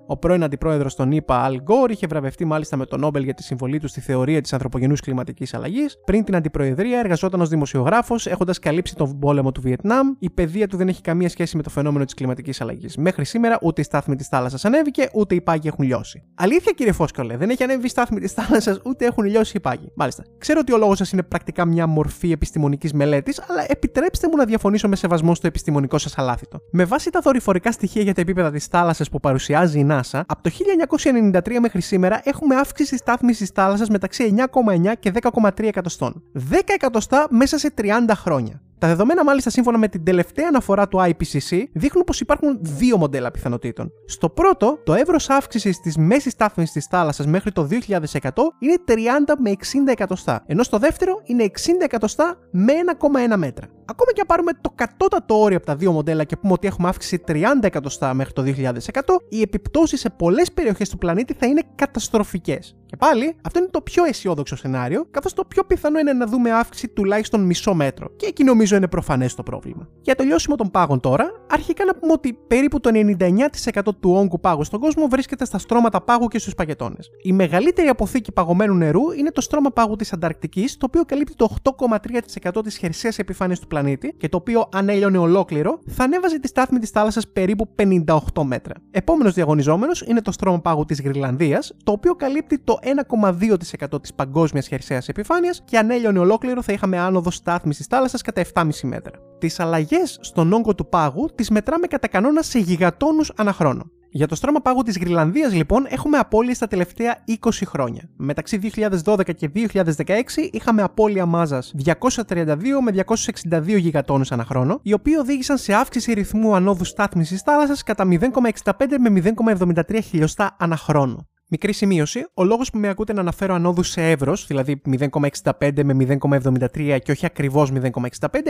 Ο 0.07 0.17
πρώην 0.17 0.43
αντιπρόεδρος 0.43 0.95
των 0.95 1.11
ΗΠΑ, 1.11 1.35
Αλ 1.35 1.61
Γκορ, 1.61 1.91
είχε 1.91 2.07
βραβευτεί 2.07 2.45
μάλιστα 2.45 2.77
με 2.77 2.85
τον 2.85 2.99
Νόμπελ 2.99 3.23
για 3.23 3.33
τη 3.33 3.43
συμβολή 3.43 3.79
του 3.79 3.87
στη 3.87 4.01
θεωρία 4.01 4.41
της 4.41 4.53
ανθρωπογενούς 4.53 4.99
κλιματικής 5.01 5.53
αλλαγής. 5.53 5.97
Πριν 6.05 6.23
την 6.23 6.35
αντιπροεδρία, 6.35 6.99
εργαζόταν 6.99 7.41
ως 7.41 7.49
δημοσιογράφος, 7.49 8.27
έχοντας 8.27 8.59
καλύψει 8.59 8.95
τον 8.95 9.19
πόλεμο 9.19 9.51
του 9.51 9.61
Βιετνάμ. 9.61 10.07
Η 10.19 10.29
παιδεία 10.29 10.67
του 10.67 10.77
δεν 10.77 10.87
έχει 10.87 11.01
καμία 11.01 11.29
σχέση 11.29 11.57
με 11.57 11.63
το 11.63 11.69
φαινόμενο 11.69 12.05
της 12.05 12.13
κλιματικής 12.13 12.61
αλλαγής. 12.61 12.97
Μέχρι 12.97 13.25
σήμερα 13.25 13.59
ούτε 13.61 13.81
η 13.81 13.83
στάθμη 13.83 14.15
της 14.15 14.27
θάλασσας 14.27 14.65
ανέβηκε, 14.65 15.09
ούτε 15.13 15.35
οι 15.35 15.41
πάγοι 15.41 15.67
έχουν 15.67 15.85
λιώσει. 15.85 16.23
Αλήθεια, 16.35 16.71
κύριε 16.75 16.91
Φόσκολε, 16.91 17.37
δεν 17.37 17.49
έχει 17.49 17.63
ανέβει 17.63 17.85
η 17.85 17.89
στάθμη 17.89 18.19
της 18.19 18.31
θάλασσας, 18.31 18.79
ούτε 18.85 19.05
έχουν 19.05 19.23
λιώσει 19.23 19.57
οι 19.57 19.59
πάγοι. 19.59 19.91
Μάλιστα. 19.95 20.23
Ξέρω 20.37 20.59
ότι 20.59 20.73
ο 20.73 20.77
λόγος 20.77 20.97
σας 20.97 21.11
είναι 21.11 21.23
πρακτικά 21.23 21.65
μια 21.65 21.87
μορφή 21.87 22.31
επιστημονική 22.31 22.53
μελέτης, 22.93 23.41
αλλά 23.49 23.65
επιτρέψτε 23.67 24.27
μου 24.27 24.35
να 24.35 24.45
διαφωνήσω 24.45 24.87
με 24.87 24.95
σεβασμό 24.95 25.35
στο 25.35 25.47
επιστημονικό 25.47 25.97
σας 25.97 26.17
αλάθητο. 26.17 26.59
Με 26.71 26.83
βάση 26.85 27.09
τα 27.09 27.19
δορυφορικά 27.19 27.71
στοιχεία 27.71 28.01
για 28.01 28.13
τα 28.13 28.21
επίπεδα 28.21 28.51
της 28.51 28.65
θάλασσας 28.65 29.09
που 29.09 29.19
παρουσιάζει 29.19 29.79
η 29.79 29.87
NASA, 29.89 30.21
από 30.25 30.41
το 30.41 30.49
1993 30.49 31.59
μέχρι 31.59 31.81
σήμερα 31.81 32.21
έχουμε 32.23 32.55
αύξηση 32.55 32.91
τη 32.91 32.97
στάθμη 32.97 33.33
τη 33.33 33.45
θάλασσα 33.45 33.85
μεταξύ 33.89 34.35
9,9 34.37 34.93
και 34.99 35.11
10,3 35.21 35.49
εκατοστών. 35.57 36.23
10 36.51 36.59
εκατοστά 36.65 37.27
μέσα 37.29 37.57
σε 37.57 37.73
30 37.77 37.85
χρόνια. 38.15 38.61
Τα 38.79 38.87
δεδομένα, 38.87 39.23
μάλιστα, 39.23 39.49
σύμφωνα 39.49 39.77
με 39.77 39.87
την 39.87 40.03
τελευταία 40.03 40.47
αναφορά 40.47 40.87
του 40.87 40.97
IPCC, 40.97 41.63
δείχνουν 41.73 42.03
πως 42.03 42.19
υπάρχουν 42.19 42.57
δύο 42.61 42.97
μοντέλα 42.97 43.31
πιθανότητων. 43.31 43.91
Στο 44.05 44.29
πρώτο, 44.29 44.79
το 44.83 44.93
εύρος 44.93 45.29
αύξησης 45.29 45.79
της 45.79 45.97
μέσης 45.97 46.31
στάθμης 46.31 46.71
της 46.71 46.85
θάλασσας 46.85 47.25
μέχρι 47.25 47.51
το 47.51 47.63
2100 47.63 48.29
είναι 48.59 48.75
30 48.85 49.35
με 49.37 49.49
60 49.49 49.91
εκατοστά, 49.91 50.43
ενώ 50.45 50.63
στο 50.63 50.77
δεύτερο 50.77 51.21
είναι 51.23 51.43
60 51.43 51.49
εκατοστά 51.83 52.37
με 52.51 52.73
1,1 52.73 53.37
μέτρα. 53.37 53.67
Ακόμα 53.85 54.11
και 54.13 54.21
αν 54.21 54.27
πάρουμε 54.27 54.51
το 54.61 54.71
κατώτατο 54.75 55.39
όριο 55.39 55.57
από 55.57 55.65
τα 55.65 55.75
δύο 55.75 55.91
μοντέλα 55.91 56.23
και 56.23 56.35
πούμε 56.35 56.53
ότι 56.53 56.67
έχουμε 56.67 56.87
αύξηση 56.87 57.23
30 57.27 57.33
εκατοστά 57.61 58.13
μέχρι 58.13 58.33
το 58.33 58.41
2100, 58.41 59.01
οι 59.29 59.41
επιπτώσεις 59.41 59.99
σε 59.99 60.09
πολλές 60.09 60.51
περιοχές 60.51 60.89
του 60.89 60.97
πλανήτη 60.97 61.33
θα 61.33 61.45
είναι 61.45 61.61
καταστροφικές. 61.75 62.75
Και 62.95 63.05
πάλι, 63.05 63.35
αυτό 63.41 63.59
είναι 63.59 63.67
το 63.71 63.81
πιο 63.81 64.05
αισιόδοξο 64.05 64.55
σενάριο, 64.55 65.07
καθώς 65.11 65.33
το 65.33 65.45
πιο 65.45 65.63
πιθανό 65.63 65.99
είναι 65.99 66.13
να 66.13 66.25
δούμε 66.25 66.51
αύξηση 66.51 66.87
τουλάχιστον 66.87 67.41
μισό 67.41 67.73
μέτρο. 67.73 68.09
Και 68.15 68.25
εκεί 68.25 68.43
νομίζω 68.43 68.75
είναι 68.75 68.87
προφανές 68.87 69.35
το 69.35 69.43
πρόβλημα. 69.43 69.87
Για 70.01 70.15
το 70.15 70.23
λιώσιμο 70.23 70.55
των 70.55 70.71
πάγων 70.71 70.99
τώρα, 70.99 71.31
αρχικά 71.49 71.85
να 71.85 71.95
πούμε 71.95 72.11
ότι 72.11 72.33
περίπου 72.47 72.79
το 72.79 72.89
99% 72.93 73.81
του 73.99 74.11
όγκου 74.11 74.39
πάγου 74.39 74.63
στον 74.63 74.79
κόσμο 74.79 75.07
βρίσκεται 75.07 75.45
στα 75.45 75.57
στρώματα 75.57 76.01
πάγου 76.01 76.27
και 76.27 76.39
στους 76.39 76.55
παγετώνες. 76.55 77.09
Η 77.23 77.31
μεγαλύτερη 77.31 77.87
αποθήκη 77.87 78.31
παγωμένου 78.31 78.73
νερού 78.75 79.11
είναι 79.11 79.31
το 79.31 79.41
στρώμα 79.41 79.71
πάγου 79.71 79.95
της 79.95 80.13
Ανταρκτικής, 80.13 80.77
το 80.77 80.85
οποίο 80.89 81.03
καλύπτει 81.05 81.35
το 81.35 81.55
8,3% 81.63 82.63
της 82.63 82.77
χερσαίας 82.77 83.19
επιφάνειας 83.19 83.59
του 83.59 83.67
πλανήτη 83.67 84.13
και 84.17 84.29
το 84.29 84.37
οποίο, 84.37 84.69
αν 84.73 84.89
έλειωνε 84.89 85.17
ολόκληρο, 85.17 85.79
θα 85.87 86.03
ανέβαζε 86.03 86.39
τη 86.39 86.47
στάθμη 86.47 86.79
της 86.79 86.89
θάλασσας 86.89 87.27
περίπου 87.27 87.69
58 87.75 88.43
μέτρα. 88.43 88.73
Επόμενος 88.91 89.33
διαγωνιζόμενος 89.33 90.01
είναι 90.01 90.21
το 90.21 90.31
στρώμα 90.31 90.59
πάγου 90.59 90.85
της 90.85 91.01
Γρυλανδίας, 91.01 91.73
το 91.83 91.91
οποίο 91.91 92.15
καλύπτει 92.15 92.59
το 92.59 92.79
1,2% 93.09 94.01
της 94.01 94.13
παγκόσμιας 94.13 94.67
χερσαίας 94.67 95.07
επιφάνειας 95.07 95.61
και 95.65 95.77
αν 95.77 95.89
έλειωνε 95.89 96.19
ολόκληρο 96.19 96.61
θα 96.61 96.73
είχαμε 96.73 96.99
άνοδο 96.99 97.31
στάθμης 97.31 97.77
της 97.77 97.85
θάλασσας 97.85 98.21
κατά 98.21 98.41
7,5 98.41 98.69
μέτρα. 98.83 99.19
Τις 99.39 99.59
αλλαγές 99.59 100.17
στον 100.21 100.53
όγκο 100.53 100.75
του 100.75 100.89
πάγου 100.89 101.29
τις 101.35 101.49
μετράμε 101.49 101.87
κατά 101.87 102.07
κανόνα 102.07 102.41
σε 102.41 102.59
γιγατόνους 102.59 103.31
ανά 103.35 103.53
χρόνο. 103.53 103.83
Για 104.15 104.27
το 104.27 104.35
στρώμα 104.35 104.59
πάγου 104.59 104.81
της 104.81 104.97
Γρυλανδίας, 104.97 105.53
λοιπόν, 105.53 105.85
έχουμε 105.89 106.17
απώλειες 106.17 106.57
τα 106.57 106.67
τελευταία 106.67 107.23
20 107.25 107.65
χρόνια. 107.65 108.09
Μεταξύ 108.17 108.57
2012 108.57 109.33
και 109.35 109.47
2016 109.47 110.49
είχαμε 110.51 110.81
απώλεια 110.81 111.25
μάζας 111.25 111.73
232 111.85 112.81
με 112.81 112.91
262 112.91 113.77
γιγατόνους 113.77 114.31
ανά 114.31 114.45
χρόνο, 114.45 114.79
οι 114.83 114.93
οποίοι 114.93 115.15
οδήγησαν 115.19 115.57
σε 115.57 115.73
αύξηση 115.73 116.13
ρυθμού 116.13 116.55
ανόδου 116.55 116.83
στάθμη 116.83 117.23
θάλασσας 117.25 117.83
κατά 117.83 118.05
0,65 118.05 118.97
με 118.99 119.09
0,73 119.09 119.99
χιλιοστά 120.03 120.55
ανά 120.59 120.77
χρόνο. 120.77 121.27
Μικρή 121.47 121.73
σημείωση, 121.73 122.25
ο 122.33 122.43
λόγος 122.43 122.69
που 122.69 122.77
με 122.77 122.89
ακούτε 122.89 123.13
να 123.13 123.19
αναφέρω 123.19 123.53
ανόδου 123.53 123.83
σε 123.83 124.09
εύρος, 124.09 124.47
δηλαδή 124.47 124.81
0,65 124.85 125.83
με 125.83 126.17
0,73 126.21 126.97
και 127.03 127.11
όχι 127.11 127.25
ακριβώς 127.25 127.71
0,65, 127.71 127.89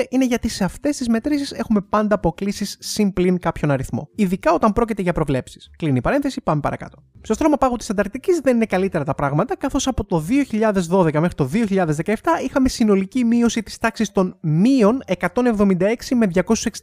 είναι 0.10 0.26
γιατί 0.26 0.50
σε 0.50 0.64
αυτές 0.64 0.98
τις 0.98 1.08
μετρήσεις 1.08 1.52
έχουμε 1.52 1.82
πάντα 1.82 2.16
αποκλήσει 2.16 2.78
συν 2.80 3.14
πλην 3.14 3.40
κάποιον 3.40 3.72
αριθμό. 3.72 4.10
Ειδικά 4.16 4.54
όταν 4.54 4.74
πρόκειται 4.74 5.02
για 5.02 5.14
προβλέψεις. 5.14 5.70
Κλείνει 5.78 5.98
η 5.98 6.02
παρένθεση, 6.02 6.42
πάμε 6.42 6.62
παρακάτω. 6.62 7.04
Στο 7.22 7.34
στρώμα 7.34 7.58
πάγου 7.58 7.76
της 7.76 7.90
Ανταρκτικής 7.90 8.40
δεν 8.40 8.56
είναι 8.56 8.66
καλύτερα 8.66 9.04
τα 9.04 9.16
πράγματα, 9.16 9.58
καθώς 9.58 9.88
από 9.88 10.06
το 10.06 10.24
2012 10.90 11.14
μέχρι 11.14 11.36
το 11.36 11.50
2017 11.54 12.16
είχαμε 12.44 12.70
συνολική 12.70 13.24
μείωση 13.24 13.64
της 13.64 13.78
τάξης 13.78 14.12
των 14.12 14.38
μείων 14.42 15.04
176 15.20 16.16
με 16.16 16.28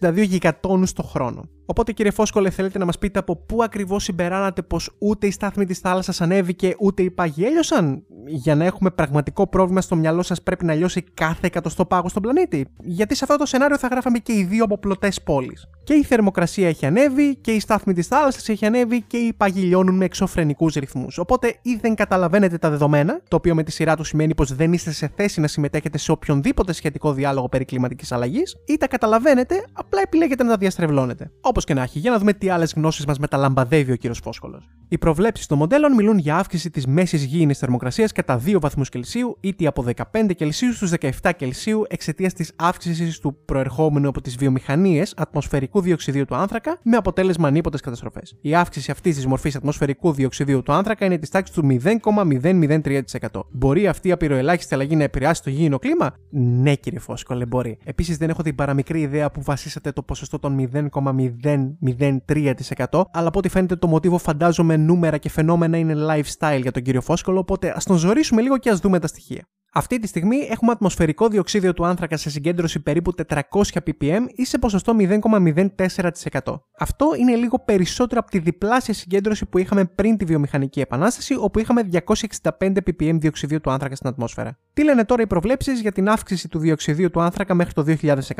262 0.00 0.23
γιγατόνους 0.23 0.92
το 0.92 1.02
χρόνο. 1.02 1.49
Οπότε 1.66 1.92
κύριε 1.92 2.12
Φόσκολε, 2.12 2.50
θέλετε 2.50 2.78
να 2.78 2.85
μας 2.85 2.99
πείτε 2.99 3.19
από 3.19 3.37
πού 3.37 3.62
ακριβώς 3.62 4.02
συμπεράνατε 4.02 4.62
πως 4.62 4.97
ούτε 4.99 5.26
η 5.26 5.31
στάθμη 5.31 5.66
της 5.66 5.81
θάλασσα 6.02 6.25
ανέβηκε 6.25 6.75
ούτε 6.78 7.02
οι 7.02 7.11
πάγοι 7.11 7.44
έλειωσαν; 7.44 8.04
Για 8.26 8.54
να 8.54 8.64
έχουμε 8.64 8.90
πραγματικό 8.90 9.47
πρόβλημα 9.47 9.80
στο 9.80 9.97
μυαλό 9.97 10.23
σας, 10.23 10.42
πρέπει 10.42 10.64
να 10.64 10.75
λιώσει 10.75 11.02
κάθε 11.14 11.47
εκατοστό 11.47 11.87
πάγος 11.87 12.11
στον 12.11 12.23
πλανήτη. 12.23 12.66
Γιατί 12.80 13.14
σε 13.14 13.25
αυτό 13.25 13.37
το 13.37 13.47
σενάριο 13.47 13.78
θα 13.78 13.88
γράφαμε 13.88 14.18
και 14.18 14.32
οι 14.32 14.44
δύο 14.44 14.64
αποπλωτές 14.64 15.23
πόλεις. 15.23 15.68
Και 15.84 15.94
η 15.94 16.04
θερμοκρασία 16.04 16.68
έχει 16.68 16.86
ανέβει, 16.86 17.36
και 17.36 17.50
η 17.50 17.60
στάθμη 17.60 17.92
της 17.92 18.06
θάλασσας 18.06 18.48
έχει 18.48 18.66
ανέβει, 18.66 19.02
και 19.02 19.16
οι 19.16 19.32
πάγοι 19.32 19.60
λιώνουν 19.60 19.94
με 19.94 20.04
εξωφρενικούς 20.04 20.74
ρυθμούς. 20.74 21.18
Οπότε 21.18 21.54
ή 21.62 21.78
δεν 21.80 21.94
καταλαβαίνετε 21.94 22.58
τα 22.58 22.70
δεδομένα, 22.70 23.20
το 23.28 23.36
οποίο 23.36 23.54
με 23.54 23.62
τη 23.62 23.70
σειρά 23.70 23.96
του 23.96 24.04
σημαίνει 24.04 24.34
πως 24.34 24.54
δεν 24.54 24.72
είστε 24.72 24.90
σε 24.90 25.12
θέση 25.16 25.40
να 25.40 25.46
συμμετέχετε 25.46 25.98
σε 25.98 26.12
οποιονδήποτε 26.12 26.72
σχετικό 26.72 27.12
διάλογο 27.12 27.48
περί 27.48 27.64
κλιματικής 27.64 28.12
αλλαγής, 28.12 28.56
ή 28.66 28.76
τα 28.76 28.88
καταλαβαίνετε, 28.88 29.64
απλά 29.72 30.00
επιλέγετε 30.00 30.42
να 30.42 30.50
τα 30.50 30.56
διαστρεβλώνετε. 30.56 31.30
Όπως 31.40 31.64
και 31.64 31.74
να 31.74 31.82
έχει, 31.82 31.98
για 31.98 32.10
να 32.10 32.18
δούμε 32.18 32.32
τι 32.32 32.48
άλλες 32.48 32.72
γνώσεις 32.76 33.04
μας 33.04 33.18
μεταλαμπαδεύει 33.18 33.92
ο 33.92 33.96
κύριος 33.96 34.20
Φόσκολος. 34.22 34.68
Οι 34.88 34.98
προβλέψεις 34.98 35.46
των 35.46 35.58
μοντέλων 35.58 35.94
μιλούν 35.94 36.18
για 36.18 36.36
αύξηση 36.36 36.70
της 36.70 36.86
μέσης 36.86 37.24
γήινης 37.24 37.58
θερμοκρασίας 37.58 38.12
κατά 38.12 38.40
2 38.46 38.60
βαθμούς 38.60 38.88
Κελσίου, 38.88 39.36
είτε 39.40 39.66
από 39.66 39.82
15 39.82 40.34
Κελσίου 40.34 40.72
στους 40.72 40.90
17 40.90 41.32
Κελσίου 41.36 41.84
εξαιτίας 41.88 42.32
της 42.32 42.52
αύξησης 42.56 43.18
του 43.18 43.36
προερχόμενου 43.44 44.08
από 44.08 44.20
τις 44.20 44.36
βιομηχανίες 44.36 45.14
ατμοσφαιρικού 45.16 45.71
διοξιδίου 45.80 46.24
του 46.24 46.34
άνθρακα, 46.34 46.78
με 46.82 46.96
αποτέλεσμα 46.96 47.48
ανίποτε 47.48 47.78
καταστροφές. 47.78 48.36
Η 48.40 48.54
αύξηση 48.54 48.90
αυτής 48.90 49.14
της 49.14 49.26
μορφής 49.26 49.56
ατμοσφαιρικού 49.56 50.12
διοξιδίου 50.12 50.62
του 50.62 50.72
άνθρακα 50.72 51.04
είναι 51.04 51.18
της 51.18 51.28
τάξης 51.28 51.54
του 51.54 51.66
0,003%. 51.66 53.46
Μπορεί 53.50 53.86
αυτή 53.86 54.08
η 54.08 54.12
απειροελάχιστη 54.12 54.74
αλλαγή 54.74 54.96
να 54.96 55.04
επηρεάσει 55.04 55.42
το 55.42 55.50
γήινο 55.50 55.78
κλίμα; 55.78 56.14
Ναι, 56.30 56.74
κύριε 56.74 56.98
Φόσκολε, 56.98 57.46
μπορεί. 57.46 57.78
Επίσης, 57.84 58.16
δεν 58.16 58.30
έχω 58.30 58.42
την 58.42 58.54
παραμικρή 58.54 59.00
ιδέα 59.00 59.30
που 59.30 59.42
βασίσατε 59.42 59.92
το 59.92 60.02
ποσοστό 60.02 60.38
των 60.38 60.70
0,003%, 60.72 63.02
αλλά 63.12 63.28
από 63.28 63.38
ό,τι 63.38 63.48
φαίνεται 63.48 63.76
το 63.76 63.86
μοτίβο 63.86 64.18
φαντάζομαι 64.18 64.76
νούμερα 64.76 65.18
και 65.18 65.30
φαινόμενα 65.30 65.76
είναι 65.76 65.94
lifestyle 65.96 66.58
για 66.62 66.70
τον 66.70 66.82
κύριο 66.82 67.00
Φόσκολο, 67.00 67.38
οπότε 67.38 67.72
ας 67.76 67.84
τον 67.84 67.96
ζωρίσουμε 67.96 68.42
λίγο 68.42 68.58
και 68.58 68.70
ας 68.70 68.78
δούμε 68.78 68.98
τα 68.98 69.06
στοιχεία. 69.06 69.46
Αυτή 69.74 69.98
τη 69.98 70.06
στιγμή 70.06 70.36
έχουμε 70.50 70.72
ατμοσφαιρικό 70.72 71.28
διοξίδιο 71.28 71.72
του 71.72 71.86
άνθρακα 71.86 72.16
σε 72.16 72.30
συγκέντρωση 72.30 72.80
περίπου 72.80 73.12
400 73.28 73.38
ppm 73.72 74.26
ή 74.34 74.44
σε 74.44 74.58
ποσοστό 74.58 74.96
0,04%. 74.98 76.60
Αυτό 76.78 77.06
είναι 77.18 77.34
λίγο 77.34 77.58
περισσότερο 77.64 78.20
από 78.20 78.30
τη 78.30 78.38
διπλάσια 78.38 78.94
συγκέντρωση 78.94 79.46
που 79.46 79.58
είχαμε 79.58 79.84
πριν 79.84 80.16
τη 80.16 80.24
βιομηχανική 80.24 80.80
επανάσταση, 80.80 81.34
όπου 81.38 81.58
είχαμε 81.58 81.88
265 81.92 82.40
ppm 82.58 83.16
διοξιδίου 83.18 83.60
του 83.60 83.70
άνθρακα 83.70 83.96
στην 83.96 84.08
ατμόσφαιρα. 84.08 84.58
Τι 84.72 84.84
λένε 84.84 85.04
τώρα 85.04 85.22
οι 85.22 85.26
προβλέψεις 85.26 85.80
για 85.80 85.92
την 85.92 86.08
αύξηση 86.08 86.48
του 86.48 86.58
διοξιδίου 86.58 87.10
του 87.10 87.20
άνθρακα 87.20 87.54
μέχρι 87.54 87.72
το 87.72 87.84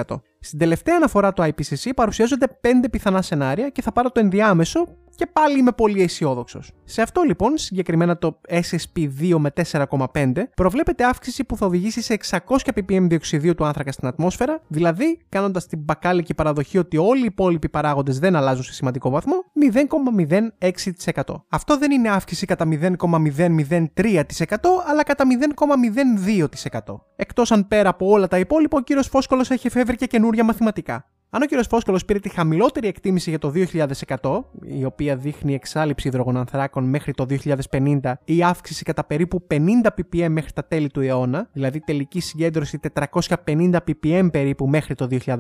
2100. 0.06 0.20
Στην 0.40 0.58
τελευταία 0.58 0.96
αναφορά 0.96 1.32
του 1.32 1.42
IPCC 1.42 1.90
παρουσιάζονται 1.96 2.46
5 2.60 2.68
πιθανά 2.90 3.22
σενάρια 3.22 3.68
και 3.68 3.82
θα 3.82 3.92
πάρω 3.92 4.10
το 4.10 4.20
ενδιάμεσο 4.20 4.96
και 5.14 5.26
πάλι 5.26 5.59
είμαι 5.59 5.73
πολύ 5.73 6.02
αισιόδοξος. 6.02 6.73
Σε 6.85 7.02
αυτό 7.02 7.23
λοιπόν, 7.23 7.59
συγκεκριμένα 7.59 8.19
το 8.19 8.40
SSP2 8.49 9.34
με 9.39 9.52
4,5, 9.71 10.32
προβλέπεται 10.54 11.04
αύξηση 11.04 11.45
που 11.45 11.56
θα 11.56 11.67
οδηγήσει 11.67 12.02
σε 12.02 12.17
600 12.30 12.39
ppm 12.75 13.06
διοξιδίου 13.08 13.54
του 13.54 13.65
άνθρακα 13.65 13.93
στην 13.93 14.08
ατμόσφαιρα, 14.08 14.60
δηλαδή 14.69 15.19
κάνοντας 15.28 15.67
την 15.67 15.78
μπακάλικη 15.78 16.34
παραδοχή 16.34 16.78
ότι 16.78 16.97
όλοι 16.97 17.21
οι 17.23 17.25
υπόλοιποι 17.25 17.69
παράγοντες 17.69 18.19
δεν 18.19 18.36
αλλάζουν 18.36 18.65
σε 18.65 18.73
σημαντικό 18.73 19.10
βαθμό, 19.10 19.34
0,06%. 21.15 21.23
Αυτό 21.49 21.78
δεν 21.78 21.91
είναι 21.91 22.10
αύξηση 22.10 22.47
κατά 22.47 22.69
0,003%, 22.71 24.23
αλλά 24.86 25.02
κατά 25.02 25.25
0,02%. 26.80 27.00
Εκτός 27.17 27.52
αν 27.52 27.69
πέρα 27.69 27.89
από 27.89 28.06
όλα 28.06 28.28
τα 28.28 28.39
υπόλοιπα, 28.39 28.78
ο 28.78 28.80
κύριος 28.80 29.06
Φόσκολος 29.08 29.50
έχει 29.50 29.67
εφεύρει 29.67 29.97
και 29.97 30.06
καινούρια 30.06 30.45
μαθηματικά. 30.45 31.06
Αν 31.34 31.42
ο 31.42 31.47
κ. 31.47 31.64
Φόσκολο 31.68 32.00
πήρε 32.06 32.18
τη 32.18 32.28
χαμηλότερη 32.28 32.88
εκτίμηση 32.88 33.30
για 33.30 33.38
το 33.38 33.52
2100, 34.21 34.42
η 34.62 34.84
οποία 34.84 35.16
δείχνει 35.16 35.54
εξάλληψη 35.54 36.08
υδρογονανθράκων 36.08 36.84
μέχρι 36.84 37.12
το 37.12 37.26
2050 37.71 38.12
ή 38.25 38.42
αύξηση 38.42 38.84
κατά 38.84 39.04
περίπου 39.04 39.47
50 39.50 39.56
ppm 39.56 40.28
μέχρι 40.28 40.52
τα 40.52 40.64
τέλη 40.64 40.88
του 40.88 41.00
αιώνα, 41.00 41.49
δηλαδή 41.52 41.80
τελική 41.80 42.21
συγκέντρωση 42.21 42.80
450 43.45 43.76
ppm 43.86 44.28
περίπου 44.32 44.68
μέχρι 44.68 44.95
το 44.95 45.08
2100, 45.10 45.34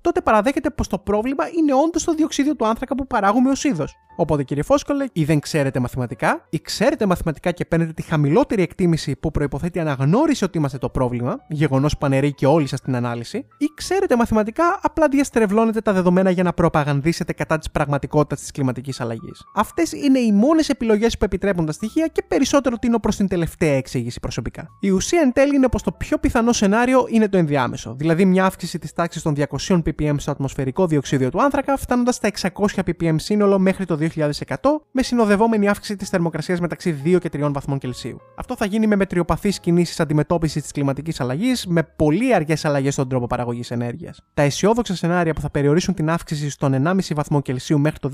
τότε 0.00 0.20
παραδέχεται 0.20 0.70
πως 0.70 0.88
το 0.88 0.98
πρόβλημα 0.98 1.44
είναι 1.58 1.74
όντως 1.74 2.04
το 2.04 2.14
διοξίδιο 2.14 2.56
του 2.56 2.66
άνθρακα 2.66 2.94
που 2.94 3.06
παράγουμε 3.06 3.50
ως 3.50 3.64
είδος. 3.64 3.96
Οπότε 4.20 4.42
κύριε 4.42 4.62
Φόσκολε, 4.62 5.06
ή 5.12 5.24
δεν 5.24 5.40
ξέρετε 5.40 5.80
μαθηματικά, 5.80 6.46
ή 6.50 6.60
ξέρετε 6.60 7.06
μαθηματικά 7.06 7.50
και 7.50 7.64
παίρνετε 7.64 7.92
τη 7.92 8.02
χαμηλότερη 8.02 8.62
εκτίμηση 8.62 9.16
που 9.16 9.30
προποθέτει 9.30 9.78
αναγνώριση 9.78 10.44
ότι 10.44 10.58
είμαστε 10.58 10.78
το 10.78 10.88
πρόβλημα, 10.88 11.38
γεγονός 11.48 11.98
που 11.98 12.06
αναιρεί 12.06 12.32
και 12.34 12.46
όλοι 12.46 12.66
σας 12.66 12.80
την 12.80 12.96
ανάλυση, 12.96 13.38
ή 13.38 13.66
ξέρετε 13.74 14.16
μαθηματικά, 14.16 14.80
απλά 14.82 15.08
διαστρεβλώνετε 15.32 15.80
τα 15.80 15.92
δεδομένα 15.92 16.30
για 16.30 16.42
να 16.42 16.52
προπαγανδίσετε 16.52 17.32
κατά 17.32 17.58
της 17.58 17.70
πραγματικότητας 17.70 18.40
της 18.40 18.50
κλιματικής 18.50 19.00
αλλαγής. 19.00 19.44
Αυτές 19.54 19.92
είναι 19.92 20.18
οι 20.18 20.32
μόνες 20.32 20.68
επιλογές 20.68 21.18
που 21.18 21.24
επιτρέπουν 21.24 21.66
τα 21.66 21.72
στοιχεία 21.72 22.06
και 22.06 22.24
περισσότερο 22.28 22.76
τίνω 22.76 22.98
προς 22.98 23.16
την 23.16 23.28
τελευταία 23.28 23.74
εξήγηση 23.74 24.20
προσωπικά. 24.20 24.68
Η 24.80 24.90
ουσία 24.90 25.20
εν 25.20 25.32
τέλει 25.32 25.56
είναι 25.56 25.68
πως 25.68 25.82
το 25.82 25.92
πιο 25.92 26.18
πιθανό 26.18 26.52
σενάριο 26.52 27.06
είναι 27.08 27.28
το 27.28 27.38
ενδιάμεσο, 27.38 27.94
δηλαδή 27.98 28.24
μια 28.24 28.44
αύξηση 28.44 28.78
της 28.78 28.92
τάξης 28.92 29.22
των 29.22 29.34
200 29.66 29.82
ppm 29.82 30.14
στο 30.16 30.30
ατμοσφαιρικό 30.30 30.86
διοξίδιο 30.86 31.30
του 31.30 31.42
άνθρακα, 31.42 31.76
φτάνοντας 31.76 32.14
στα 32.14 32.28
600 32.28 32.82
ppm 32.86 33.14
σύνολο 33.16 33.58
μέχρι 33.58 33.84
το 33.84 33.98
2100 34.16 34.56
με 34.90 35.02
συνοδευόμενη 35.02 35.68
αύξηση 35.68 35.96
της 35.96 36.08
θερμοκρασίας 36.08 36.60
μεταξύ 36.60 37.02
2 37.04 37.18
και 37.20 37.28
3 37.32 37.50
βαθμών 37.52 37.78
Κελσίου. 37.78 38.20
Αυτό 38.36 38.56
θα 38.56 38.64
γίνει 38.64 38.86
με 38.86 38.96
μετριοπαθείς 38.96 39.60
κινήσεις 39.60 40.00
αντιμετώπισης 40.00 40.62
της 40.62 40.72
κλιματικής 40.72 41.20
αλλαγής, 41.20 41.66
με 41.66 41.82
πολύ 41.82 42.34
αργές 42.34 42.64
αλλαγές 42.64 42.92
στον 42.92 43.08
τρόπο 43.08 43.26
παραγωγής 43.26 43.70
ενέργειας. 43.70 44.20
Τα 44.34 44.42
αισιόδοξα 44.42 44.94
σενάρια 44.94 45.17
που 45.26 45.40
θα 45.40 45.50
περιορίσουν 45.50 45.94
την 45.94 46.10
αύξηση 46.10 46.50
στον 46.50 46.72
1,5 46.86 46.98
βαθμό 47.14 47.40
Κελσίου 47.42 47.78
μέχρι 47.78 47.98
το 47.98 48.10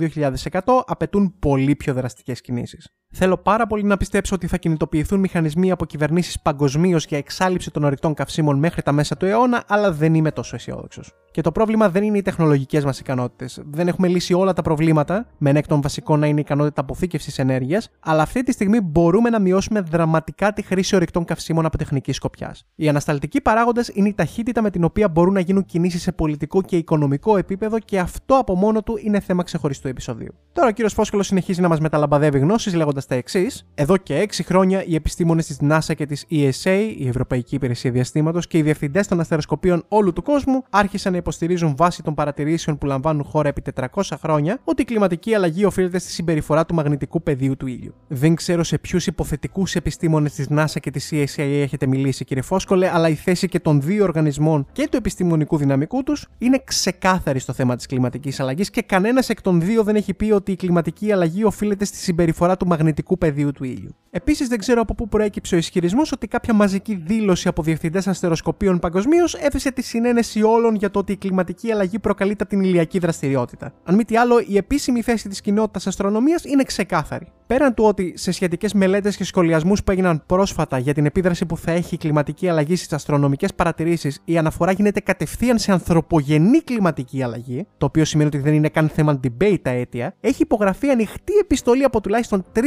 2100 0.51 0.61
απαιτούν 0.87 1.35
πολύ 1.39 1.77
πιο 1.77 1.95
δραστικές 1.95 2.41
κινήσεις. 2.41 2.89
Θέλω 3.17 3.37
πάρα 3.37 3.67
πολύ 3.67 3.83
να 3.83 3.97
πιστέψω 3.97 4.35
ότι 4.35 4.47
θα 4.47 4.57
κινητοποιηθούν 4.57 5.21
μηχανισμοί 5.21 5.71
από 5.71 5.85
κυβερνήσεις 5.85 6.41
παγκοσμίως 6.41 7.05
για 7.05 7.19
εξάλληψη 7.19 7.71
των 7.71 7.85
ορεικτών 7.85 8.15
καυσίμων 8.15 8.59
μέχρι 8.59 8.83
τα 8.83 8.93
μέσα 8.93 9.17
του 9.17 9.27
αιώνα, 9.27 9.65
αλλά 9.67 9.93
δεν 9.93 10.15
είμαι 10.15 10.31
τόσο 10.31 10.55
αισιόδοξος. 10.55 11.13
Και 11.31 11.41
το 11.41 11.53
πρόβλημα 11.53 11.91
δεν 11.91 12.03
είναι 12.03 12.19
οι 12.19 12.23
τεχνολογικές 12.23 12.85
μας 12.85 13.01
ικανότητες. 13.01 13.63
Δεν 13.71 13.89
έχουμε 13.89 14.09
λύσει 14.09 14.35
όλα 14.35 14.53
τα 14.53 14.63
προβλήματα, 14.63 15.27
με 15.39 15.51
εκ 15.51 15.67
των 15.67 15.81
βασικών 15.81 16.21
να 16.21 16.27
είναι 16.27 16.39
η 16.39 16.43
ικανότητα 16.47 16.81
αποθήκευσης 16.81 17.39
ενέργειας, 17.39 17.91
αλλά 18.01 18.23
αυτή 18.23 18.43
τη 18.43 18.53
στιγμή 18.53 18.81
μπορούμε 18.81 19.31
να 19.31 19.39
μειώσουμε 19.39 19.81
δραματικά 19.81 20.53
τη 20.53 20.63
χρήση 20.63 20.95
ορεικτών 20.95 21.25
καυσίμων 21.25 21.67
από 21.67 21.79
τεχνική 21.79 22.13
σκοπιάς. 22.13 22.67
Οι 22.75 22.89
ανασταλτικοί 22.89 23.41
παράγοντες 23.41 23.91
είναι 23.95 24.09
η 24.09 24.15
ταχύτητα 24.15 24.63
με 24.63 24.71
την 24.71 24.85
οποία 24.85 25.09
μπορούν 25.09 25.33
να 25.33 25.41
γίνουν 25.41 25.65
κινήσεις 25.65 26.03
σε 26.03 26.13
πολιτικό 26.13 26.63
και 26.63 26.77
οικονομικό 26.77 26.94
επίπεδο 27.39 27.79
και 27.79 27.99
αυτό 27.99 28.35
από 28.35 28.55
μόνο 28.55 28.83
του 28.83 28.99
είναι 29.03 29.21
θέμα 29.21 29.43
ξεχωριστού 29.43 29.89
επεισοδίου. 29.89 30.35
Τώρα 30.53 30.69
ο 30.69 30.71
κύριος 30.71 30.93
Φόσκολο 30.93 31.23
συνεχίζει 31.23 31.61
να 31.61 31.69
μας 31.69 31.81
μεταλαμπαδεύει 31.81 32.39
γνώσεις 32.39 32.75
λέγοντας 32.75 33.07
τα 33.07 33.15
εξής. 33.15 33.67
Εδώ 33.75 33.97
και 33.97 34.29
6 34.29 34.43
χρόνια 34.45 34.85
οι 34.85 34.95
επιστήμονες 34.95 35.47
της 35.47 35.59
NASA 35.63 35.95
και 35.97 36.07
της 36.07 36.27
ESA, 36.31 36.95
η 36.99 37.09
Ευρωπαϊκή 37.09 37.55
Υπηρεσία 37.55 37.91
Διαστήματος 37.91 38.47
και 38.47 38.59
οι 38.59 38.63
διευθυντές 38.63 39.07
των 39.07 39.21
αστεροσκοπίων 39.21 39.85
όλου 39.89 40.13
του 40.13 40.23
κόσμου 40.23 40.65
άρχισαν 40.71 41.13
να 41.13 41.19
υποστηρίζουν 41.19 41.77
βάσει 41.77 42.03
των 42.03 42.15
παρατηρήσεων 42.15 42.79
που 42.79 42.87
λαμβάνουν 42.87 43.25
χώρα 43.25 43.49
επί 43.49 43.63
400 43.75 44.03
χρόνια 44.21 44.59
ότι 44.65 44.83
η 44.83 44.85
κλιματική 44.85 45.35
αλλαγή 45.35 45.65
οφείλεται 45.65 45.99
στη 45.99 46.11
συμπεριφορά 46.11 46.67
του 46.67 46.75
μαγνητικού 46.75 47.23
πεδίου 47.23 47.57
του 47.57 47.67
ήλιου. 47.67 47.95
Δεν 48.09 48.35
ξέρω 48.35 48.63
σε 48.63 48.79
ποιους 48.79 49.07
υποθετικούς 49.07 49.75
επιστήμονες 49.75 50.33
της 50.33 50.47
NASA 50.51 50.81
και 50.81 50.91
της 50.91 51.11
ESA 51.13 51.43
έχετε 51.43 51.87
μιλήσει, 51.87 52.25
κύριε 52.25 52.43
Φόσκολε, 52.43 52.91
αλλά 52.93 53.09
η 53.09 53.15
θέση 53.15 53.49
και 53.49 53.61
των 53.61 53.81
δύο 53.81 54.05
οργανισμών 54.05 54.67
και 54.73 54.89
του 54.91 54.97
επιστημονικού 54.97 55.57
δυναμικού 55.57 56.03
τους 56.03 56.29
είναι 56.39 56.63
ξεκάθαρη 56.85 57.39
στο 57.39 57.53
θέμα 57.53 57.77
της 57.77 57.87
κλιματικής 57.87 58.41
αλλαγής 58.41 58.71
και 58.71 58.83
κανένας 58.83 59.29
εκ 59.29 59.43
των 59.43 59.61
δύο 59.61 59.83
δεν 59.83 59.97
έχει 59.97 60.15
πει 60.15 60.31
ότι 60.31 60.53
η 60.53 60.57
κλιματική 60.57 61.13
αλλαγή 61.13 61.45
οφείλεται 61.45 61.85
στη 61.85 61.97
συμπεριφορά 61.97 62.57
του 62.57 62.67
μαγνητικού 62.67 63.19
πεδίου 63.19 63.53
του 63.53 63.65
ήλιου. 63.65 63.95
Επίσης, 64.11 64.49
δεν 64.49 64.59
ξέρω 64.59 64.81
από 64.81 64.95
πού 64.95 65.09
προέκυψε 65.09 65.55
ο 65.55 65.59
ισχυρισμός 65.59 66.13
ότι 66.13 66.27
κάποια 66.27 66.55
μαζική 66.55 67.03
δήλωση 67.07 67.49
από 67.49 67.63
διευθυντές 67.63 68.07
αστεροσκοπίων 68.07 68.79
παγκοσμίως 68.79 69.35
έθεσε 69.35 69.73
τη 69.73 69.83
συνένεση 69.83 70.43
όλων 70.43 70.75
για 70.75 70.91
το 70.91 70.99
ότι 70.99 71.13
η 71.13 71.17
κλιματική 71.17 71.73
αλλαγή 71.73 71.99
προκαλείται 71.99 72.43
από 72.43 72.53
την 72.53 72.63
ηλιακή 72.63 72.99
δραστηριότητα. 72.99 73.73
Αν 73.85 73.95
μη 73.95 74.05
τι 74.05 74.17
άλλο, 74.17 74.45
η 74.47 74.57
επίσημη 74.57 75.03
θέση 75.03 75.29
της 75.29 75.41
κοινότητας 75.41 75.87
αστρονομίας 75.87 76.45
είναι 76.45 76.63
ξεκάθαρη. 76.63 77.27
Πέραν 77.47 77.75
του 77.75 77.85
ότι 77.85 78.13
σε 78.17 78.33
σχετικές 78.33 78.73
μελέτες 78.73 79.17
και 79.17 79.25
σχολιασμούς 79.25 79.85
που 79.85 79.91
έγιναν 79.91 80.23
πρόσφατα 80.27 80.79
για 80.79 80.95
την 80.95 81.07
επίδραση 81.07 81.47
που 81.47 81.57
θα 81.57 81.71
έχει 81.73 81.95
η 81.95 81.99
κλιματική 81.99 82.49
αλλαγή 82.49 82.77
στις 82.77 82.93
αστρονομικές 82.93 83.55
παρατηρήσεις, 83.55 84.21
η 84.25 84.39
αναφορά 84.39 84.73
γίνεται 84.73 85.01
κατευθείαν 85.01 85.59
σε 85.59 85.73
ανθρωπογενή 85.73 86.61
κλιματική 86.75 87.23
αλλαγή, 87.23 87.67
το 87.79 87.87
οποίο 87.87 88.05
σημαίνει 88.05 88.29
ότι 88.29 88.39
δεν 88.39 88.55
είναι 88.55 88.69
καν 88.69 88.89
θέμα 88.89 89.21
debate 89.25 89.59
τα 89.63 89.71
αίτια, 89.71 90.15
έχει 90.21 90.43
υπογραφεί 90.43 90.89
ανοιχτή 90.91 91.33
επιστολή 91.41 91.85
από 91.85 92.01
τουλάχιστον 92.01 92.45
3.000 92.55 92.61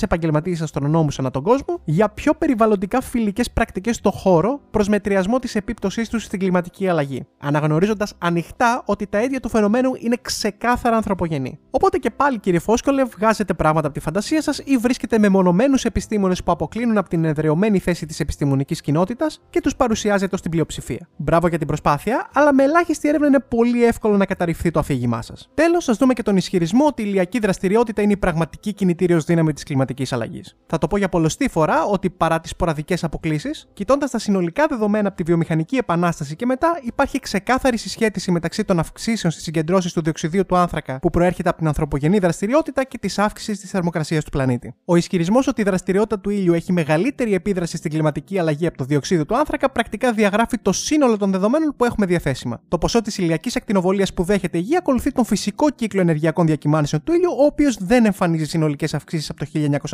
επαγγελματίες 0.00 0.62
αστρονόμους 0.62 1.18
ανά 1.18 1.30
τον 1.30 1.42
κόσμο 1.42 1.80
για 1.84 2.08
πιο 2.08 2.34
περιβαλλοντικά 2.34 3.00
φιλικές 3.00 3.50
πρακτικές 3.50 3.96
στο 3.96 4.10
χώρο 4.10 4.60
προς 4.70 4.88
μετριασμό 4.88 5.38
της 5.38 5.54
επίπτωσής 5.54 6.08
τους 6.08 6.22
στην 6.22 6.38
κλιματική 6.38 6.88
αλλαγή, 6.88 7.26
αναγνωρίζοντας 7.38 8.14
ανοιχτά 8.18 8.82
ότι 8.86 9.06
τα 9.06 9.18
αίτια 9.18 9.40
του 9.40 9.48
φαινομένου 9.48 9.90
είναι 9.98 10.16
ξεκάθαρα 10.22 10.96
ανθρωπογενή. 10.96 11.58
Οπότε 11.70 11.98
και 11.98 12.10
πάλι, 12.10 12.38
κύριε 12.38 12.58
Φόσκολε, 12.58 13.04
βγάζετε 13.04 13.54
πράγματα 13.54 13.86
από 13.86 13.96
τη 13.96 14.02
φαντασία 14.02 14.42
σας 14.42 14.58
ή 14.64 14.76
βρίσκετε 14.76 15.18
μεμονωμένους 15.18 15.84
επιστήμονες 15.84 16.42
που 16.42 16.52
αποκλίνουν 16.52 16.98
από 16.98 17.08
την 17.08 17.24
εδρεωμένη 17.24 17.78
θέση 17.78 18.06
της 18.06 18.20
επιστημονικής 18.20 18.80
κοινότητας 18.80 19.40
και 19.50 19.60
τους 19.60 19.76
παρουσιάζετε 19.76 20.34
ως 20.34 20.40
την 20.40 20.50
πλειοψηφία. 20.50 21.08
Μπράβο 21.16 21.48
για 21.48 21.58
την 21.58 21.66
προσπάθεια, 21.66 22.30
αλλά 22.34 22.54
με 22.54 22.62
ελάχιστη 22.62 23.08
έρευνα 23.08 23.26
είναι 23.36 23.44
πολύ 23.48 23.84
εύκολο 23.84 24.16
να 24.16 24.26
καταρριφθεί 24.26 24.70
το 24.70 24.78
αφήγημά 24.78 25.22
σας. 25.22 25.50
Τέλος, 25.54 25.88
α 25.88 25.92
δούμε 25.98 26.12
και 26.12 26.22
τον 26.22 26.36
ισχυρισμό 26.36 26.86
ότι 26.86 27.02
η 27.02 27.04
ηλιακή 27.08 27.38
δραστηριότητα 27.38 28.02
είναι 28.02 28.12
η 28.12 28.16
πραγματική 28.16 28.72
κινητήριος 28.72 29.24
δύναμη 29.24 29.52
της 29.52 29.62
κλιματικής 29.62 30.12
αλλαγής. 30.12 30.56
Θα 30.66 30.78
το 30.78 30.86
πω 30.86 30.96
για 30.96 31.08
πολλωστή 31.08 31.48
φορά 31.48 31.84
ότι 31.84 32.10
παρά 32.10 32.40
τις 32.40 32.50
σποραδικές 32.50 33.04
αποκλήσεις, 33.04 33.68
κοιτώντας 33.72 34.10
τα 34.10 34.18
συνολικά 34.18 34.66
δεδομένα 34.66 35.08
από 35.08 35.16
τη 35.16 35.22
βιομηχανική 35.22 35.76
επανάσταση 35.76 36.36
και 36.36 36.46
μετά, 36.46 36.80
υπάρχει 36.82 37.20
ξεκάθαρη 37.20 37.76
συσχέτιση 37.76 38.30
μεταξύ 38.30 38.64
των 38.64 38.78
αυξήσεων 38.78 39.32
στις 39.32 39.44
συγκεντρώσεις 39.44 39.92
του 39.92 40.02
διοξιδίου 40.02 40.46
του 40.46 40.56
άνθρακα 40.56 40.98
που 40.98 41.10
προέρχεται 41.10 41.48
από 41.48 41.58
την 41.58 41.66
ανθρωπογενή 41.66 42.18
δραστηριότητα 42.18 42.84
και 42.84 42.98
της 42.98 43.18
αύξησης 43.18 43.60
της 43.60 43.70
θερμοκρασίας 43.70 44.24
του 44.24 44.30
πλανήτη. 44.30 44.74
Ο 44.84 44.96
ισχυρισμός 44.96 45.46
ότι 45.46 45.60
η 45.60 45.64
δραστηριότητα 45.64 46.18
του 46.18 46.30
ήλιου 46.30 46.52
έχει 46.52 46.72
μεγαλύτερη 46.72 47.34
επίδραση 47.34 47.76
στην 47.76 47.90
κλιματική 47.90 48.38
αλλαγή 48.38 48.66
από 48.66 48.76
το 48.76 48.84
διοξείδιο 48.84 49.26
του 49.26 49.36
άνθρακα 49.36 49.70
πρακτικά 49.70 50.12
διαγράφει 50.12 50.58
το 50.58 50.72
σύνολο 50.72 51.16
των 51.16 51.30
δεδομένων 51.30 51.74
που 51.76 51.84
έχουμε 51.84 52.06
διαθέσιμα. 52.06 52.60
Το 52.68 52.78
ποσό 52.78 53.02
της 53.02 53.18
ηλιακή 53.26 53.50
ακτινοβολία 53.54 54.06
που 54.14 54.22
δέχεται 54.22 54.58
η 54.58 54.60
γη 54.60 54.76
ακολουθεί 54.76 55.12
τον 55.12 55.24
φυσικό 55.24 55.70
κύκλο 55.70 56.00
ενεργειακών 56.00 56.46
διακυμάνσεων 56.46 57.02
του 57.04 57.12
ήλιου, 57.12 57.30
ο 57.38 57.44
οποίος 57.44 57.76
δεν 57.80 58.04
εμφανίζει 58.04 58.44
συνολικές 58.44 58.94
αυξήσεις 58.94 59.30
από 59.30 59.38
το 59.38 59.46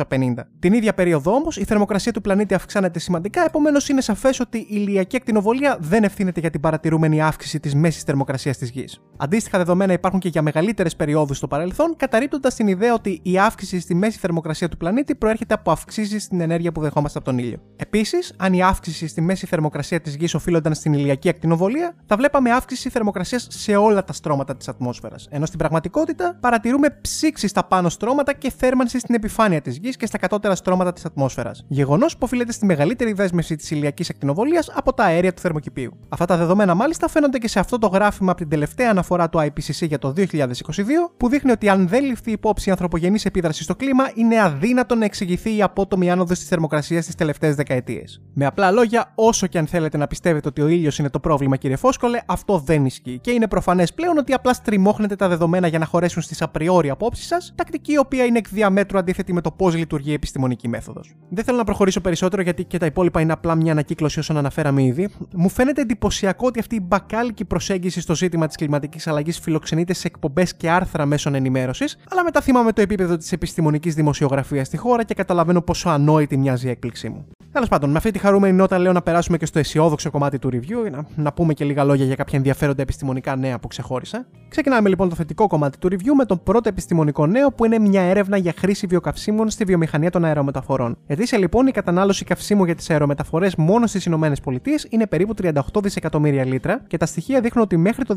1950. 0.09 0.33
Την 0.59 0.73
ίδια 0.73 0.93
περίοδο 0.93 1.33
όμως 1.33 1.57
η 1.57 1.63
θερμοκρασία 1.63 2.11
του 2.11 2.21
πλανήτη 2.21 2.53
αυξάνεται 2.53 2.99
σημαντικά, 2.99 3.45
επομένως 3.45 3.89
είναι 3.89 4.01
σαφές 4.01 4.39
ότι 4.39 4.57
η 4.57 4.67
ηλιακή 4.69 5.15
ακτινοβολία 5.15 5.77
δεν 5.79 6.03
ευθύνεται 6.03 6.39
για 6.39 6.49
την 6.49 6.59
παρατηρούμενη 6.59 7.21
αύξηση 7.21 7.59
της 7.59 7.75
μέσης 7.75 8.03
θερμοκρασίας 8.03 8.57
της 8.57 8.69
γης. 8.69 9.01
Αντίστοιχα 9.17 9.57
δεδομένα 9.57 9.93
υπάρχουν 9.93 10.19
και 10.19 10.29
για 10.29 10.41
μεγαλύτερες 10.41 10.95
περιόδους 10.95 11.37
στο 11.37 11.47
παρελθόν, 11.47 11.95
καταρρύπτοντας 11.97 12.55
την 12.55 12.67
ιδέα 12.67 12.93
ότι 12.93 13.19
η 13.23 13.39
αύξηση 13.39 13.79
στη 13.79 13.95
μέση 13.95 14.19
θερμοκρασία 14.19 14.69
του 14.69 14.77
πλανήτη 14.77 15.15
προέρχεται 15.15 15.53
από 15.53 15.71
αυξήσεις 15.71 16.23
στην 16.23 16.41
ενέργεια 16.41 16.71
που 16.71 16.81
δεχόμαστε 16.81 17.17
από 17.17 17.27
τον 17.27 17.37
ήλιο. 17.37 17.57
Επίσης, 17.75 18.33
αν 18.37 18.53
η 18.53 18.63
αύξηση 18.63 19.07
στη 19.07 19.21
μέση 19.21 19.45
θερμοκρασία 19.45 20.01
της 20.01 20.15
γης 20.15 20.33
οφείλονταν 20.33 20.73
στην 20.73 20.93
ηλιακή 20.93 21.29
ακτινοβολία, 21.29 21.95
θα 22.05 22.15
βλέπαμε 22.15 22.51
αύξηση 22.51 22.89
θερμοκρασίας 22.89 23.22
σε 23.47 23.75
όλα 23.75 24.03
τα 24.03 24.13
στρώματα 24.13 24.55
της 24.55 24.67
ατμόσφαιρας. 24.67 25.27
Ενώ 25.29 25.45
στην 25.45 25.59
πραγματικότητα 25.59 26.37
παρατηρούμε 26.39 26.97
ψήξη 27.01 27.47
στα 27.47 27.63
πάνω 27.63 27.89
στρώματα 27.89 28.33
και 28.33 28.51
θέρμανση 28.57 28.99
στην 28.99 29.15
επιφάνεια 29.15 29.61
της 29.61 29.77
γης 29.77 29.97
και 29.97 30.05
στα 30.05 30.17
κατώτερα 30.17 30.55
στρώματα 30.55 30.93
της 30.93 31.05
ατμόσφαιρας. 31.05 31.65
Γεγονός 31.67 32.13
που 32.13 32.19
οφείλεται 32.23 32.51
στη 32.51 32.65
μεγαλύτερη 32.65 33.13
δέσμευση 33.13 33.55
της 33.55 33.71
ηλιακής 33.71 34.09
ακτινοβολία 34.09 34.63
από 34.73 34.93
τα 34.93 35.03
αέρια 35.03 35.33
του 35.33 35.41
θερμοκηπίου. 35.41 35.91
Αυτά 36.09 36.25
τα 36.25 36.37
δεδομένα 36.37 36.73
μάλιστα 36.73 37.07
φαίνονται 37.07 37.37
και 37.37 37.47
σε 37.47 37.59
αυτό 37.59 37.77
το 37.77 37.87
γράφημα 37.87 38.31
από 38.31 38.39
την 38.39 38.49
τελευταία 38.49 38.89
αναφορά 38.89 39.29
του 39.29 39.39
IPCC 39.39 39.87
για 39.87 39.99
το 39.99 40.13
2022, 40.17 40.25
που 41.17 41.29
δείχνει 41.29 41.51
ότι 41.51 41.69
αν 41.69 41.87
δεν 41.87 42.03
ληφθεί 42.03 42.31
υπόψη 42.31 42.69
η 42.69 42.71
ανθρωπογενής 42.71 43.25
επίδραση 43.25 43.63
στο 43.63 43.75
κλίμα, 43.75 44.03
είναι 44.15 44.41
αδύνατο 44.41 44.95
να 44.95 45.05
εξηγηθεί 45.05 45.55
η 45.55 45.61
απότομη 45.61 46.11
άνοδος 46.11 46.39
της 46.39 46.47
θερμοκρασίας 46.47 47.05
τις 47.05 47.15
τελευταίες 47.15 47.55
δεκαετίες. 47.55 48.21
Με 48.33 48.45
απλά 48.45 48.71
λόγια, 48.71 49.11
όσο 49.15 49.47
και 49.47 49.57
αν 49.57 49.67
θέλετε 49.67 49.97
να 49.97 50.07
πιστεύετε 50.07 50.47
ότι 50.47 50.61
ο 50.61 50.67
ήλιος 50.67 50.99
είναι 50.99 51.09
το 51.09 51.19
πρόβλημα, 51.19 51.55
κύριε 51.55 51.75
Φόσκολε, 51.75 52.21
αυτό 52.25 52.59
δεν 52.59 52.85
ισχύει. 52.85 53.12
Και 53.21 53.31
είναι 53.31 53.47
προφανές 53.47 53.93
πλέον 53.93 54.17
ότι 54.17 54.33
απλά 54.33 54.53
στριμώχνετε 54.53 55.15
τα 55.15 55.27
δεδομένα 55.27 55.67
για 55.67 55.79
να 55.79 55.85
χωρέσουν 55.85 56.21
στις 56.21 56.41
απριόρι 56.41 56.89
απόψεις 56.89 57.25
σας, 57.27 57.53
τακτική 57.55 57.91
η 57.91 57.97
οποία 57.97 58.23
είναι 58.23 58.37
εκ 58.37 58.47
διαμέτρου 58.49 58.97
αντίθετη 58.97 59.33
με 59.33 59.41
το 59.41 59.51
πώς 59.51 59.75
λειτουργεί 59.75 60.09
η 60.09 60.13
επιστημονική 60.13 60.67
μέθοδος. 60.67 61.15
Δεν 61.29 61.43
θέλω 61.43 61.57
να 61.57 61.63
προχωρήσω 61.63 62.01
περισσότερο 62.01 62.41
γιατί 62.41 62.63
και 62.63 62.77
τα 62.77 62.85
υπόλοιπα 62.85 63.21
είναι 63.21 63.33
απλά 63.33 63.55
μια 63.55 63.71
ανακύκλωση 63.71 64.19
όσων 64.19 64.37
αναφέραμε 64.37 64.83
ήδη. 64.83 65.09
Μου 65.35 65.49
φαίνεται 65.49 65.81
εντυπωσιακό 65.81 66.47
ότι 66.47 66.59
αυτή 66.59 66.75
η 66.75 66.81
μπακάλικη 66.83 67.45
προσέγγιση 67.45 68.01
στο 68.01 68.15
ζήτημα 68.15 68.47
της 68.47 68.55
κλιματικής 68.55 69.07
αλλαγής 69.07 69.39
φιλοξενείται 69.39 69.93
σε 69.93 70.07
εκπομπές 70.07 70.55
και 70.55 70.69
άρθρα 70.69 71.05
μέσων 71.05 71.35
ενημέρωσης, 71.35 71.97
αλλά 72.09 72.23
μετά 72.23 72.41
θυμάμαι 72.41 72.73
το 72.73 72.81
επίπεδο 72.81 73.17
της 73.17 73.31
επιστημονικής 73.31 73.95
δημοσιογραφίας 73.95 74.67
στη 74.67 74.77
χώρα 74.77 75.03
και 75.03 75.13
καταλαβαίνω 75.13 75.61
πόσο 75.61 75.89
ανόητη 75.89 76.37
μοιάζει 76.37 76.67
η 76.67 76.69
έκπληξή 76.69 77.09
μου. 77.09 77.25
Τέλος 77.53 77.67
πάντων, 77.69 77.89
με 77.89 77.97
αυτή 77.97 78.11
τη 78.11 78.19
χαρούμενη 78.19 78.53
νότα 78.53 78.79
λέω 78.79 78.91
να 78.91 79.01
περάσουμε 79.01 79.37
και 79.37 79.45
στο 79.45 79.59
αισιόδοξο 79.59 80.11
κομμάτι 80.11 80.39
του 80.39 80.49
review, 80.53 80.91
να, 80.91 81.05
να 81.15 81.33
πούμε 81.33 81.53
και 81.53 81.65
λίγα 81.65 81.83
λόγια 81.83 82.05
για 82.05 82.15
κάποια 82.15 82.37
ενδιαφέροντα 82.37 82.81
επιστημονικά 82.81 83.35
νέα 83.35 83.59
που 83.59 83.67
ξεχώρισα. 83.67 84.25
Ξεκινάμε 84.47 84.89
λοιπόν 84.89 85.09
το 85.09 85.15
θετικό 85.15 85.47
κομμάτι 85.47 85.77
του 85.77 85.87
review 85.91 86.13
με 86.17 86.25
τον 86.25 86.43
πρώτο 86.43 86.69
επιστημονικό 86.69 87.25
νέο 87.25 87.51
που 87.51 87.65
είναι 87.65 87.79
μια 87.79 88.01
έρευνα 88.01 88.37
για 88.37 88.53
χρήση 88.57 88.87
βιοκαυσίμων 88.87 89.49
στη 89.49 89.63
βιομηχανία 89.63 90.09
των 90.09 90.25
αερομεταφορών. 90.25 90.97
Ετήσια 91.07 91.37
λοιπόν 91.37 91.67
η 91.67 91.71
κατανάλωση 91.71 92.25
καυσίμου 92.25 92.65
για 92.65 92.75
τις 92.75 92.89
αερομεταφορές 92.89 93.55
μόνο 93.55 93.87
στις 93.87 94.05
ΗΠΑ 94.05 94.33
είναι 94.89 95.07
περίπου 95.07 95.33
38 95.41 95.51
δισεκατομμύρια 95.81 96.45
λίτρα 96.45 96.81
και 96.87 96.97
τα 96.97 97.05
στοιχεία 97.05 97.41
δείχνουν 97.41 97.63
ότι 97.63 97.77
μέχρι 97.77 98.05
το 98.05 98.15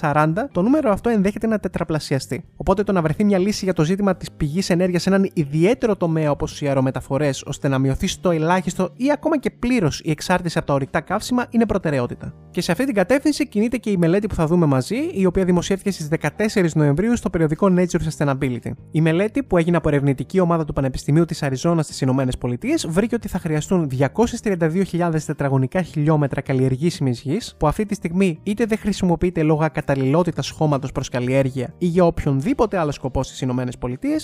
2040 0.00 0.32
το 0.52 0.62
νούμερο 0.62 0.90
αυτό 0.90 1.08
ενδέχεται 1.08 1.46
να 1.46 1.58
τετραπλασιαστεί. 1.58 2.44
Οπότε 2.56 2.82
το 2.82 2.92
να 2.92 3.02
βρεθεί 3.02 3.24
μια 3.24 3.38
λύση 3.38 3.64
για 3.64 3.74
το 3.74 3.84
ζήτημα 3.84 4.16
της 4.16 4.30
πηγής 4.36 4.70
ενέργειας 4.70 5.02
σε 5.02 5.08
έναν 5.08 5.30
ιδιαίτερο 5.34 5.96
τομέα 5.96 6.30
όπως 6.30 6.60
οι 6.60 6.66
αερομεταφορές 6.66 7.42
ώστε 7.46 7.68
να 7.68 7.78
μειωθεί 7.78 8.06
στο 8.06 8.30
ελάχιστο 8.30 8.73
ή 8.96 9.10
ακόμα 9.12 9.38
και 9.38 9.50
πλήρως 9.50 10.00
η 10.04 10.10
εξάρτηση 10.10 10.58
από 10.58 10.66
τα 10.66 10.74
ορυκτά 10.74 11.00
καύσιμα 11.00 11.46
είναι 11.50 11.66
προτεραιότητα. 11.66 12.34
Και 12.50 12.60
σε 12.60 12.72
αυτή 12.72 12.84
την 12.84 12.94
κατεύθυνση 12.94 13.48
κινείται 13.48 13.76
και 13.76 13.90
η 13.90 13.96
μελέτη 13.96 14.26
που 14.26 14.34
θα 14.34 14.46
δούμε 14.46 14.66
μαζί, 14.66 14.96
η 15.12 15.26
οποία 15.26 15.44
δημοσιεύτηκε 15.44 15.90
στις 15.90 16.08
14 16.08 16.74
Νοεμβρίου 16.74 17.16
στο 17.16 17.30
περιοδικό 17.30 17.74
Nature 17.76 17.98
Sustainability. 18.08 18.70
Η 18.90 19.00
μελέτη, 19.00 19.42
που 19.42 19.56
έγινε 19.56 19.76
από 19.76 19.88
ερευνητική 19.88 20.40
ομάδα 20.40 20.64
του 20.64 20.72
Πανεπιστημίου 20.72 21.24
της 21.24 21.42
Αριζόνας 21.42 21.84
στις 21.84 22.00
ΗΠΑ, 22.00 22.28
βρήκε 22.88 23.14
ότι 23.14 23.28
θα 23.28 23.38
χρειαστούν 23.38 23.90
232.000 23.98 25.24
τετραγωνικά 25.26 25.82
χιλιόμετρα 25.82 26.40
καλλιεργήσιμης 26.40 27.20
γης, 27.20 27.54
που 27.58 27.66
αυτή 27.66 27.86
τη 27.86 27.94
στιγμή 27.94 28.38
είτε 28.42 28.64
δεν 28.64 28.78
χρησιμοποιείται 28.78 29.42
λόγω 29.42 29.64
ακαταλληλότητας 29.64 30.50
χώματος 30.50 30.92
προς 30.92 31.08
καλλιέργεια 31.08 31.74
ή 31.78 31.86
για 31.86 32.04
οποιονδήποτε 32.04 32.78
άλλο 32.78 32.90
σκοπό 32.90 33.22
στις 33.22 33.40
ΗΠΑ, 33.40 33.68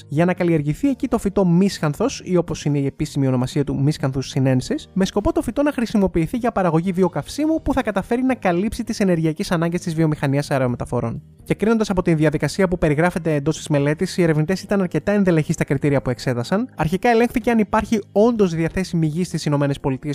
για 0.09 0.25
να 0.25 0.35
καλλιεργηθεί 0.35 0.89
εκεί 0.89 1.09
το 1.09 1.19
φυτό 1.19 1.47
μίσχανθος, 1.47 2.23
ή 2.25 2.37
όπως 2.37 2.65
είναι 2.65 2.79
η 2.79 2.87
επίσημη 2.87 3.27
ονομασία 3.27 3.65
του 3.65 3.83
μίσχανθου 3.83 4.23
συνένση, 4.41 4.75
με 4.93 5.05
σκοπό 5.05 5.33
το 5.33 5.43
φυτό 5.43 5.63
να 5.63 5.73
χρησιμοποιηθεί 5.73 6.37
για 6.37 6.53
παραγωγή 6.53 6.93
βιοκαυσίμου 6.93 7.63
που 7.63 7.73
θα 7.73 7.83
καταφέρει 7.83 8.23
να 8.23 8.35
καλύψει 8.35 8.85
τις 8.85 9.01
ενεργειακές 9.01 9.51
ανάγκες 9.51 9.81
της 9.81 9.95
βιομηχανίας 9.95 10.51
αερομεταφορών. 10.51 11.23
Και 11.45 11.55
κρίνοντας 11.55 11.91
από 11.91 12.03
την 12.03 12.17
διαδικασία 12.17 12.69
που 12.69 12.79
περιγράφεται 12.79 13.35
εντός 13.35 13.57
της 13.57 13.69
μελέτης, 13.69 14.17
οι 14.17 14.23
ερευνητές 14.23 14.63
ήταν 14.63 14.81
αρκετά 14.81 15.13
ενδελεχείς 15.13 15.55
στα 15.55 15.65
κριτήρια 15.65 16.03
που 16.03 16.11
εξέτασαν. 16.11 16.69
Αρχικά 16.77 17.09
ελέγχθηκε 17.09 17.51
αν 17.51 17.59
υπάρχει 17.59 18.01
όντως 18.13 18.55
διαθέσιμη 18.55 19.07
γη 19.07 19.25
στις 19.25 19.45
ΗΠΑ 19.45 19.69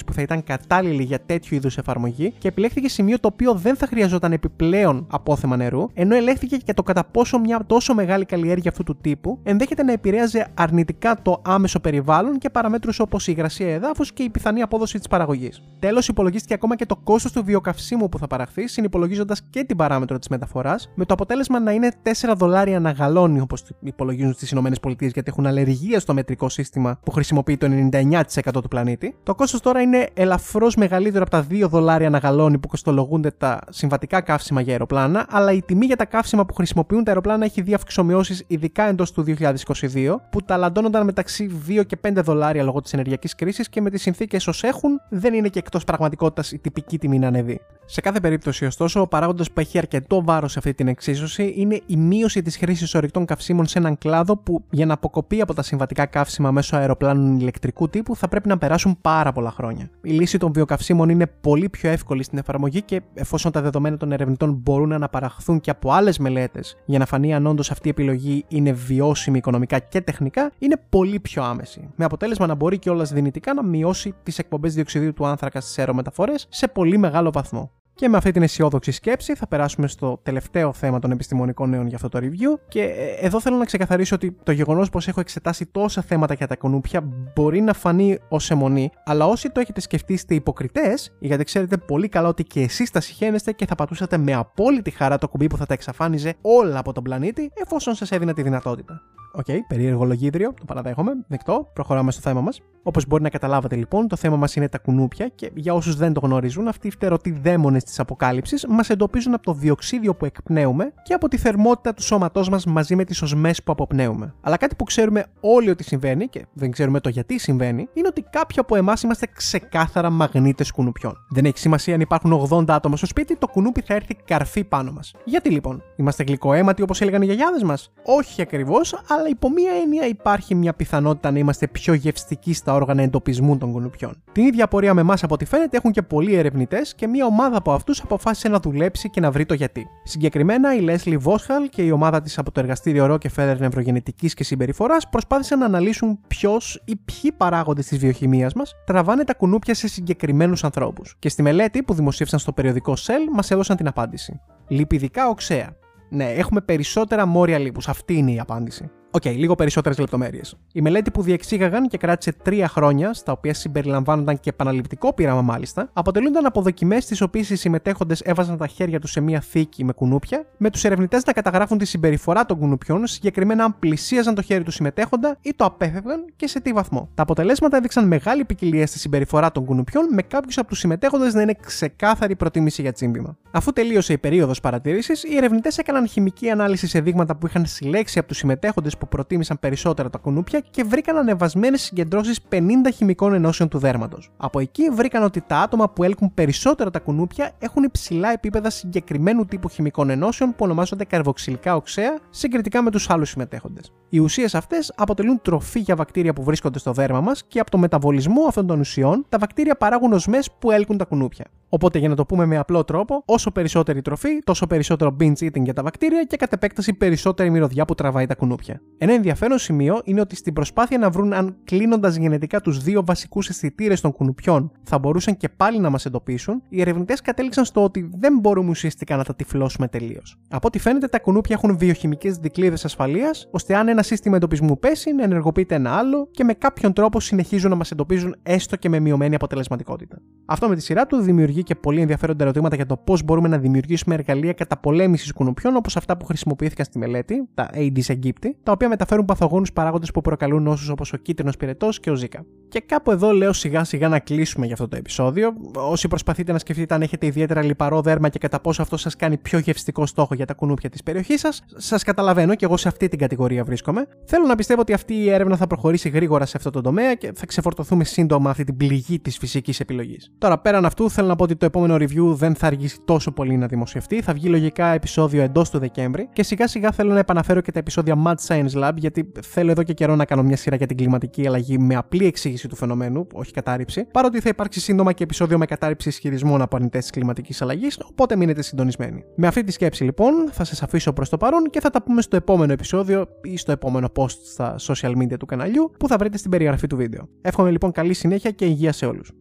που 0.05 0.13
θα 0.13 0.21
ήταν 0.21 0.43
κατάλληλη 0.43 1.03
για 1.03 1.19
τέτοιου 1.25 1.55
είδους 1.55 1.77
εφαρμογή 1.77 2.33
και 2.37 2.47
επιλέχθηκε 2.47 2.89
σημείο 2.89 3.19
το 3.19 3.29
οποίο 3.33 3.53
δεν 3.53 3.75
θα 3.75 3.87
χρειαζόταν 3.87 4.31
επιπλέον 4.31 5.07
απόθεμα 5.11 5.55
νερού, 5.55 5.89
ενώ 5.93 6.15
ελέγχθηκε 6.15 6.57
και 6.57 6.73
το 6.73 6.83
κατά 6.83 7.03
πόσο 7.03 7.39
μια 7.39 7.63
τόσο 7.67 7.93
μεγάλη 7.93 8.25
καλλιέργεια 8.25 8.69
αυτού 8.71 8.83
του 8.83 8.97
τύπου 9.01 9.39
ενδέχεται 9.43 9.83
να 9.83 9.91
επηρέαζε 9.91 10.47
αρνητικά 10.53 11.21
το 11.21 11.41
άμεσο 11.45 11.79
περιβάλλον 11.79 12.37
και 12.37 12.49
παραμέτρους 12.49 12.99
όπως 12.99 13.27
η 13.27 13.33
υγρασία 13.35 13.73
εδάφους 13.73 14.13
και 14.15 14.23
η 14.23 14.29
πιθανή 14.29 14.61
απόδοση 14.61 14.97
της 14.97 15.07
παραγωγής. 15.07 15.61
Τέλος, 15.79 16.07
υπολογίστηκε 16.07 16.53
ακόμα 16.53 16.75
και 16.75 16.85
το 16.85 16.95
κόστος 16.95 17.31
του 17.31 17.43
βιοκαυσίμου 17.43 18.09
που 18.09 18.17
θα 18.17 18.27
παραχθεί, 18.27 18.67
συνυπολογίζοντας 18.67 19.41
και 19.49 19.63
την 19.63 19.77
παράμετρο 19.77 20.19
της 20.19 20.27
μεταφοράς, 20.27 20.91
με 20.95 21.05
το 21.05 21.13
αποτέλεσμα 21.13 21.59
να 21.59 21.71
είναι 21.71 21.91
4 22.03 22.35
δολάρια 22.35 22.77
ανά 22.77 22.91
γαλόνι, 22.91 23.39
όπως 23.39 23.63
υπολογίζουν 23.79 24.33
στις 24.33 24.51
ΗΠΑ, 24.51 24.95
γιατί 24.99 25.23
έχουν 25.25 25.45
αλλεργία 25.45 25.99
στο 25.99 26.13
μετρικό 26.13 26.49
σύστημα 26.49 26.99
που 27.03 27.11
χρησιμοποιεί 27.11 27.57
το 27.57 27.67
99% 27.91 28.61
του 28.61 28.67
πλανήτη. 28.67 29.15
Το 29.23 29.35
κόστος 29.35 29.61
τώρα 29.61 29.81
είναι 29.81 30.09
ελαφρώς 30.13 30.75
μεγαλύτερο 30.75 31.21
από 31.21 31.31
τα 31.31 31.45
2 31.49 31.67
δολάρια 31.69 32.07
ανά 32.07 32.17
γαλόνι 32.17 32.57
που 32.57 32.67
κοστολογούνται 32.67 33.31
τα 33.31 33.59
συμβατικά 33.69 34.21
καύσιμα 34.21 34.61
για 34.61 34.71
αεροπλάνα, 34.71 35.25
αλλά 35.29 35.51
η 35.51 35.61
τιμή 35.61 35.85
για 35.85 35.95
τα 35.95 36.05
καύσιμα 36.05 36.45
που 36.45 36.53
χρησιμοποιούν 36.53 37.03
τα 37.03 37.09
αεροπλάνα 37.09 37.45
έχει 37.45 37.61
δει 37.61 37.73
αυξομοιώσεις 37.73 38.43
ειδικά 38.47 38.83
εντός 38.83 39.11
του 39.11 39.23
2022, 39.23 40.15
που 40.29 40.41
ταλαντώνονταν 40.41 41.05
μεταξύ 41.05 41.61
2 41.67 41.85
και 41.85 41.97
5 42.07 42.23
δολάρια 42.23 42.63
λόγω 42.63 42.81
της 42.81 42.93
ενεργειακής 42.93 43.35
κρίσης 43.35 43.69
και 43.69 43.81
με 43.81 43.89
τις 43.89 44.04
συνθήκες 44.05 44.47
ως 44.47 44.63
έχουν, 44.63 45.01
δεν 45.09 45.33
είναι 45.33 45.47
και 45.47 45.59
εκτός 45.59 45.83
πραγματικότητας 45.83 46.51
η 46.51 46.57
τυπική 46.59 46.97
τιμή 46.97 47.19
να 47.19 47.27
ανεβεί. 47.27 47.59
Σε 47.87 48.01
κάθε 48.01 48.19
περίπτωση, 48.19 48.65
ωστόσο, 48.65 49.01
ο 49.01 49.07
παράγοντας 49.07 49.51
που 49.51 49.59
έχει 49.59 49.77
αρκετό 49.77 50.23
βάρος 50.23 50.51
σε 50.51 50.59
αυτή 50.59 50.73
την 50.73 50.87
εξίσωση 50.87 51.53
είναι 51.57 51.81
η 51.85 51.95
μείωση 51.95 52.41
της 52.41 52.57
χρήσης 52.57 52.95
ορεικτών 52.95 53.25
καυσίμων 53.25 53.65
σε 53.65 53.79
έναν 53.79 53.97
κλάδο 53.97 54.37
που 54.37 54.63
για 54.69 54.85
να 54.85 54.93
αποκοπεί 54.93 55.41
από 55.41 55.53
τα 55.53 55.61
συμβατικά 55.61 56.05
καύσιμα 56.05 56.51
μέσω 56.51 56.75
αεροπλάνων 56.75 57.39
ηλεκτρικού 57.39 57.89
τύπου 57.89 58.15
θα 58.15 58.27
πρέπει 58.27 58.47
να 58.47 58.57
περάσουν 58.57 58.97
πάρα 59.01 59.31
πολλά 59.31 59.51
χρόνια. 59.51 59.89
Η 60.01 60.09
λύση 60.09 60.37
των 60.37 60.53
βιοκαυσίμων 60.53 61.09
είναι 61.09 61.27
πολύ 61.41 61.69
πιο 61.69 61.89
εύκολη 61.89 62.23
στην 62.23 62.37
εφαρμογή 62.37 62.81
και 62.81 63.01
εφόσον 63.13 63.51
τα 63.51 63.61
δεδομένα 63.61 63.97
των 63.97 64.11
ερευνητών 64.11 64.53
μπορούν 64.63 64.89
να 64.89 64.95
αναπαραχθούν 64.95 65.59
και 65.59 65.69
από 65.69 65.91
άλλες 65.91 66.17
μελέτες 66.17 66.77
για 66.85 66.99
να 66.99 67.05
φανεί 67.05 67.33
αν 67.33 67.47
όντως 67.47 67.71
αυτή 67.71 67.87
η 67.87 67.89
επιλογή 67.89 68.45
είναι 68.47 68.71
βιώσιμη 68.71 69.37
οικονομικά 69.37 69.79
και 69.79 70.01
τεχνικά, 70.01 70.51
είναι 70.59 70.81
πολύ 70.89 71.19
πιο 71.19 71.43
άμεση. 71.43 71.89
Με 71.95 72.05
αποτέλεσμα 72.05 72.47
να 72.47 72.55
μπορεί 72.55 72.77
κιόλας 72.77 73.13
δυνητικά 73.13 73.53
να 73.53 73.63
μειώσει 73.63 73.94
τις 74.23 74.39
εκπομπές 74.39 74.73
διοξιδίου 74.73 75.13
του 75.13 75.25
άνθρακα 75.25 75.61
στις 75.61 75.79
αερομεταφορές 75.79 76.47
σε 76.49 76.67
πολύ 76.67 76.97
μεγάλο 76.97 77.31
βαθμό. 77.31 77.71
Και 77.95 78.09
με 78.09 78.17
αυτή 78.17 78.31
την 78.31 78.41
αισιόδοξη 78.41 78.91
σκέψη 78.91 79.35
θα 79.35 79.47
περάσουμε 79.47 79.87
στο 79.87 80.19
τελευταίο 80.23 80.73
θέμα 80.73 80.99
των 80.99 81.11
επιστημονικών 81.11 81.69
νέων 81.69 81.87
για 81.87 81.95
αυτό 81.95 82.09
το 82.09 82.19
review. 82.21 82.59
Και 82.67 82.81
ε, 82.81 83.25
εδώ 83.25 83.39
θέλω 83.39 83.57
να 83.57 83.65
ξεκαθαρίσω 83.65 84.15
ότι 84.15 84.37
το 84.43 84.51
γεγονός 84.51 84.89
πως 84.89 85.07
έχω 85.07 85.19
εξετάσει 85.19 85.65
τόσα 85.65 86.01
θέματα 86.01 86.33
για 86.33 86.47
τα 86.47 86.55
κουνούπια 86.55 87.01
μπορεί 87.35 87.61
να 87.61 87.73
φανεί 87.73 88.17
ως 88.29 88.51
αιμονή, 88.51 88.89
αλλά 89.05 89.25
όσοι 89.25 89.49
το 89.49 89.59
έχετε 89.59 89.81
σκεφτεί 89.81 90.13
είστε 90.13 90.35
υποκριτές, 90.35 91.15
γιατί 91.19 91.43
ξέρετε 91.43 91.77
πολύ 91.77 92.09
καλά 92.09 92.27
ότι 92.27 92.43
και 92.43 92.61
εσείς 92.61 92.91
τα 92.91 93.01
συχαίνεστε 93.01 93.51
και 93.51 93.65
θα 93.65 93.75
πατούσατε 93.75 94.17
με 94.17 94.33
απόλυτη 94.33 94.91
χαρά 94.91 95.17
το 95.17 95.27
κουμπί 95.27 95.47
που 95.47 95.57
θα 95.57 95.65
τα 95.65 95.73
εξαφάνιζε 95.73 96.33
όλα 96.41 96.79
από 96.79 96.93
τον 96.93 97.03
πλανήτη, 97.03 97.51
εφόσον 97.53 97.95
σας 97.95 98.11
έδινε 98.11 98.33
τη 98.33 98.41
δυνατότητα. 98.41 99.01
OK, 99.37 99.45
okay, 99.47 99.57
περίεργο 99.67 100.05
λογίδριο, 100.05 100.53
το 100.59 100.65
παραδέχομαι. 100.65 101.11
Δεκτό, 101.27 101.69
προχωράμε 101.73 102.11
στο 102.11 102.21
θέμα 102.21 102.41
μας. 102.41 102.61
Όπως 102.83 103.07
μπορεί 103.07 103.23
να 103.23 103.29
καταλάβατε 103.29 103.75
λοιπόν, 103.75 104.07
το 104.07 104.15
θέμα 104.15 104.35
μας 104.35 104.55
είναι 104.55 104.69
τα 104.69 104.77
κουνούπια 104.77 105.27
και 105.27 105.51
για 105.55 105.73
όσους 105.73 105.95
δεν 105.95 106.13
το 106.13 106.19
γνωρίζουν, 106.19 106.67
αυτοί 106.67 106.87
οι 106.87 106.91
φτερωτοί 106.91 107.31
δαίμονες 107.31 107.83
της 107.83 107.99
αποκάλυψης 107.99 108.65
μας 108.69 108.89
εντοπίζουν 108.89 109.33
από 109.33 109.43
το 109.43 109.53
διοξίδιο 109.53 110.15
που 110.15 110.25
εκπνέουμε 110.25 110.93
και 111.03 111.13
από 111.13 111.27
τη 111.27 111.37
θερμότητα 111.37 111.93
του 111.93 112.03
σώματός 112.03 112.49
μας 112.49 112.65
μαζί 112.65 112.95
με 112.95 113.03
τις 113.03 113.21
οσμές 113.21 113.63
που 113.63 113.71
αποπνέουμε. 113.71 114.33
Αλλά 114.41 114.57
κάτι 114.57 114.75
που 114.75 114.83
ξέρουμε 114.83 115.25
όλοι 115.39 115.69
ότι 115.69 115.83
συμβαίνει 115.83 116.27
και 116.27 116.45
δεν 116.53 116.71
ξέρουμε 116.71 116.99
το 116.99 117.09
γιατί 117.09 117.39
συμβαίνει, 117.39 117.87
είναι 117.93 118.07
ότι 118.07 118.21
κάποιοι 118.21 118.59
από 118.59 118.75
εμάς 118.75 119.01
είμαστε 119.01 119.27
ξεκάθαρα 119.33 120.09
μαγνήτες 120.09 120.71
κουνουπιών. 120.71 121.13
Δεν 121.29 121.45
έχει 121.45 121.57
σημασία 121.57 121.93
αν 121.93 122.01
υπάρχουν 122.01 122.47
80 122.49 122.65
άτομα 122.67 122.97
στο 122.97 123.05
σπίτι, 123.05 123.35
το 123.37 123.47
κουνούπι 123.47 123.81
θα 123.81 123.93
έρθει 123.93 124.15
καρφί 124.25 124.63
πάνω 124.63 124.91
μας. 124.91 125.13
Γιατί 125.25 125.49
λοιπόν, 125.49 125.83
είμαστε 125.95 126.23
γλυκοαίματοι 126.23 126.81
όπως 126.81 127.01
έλεγαν 127.01 127.21
οι 127.21 127.25
γιαγιάδες 127.25 127.63
μας; 127.63 127.91
Όχι 128.03 128.41
ακριβώς, 128.41 129.03
αλλά 129.09 129.24
αλλά 129.25 129.33
υπό 129.33 129.49
μία 129.49 129.71
έννοια 129.83 130.07
υπάρχει 130.07 130.55
μια 130.55 130.73
πιθανότητα 130.73 131.31
να 131.31 131.39
είμαστε 131.39 131.67
πιο 131.67 131.93
γευστικοί 131.93 132.53
στα 132.53 132.73
όργανα 132.73 133.01
εντοπισμού 133.01 133.57
των 133.57 133.71
κουνουπιών. 133.71 134.23
Την 134.31 134.45
ίδια 134.45 134.67
πορεία 134.67 134.93
με 134.93 135.01
εμάς 135.01 135.23
από 135.23 135.33
ό,τι 135.33 135.45
φαίνεται 135.45 135.77
έχουν 135.77 135.91
και 135.91 136.01
πολλοί 136.01 136.33
ερευνητές 136.33 136.95
και 136.95 137.07
μια 137.07 137.25
ομάδα 137.25 137.57
από 137.57 137.71
αυτούς 137.73 138.01
αποφάσισε 138.01 138.47
να 138.49 138.59
δουλέψει 138.59 139.09
και 139.09 139.19
να 139.19 139.31
βρει 139.31 139.45
το 139.45 139.53
γιατί. 139.53 139.87
Συγκεκριμένα 140.03 140.75
η 140.75 140.85
Leslie 140.87 141.17
Vosshall 141.19 141.69
και 141.69 141.81
η 141.81 141.91
ομάδα 141.91 142.21
της 142.21 142.37
από 142.37 142.51
το 142.51 142.59
εργαστήριο 142.59 143.13
Rockefeller 143.13 143.55
Νευρογενετικής 143.59 144.29
και 144.29 144.43
Συμπεριφοράς 144.43 145.09
προσπάθησαν 145.09 145.59
να 145.59 145.65
αναλύσουν 145.65 146.19
ποιος 146.27 146.81
ή 146.85 146.95
ποιοι 146.95 147.31
παράγοντες 147.31 147.85
της 147.87 147.97
βιοχημίας 147.97 148.53
μας 148.53 148.73
τραβάνε 148.85 149.23
τα 149.23 149.33
κουνούπια 149.33 149.73
σε 149.73 149.87
συγκεκριμένους 149.87 150.63
ανθρώπους. 150.63 151.15
Και 151.19 151.29
στη 151.29 151.41
μελέτη 151.41 151.83
που 151.83 151.93
δημοσίευσαν 151.93 152.39
στο 152.39 152.51
περιοδικό 152.51 152.93
Cell 152.93 153.33
μας 153.33 153.51
έδωσαν 153.51 153.77
την 153.77 153.87
απάντηση. 153.87 154.39
Λιπιδικά 154.67 155.27
οξέα. 155.27 155.75
Ναι, 156.09 156.25
έχουμε 156.25 156.61
περισσότερα 156.61 157.25
μόρια 157.25 157.57
λίπους. 157.57 157.87
Αυτή 157.87 158.13
είναι 158.13 158.31
η 158.31 158.39
απάντηση. 158.39 158.89
OK, 159.15 159.21
okay, 159.25 159.35
λίγο 159.35 159.55
περισσότερες 159.55 159.97
λεπτομέρειες. 159.97 160.55
Η 160.73 160.81
μελέτη 160.81 161.11
που 161.11 161.21
διεξήγαγαν 161.21 161.87
και 161.87 161.97
κράτησε 161.97 162.33
τρία 162.43 162.67
χρόνια, 162.67 163.13
στα 163.13 163.31
οποία 163.31 163.53
συμπεριλαμβάνονταν 163.53 164.39
και 164.39 164.49
επαναληπτικό 164.49 165.13
πείραμα 165.13 165.41
μάλιστα, 165.41 165.89
αποτελούνταν 165.93 166.45
από 166.45 166.61
δοκιμές 166.61 166.99
στις 166.99 167.21
οποίες 167.21 167.49
οι 167.49 167.55
συμμετέχοντες 167.55 168.21
έβαζαν 168.21 168.57
τα 168.57 168.67
χέρια 168.67 168.99
τους 168.99 169.11
σε 169.11 169.21
μία 169.21 169.39
θήκη 169.41 169.83
με 169.83 169.93
κουνούπια, 169.93 170.45
με 170.57 170.69
τους 170.69 170.83
ερευνητές 170.83 171.25
να 171.25 171.33
καταγράφουν 171.33 171.77
τη 171.77 171.85
συμπεριφορά 171.85 172.45
των 172.45 172.57
κουνουπιών, 172.57 173.07
συγκεκριμένα 173.07 173.63
αν 173.63 173.79
πλησίαζαν 173.79 174.35
το 174.35 174.41
χέρι 174.41 174.63
του 174.63 174.71
συμμετέχοντα 174.71 175.37
ή 175.41 175.53
το 175.55 175.65
απέφευγαν 175.65 176.25
και 176.35 176.47
σε 176.47 176.59
τι 176.59 176.73
βαθμό. 176.73 177.09
Τα 177.13 177.21
αποτελέσματα 177.21 177.77
έδειξαν 177.77 178.07
μεγάλη 178.07 178.45
ποικιλία 178.45 178.87
στη 178.87 178.99
συμπεριφορά 178.99 179.51
των 179.51 179.65
κουνουπιών, 179.65 180.07
με 180.11 180.21
κάποιους 180.21 180.57
από 180.57 180.67
τους 180.67 180.79
συμμετέχοντες 180.79 181.33
να 181.33 181.41
είναι 181.41 181.55
ξεκάθαρη 181.65 182.35
προτίμηση 182.35 182.81
για 182.81 182.91
τσίμπημα. 182.91 183.37
Αφού 183.51 183.73
τελείωσε 183.73 184.13
η 184.13 184.17
περίοδος 184.17 184.59
παρατήρησης, 184.59 185.23
οι 185.23 185.35
ερευνητές 185.35 185.77
έκαναν 185.77 186.07
χημική 186.07 186.49
ανάλυση 186.49 186.87
σε 186.87 186.99
δείγματα 186.99 187.35
που 187.35 187.47
είχαν 187.47 187.65
συλλέξει 187.65 188.19
από 188.19 188.27
τους 188.27 188.37
συμμετέχοντες 188.37 188.97
που 189.05 189.11
προτίμησαν 189.15 189.59
περισσότερα 189.59 190.09
τα 190.09 190.17
κουνούπια 190.17 190.59
και 190.59 190.83
βρήκαν 190.83 191.17
ανεβασμένες 191.17 191.81
συγκεντρώσεις 191.81 192.39
50 192.49 192.61
χημικών 192.93 193.33
ενώσεων 193.33 193.69
του 193.69 193.77
δέρματος. 193.77 194.31
Από 194.37 194.59
εκεί 194.59 194.89
βρήκαν 194.89 195.23
ότι 195.23 195.41
τα 195.41 195.57
άτομα 195.57 195.89
που 195.89 196.03
έλκουν 196.03 196.33
περισσότερα 196.33 196.91
τα 196.91 196.99
κουνούπια 196.99 197.51
έχουν 197.59 197.83
υψηλά 197.83 198.31
επίπεδα 198.31 198.69
συγκεκριμένου 198.69 199.45
τύπου 199.45 199.69
χημικών 199.69 200.09
ενώσεων 200.09 200.49
που 200.49 200.57
ονομάζονται 200.57 201.05
καρβοξυλικά 201.05 201.75
οξέα 201.75 202.17
συγκριτικά 202.29 202.81
με 202.81 202.91
τους 202.91 203.09
άλλους 203.09 203.29
συμμετέχοντες. 203.29 203.91
Οι 204.15 204.19
ουσίες 204.19 204.55
αυτές 204.55 204.93
αποτελούν 204.95 205.41
τροφή 205.41 205.79
για 205.79 205.95
βακτήρια 205.95 206.33
που 206.33 206.43
βρίσκονται 206.43 206.79
στο 206.79 206.91
δέρμα 206.91 207.21
μας 207.21 207.43
και 207.47 207.59
από 207.59 207.71
το 207.71 207.77
μεταβολισμό 207.77 208.45
αυτών 208.47 208.67
των 208.67 208.79
ουσιών 208.79 209.25
τα 209.29 209.37
βακτήρια 209.37 209.75
παράγουν 209.75 210.13
οσμές 210.13 210.51
που 210.59 210.71
έλκουν 210.71 210.97
τα 210.97 211.05
κουνούπια. 211.05 211.45
Οπότε 211.69 211.99
για 211.99 212.09
να 212.09 212.15
το 212.15 212.25
πούμε 212.25 212.45
με 212.45 212.57
απλό 212.57 212.83
τρόπο, 212.83 213.23
όσο 213.25 213.51
περισσότερη 213.51 214.01
τροφή, 214.01 214.43
τόσο 214.43 214.67
περισσότερο 214.67 215.15
binge 215.19 215.37
eating 215.39 215.63
για 215.63 215.73
τα 215.73 215.83
βακτήρια 215.83 216.23
και 216.23 216.37
κατ' 216.37 216.53
επέκταση 216.53 216.93
περισσότερη 216.93 217.49
μυρωδιά 217.49 217.85
που 217.85 217.95
τραβάει 217.95 218.25
τα 218.25 218.35
κουνούπια. 218.35 218.81
Ένα 218.97 219.13
ενδιαφέρον 219.13 219.57
σημείο 219.57 220.01
είναι 220.03 220.21
ότι 220.21 220.35
στην 220.35 220.53
προσπάθεια 220.53 220.97
να 220.97 221.09
βρουν 221.09 221.33
αν 221.33 221.55
κλείνοντας 221.63 222.15
γενετικά 222.15 222.61
τους 222.61 222.83
δύο 222.83 223.05
βασικούς 223.05 223.49
αισθητήρες 223.49 224.01
των 224.01 224.11
κουνουπιών 224.11 224.71
θα 224.83 224.99
μπορούσαν 224.99 225.37
και 225.37 225.49
πάλι 225.49 225.79
να 225.79 225.89
μας 225.89 226.05
εντοπίσουν, 226.05 226.61
οι 226.69 226.81
ερευνητές 226.81 227.21
κατέληξαν 227.21 227.65
στο 227.65 227.83
ότι 227.83 228.09
δεν 228.17 228.39
μπορούμε 228.39 228.69
ουσιαστικά 228.69 229.15
να 229.15 229.23
τα 229.23 229.35
τυφλώσουμε 229.35 229.87
τελείως. 229.87 230.37
Από 230.49 230.67
ό,τι 230.67 230.79
φαίνεται, 230.79 231.07
τα 231.07 231.19
κουνούπια 231.19 231.55
έχουν 231.61 231.77
βιοχημικές 231.77 232.37
δικλείδες 232.37 232.85
ασφαλείας, 232.85 233.47
ώστε 233.51 233.75
αν 233.75 233.87
ένα 233.87 234.03
σύστημα 234.05 234.35
εντοπισμού 234.35 234.79
πέσει, 234.79 235.13
να 235.13 235.23
ενεργοποιείται 235.23 235.75
ένα 235.75 235.91
άλλο 235.91 236.27
και 236.31 236.43
με 236.43 236.53
κάποιον 236.53 236.93
τρόπο 236.93 237.19
συνεχίζουν 237.19 237.69
να 237.69 237.75
μας 237.75 237.91
εντοπίζουν 237.91 238.35
έστω 238.43 238.75
και 238.75 238.89
με 238.89 238.99
μειωμένη 238.99 239.35
αποτελεσματικότητα. 239.35 240.17
Αυτό 240.45 240.67
με 240.69 240.75
τη 240.75 240.81
σειρά 240.81 241.05
του 241.05 241.17
δημιουργεί 241.17 241.63
και 241.63 241.75
πολύ 241.75 242.01
ενδιαφέροντα 242.01 242.43
ερωτήματα 242.43 242.75
για 242.75 242.85
το 242.85 242.97
πώς 242.97 243.23
μπορούμε 243.23 243.47
να 243.47 243.57
δημιουργήσουμε 243.57 244.15
εργαλεία 244.15 244.53
καταπολέμησης 244.53 245.33
κουνουπιών 245.33 245.75
όπως 245.75 245.97
αυτά 245.97 246.17
που 246.17 246.25
χρησιμοποιήθηκαν 246.25 246.85
στη 246.85 246.97
μελέτη, 246.97 247.47
τα 247.53 247.69
Aedes 247.73 248.05
aegypti, 248.07 248.49
τα 248.63 248.71
οποία 248.71 248.89
μεταφέρουν 248.89 249.25
παθογόνους 249.25 249.73
παράγοντες 249.73 250.11
που 250.11 250.21
προκαλούν 250.21 250.63
νόσου 250.63 250.91
όπως 250.91 251.13
ο 251.13 251.17
κίτρινος 251.17 251.57
πυρετός 251.57 251.99
και 251.99 252.09
ο 252.09 252.15
Ζήκα. 252.15 252.45
Και 252.67 252.79
κάπου 252.79 253.11
εδώ 253.11 253.31
λέω 253.31 253.53
σιγά 253.53 253.83
σιγά 253.83 254.07
να 254.07 254.19
κλείσουμε 254.19 254.65
για 254.65 254.73
αυτό 254.73 254.87
το 254.87 254.95
επεισόδιο. 254.95 255.53
Όσοι 255.75 256.07
προσπαθείτε 256.07 256.51
να 256.51 256.57
σκεφτείτε 256.59 256.93
αν 256.93 257.01
έχετε 257.01 257.25
ιδιαίτερα 257.25 257.63
λιπαρό 257.63 258.01
δέρμα 258.01 258.29
και 258.29 258.39
κατά 258.39 258.59
πόσο 258.59 258.81
αυτό 258.81 258.97
σας 258.97 259.15
κάνει 259.15 259.37
πιο 259.37 259.59
γευστικό 259.59 260.05
στόχο 260.05 260.35
για 260.35 260.45
τα 260.45 260.53
κουνούπια 260.53 260.89
της 260.89 261.03
περιοχής 261.03 261.39
σας, 261.39 261.63
σας 261.75 262.03
καταλαβαίνω 262.03 262.55
και 262.55 262.65
εγώ 262.65 262.77
σε 262.77 262.87
αυτή 262.87 263.07
την 263.07 263.19
κατηγορία 263.19 263.63
βρίσκομαι. 263.63 263.94
Θέλω 264.25 264.45
να 264.45 264.55
πιστεύω 264.55 264.81
ότι 264.81 264.93
αυτή 264.93 265.13
η 265.13 265.29
έρευνα 265.29 265.55
θα 265.57 265.67
προχωρήσει 265.67 266.09
γρήγορα 266.09 266.45
σε 266.45 266.57
αυτό 266.57 266.69
το 266.69 266.81
τομέα 266.81 267.13
και 267.13 267.31
θα 267.35 267.45
ξεφορτωθούμε 267.45 268.03
σύντομα 268.03 268.49
αυτή 268.49 268.63
την 268.63 268.77
πληγή 268.77 269.19
της 269.19 269.37
φυσικής 269.37 269.79
επιλογής. 269.79 270.31
Τώρα 270.37 270.59
πέραν 270.59 270.85
αυτού 270.85 271.09
θέλω 271.09 271.27
να 271.27 271.35
πω 271.35 271.43
ότι 271.43 271.55
το 271.55 271.65
επόμενο 271.65 271.95
review 271.95 272.35
δεν 272.35 272.55
θα 272.55 272.67
αργήσει 272.67 272.99
τόσο 273.05 273.31
πολύ 273.31 273.57
να 273.57 273.67
δημοσιευτεί. 273.67 274.21
Θα 274.21 274.33
βγει 274.33 274.47
λογικά 274.47 274.87
επεισόδιο 274.87 275.41
εντός 275.41 275.69
του 275.69 275.79
Δεκέμβρη 275.79 276.29
και 276.33 276.43
σιγά 276.43 276.67
σιγά 276.67 276.91
θέλω 276.91 277.13
να 277.13 277.19
επαναφέρω 277.19 277.61
και 277.61 277.71
τα 277.71 277.79
επεισόδια 277.79 278.15
Mad 278.25 278.35
Science 278.47 278.83
Lab 278.83 278.91
γιατί 278.95 279.31
θέλω 279.41 279.71
εδώ 279.71 279.83
και 279.83 279.93
καιρό 279.93 280.15
να 280.15 280.25
κάνω 280.25 280.43
μια 280.43 280.57
σειρά 280.57 280.75
για 280.75 280.87
την 280.87 280.97
κλιματική 280.97 281.47
αλλαγή 281.47 281.77
με 281.77 281.95
απλή 281.95 282.25
εξήγηση 282.25 282.67
του 282.67 282.75
φαινομένου, 282.75 283.27
όχι 283.33 283.51
κατάρριψη. 283.51 284.05
Παρότι 284.11 284.39
θα 284.39 284.49
υπάρξει 284.49 284.79
σύντομα 284.79 285.11
και 285.11 285.23
επεισόδιο 285.23 285.57
με 285.57 285.65
κατάρριψη 285.65 286.09
ισχυρισμών 286.09 286.61
από 286.61 286.75
αρνητές 286.75 287.01
της 287.01 287.09
κλιματικής 287.09 287.61
αλλαγής, 287.61 287.99
οπότε 288.09 288.35
μείνετε 288.35 288.61
συντονισμένοι. 288.61 289.23
Με 289.35 289.47
αυτή 289.47 289.63
τη 289.63 289.71
σκέψη 289.71 290.03
λοιπόν 290.03 290.33
θα 290.51 290.63
σας 290.63 290.83
αφήσω 290.83 291.13
προς 291.13 291.29
το 291.29 291.37
παρόν 291.37 291.69
και 291.69 291.79
θα 291.79 291.89
τα 291.89 292.03
πούμε 292.03 292.21
στο 292.21 292.35
επόμενο 292.35 292.73
επεισόδιο 292.73 293.27
ή 293.41 293.57
στο 293.57 293.71
επόμενο 293.75 294.11
post 294.15 294.37
στα 294.43 294.75
social 294.79 295.11
media 295.17 295.37
του 295.39 295.45
καναλιού 295.45 295.91
που 295.99 296.07
θα 296.07 296.17
βρείτε 296.17 296.37
στην 296.37 296.51
περιγραφή 296.51 296.87
του 296.87 296.95
βίντεο. 296.95 297.27
Εύχομαι 297.41 297.71
λοιπόν 297.71 297.91
καλή 297.91 298.13
συνέχεια 298.13 298.51
και 298.51 298.65
υγεία 298.65 298.91
σε 298.91 299.05
όλους. 299.05 299.31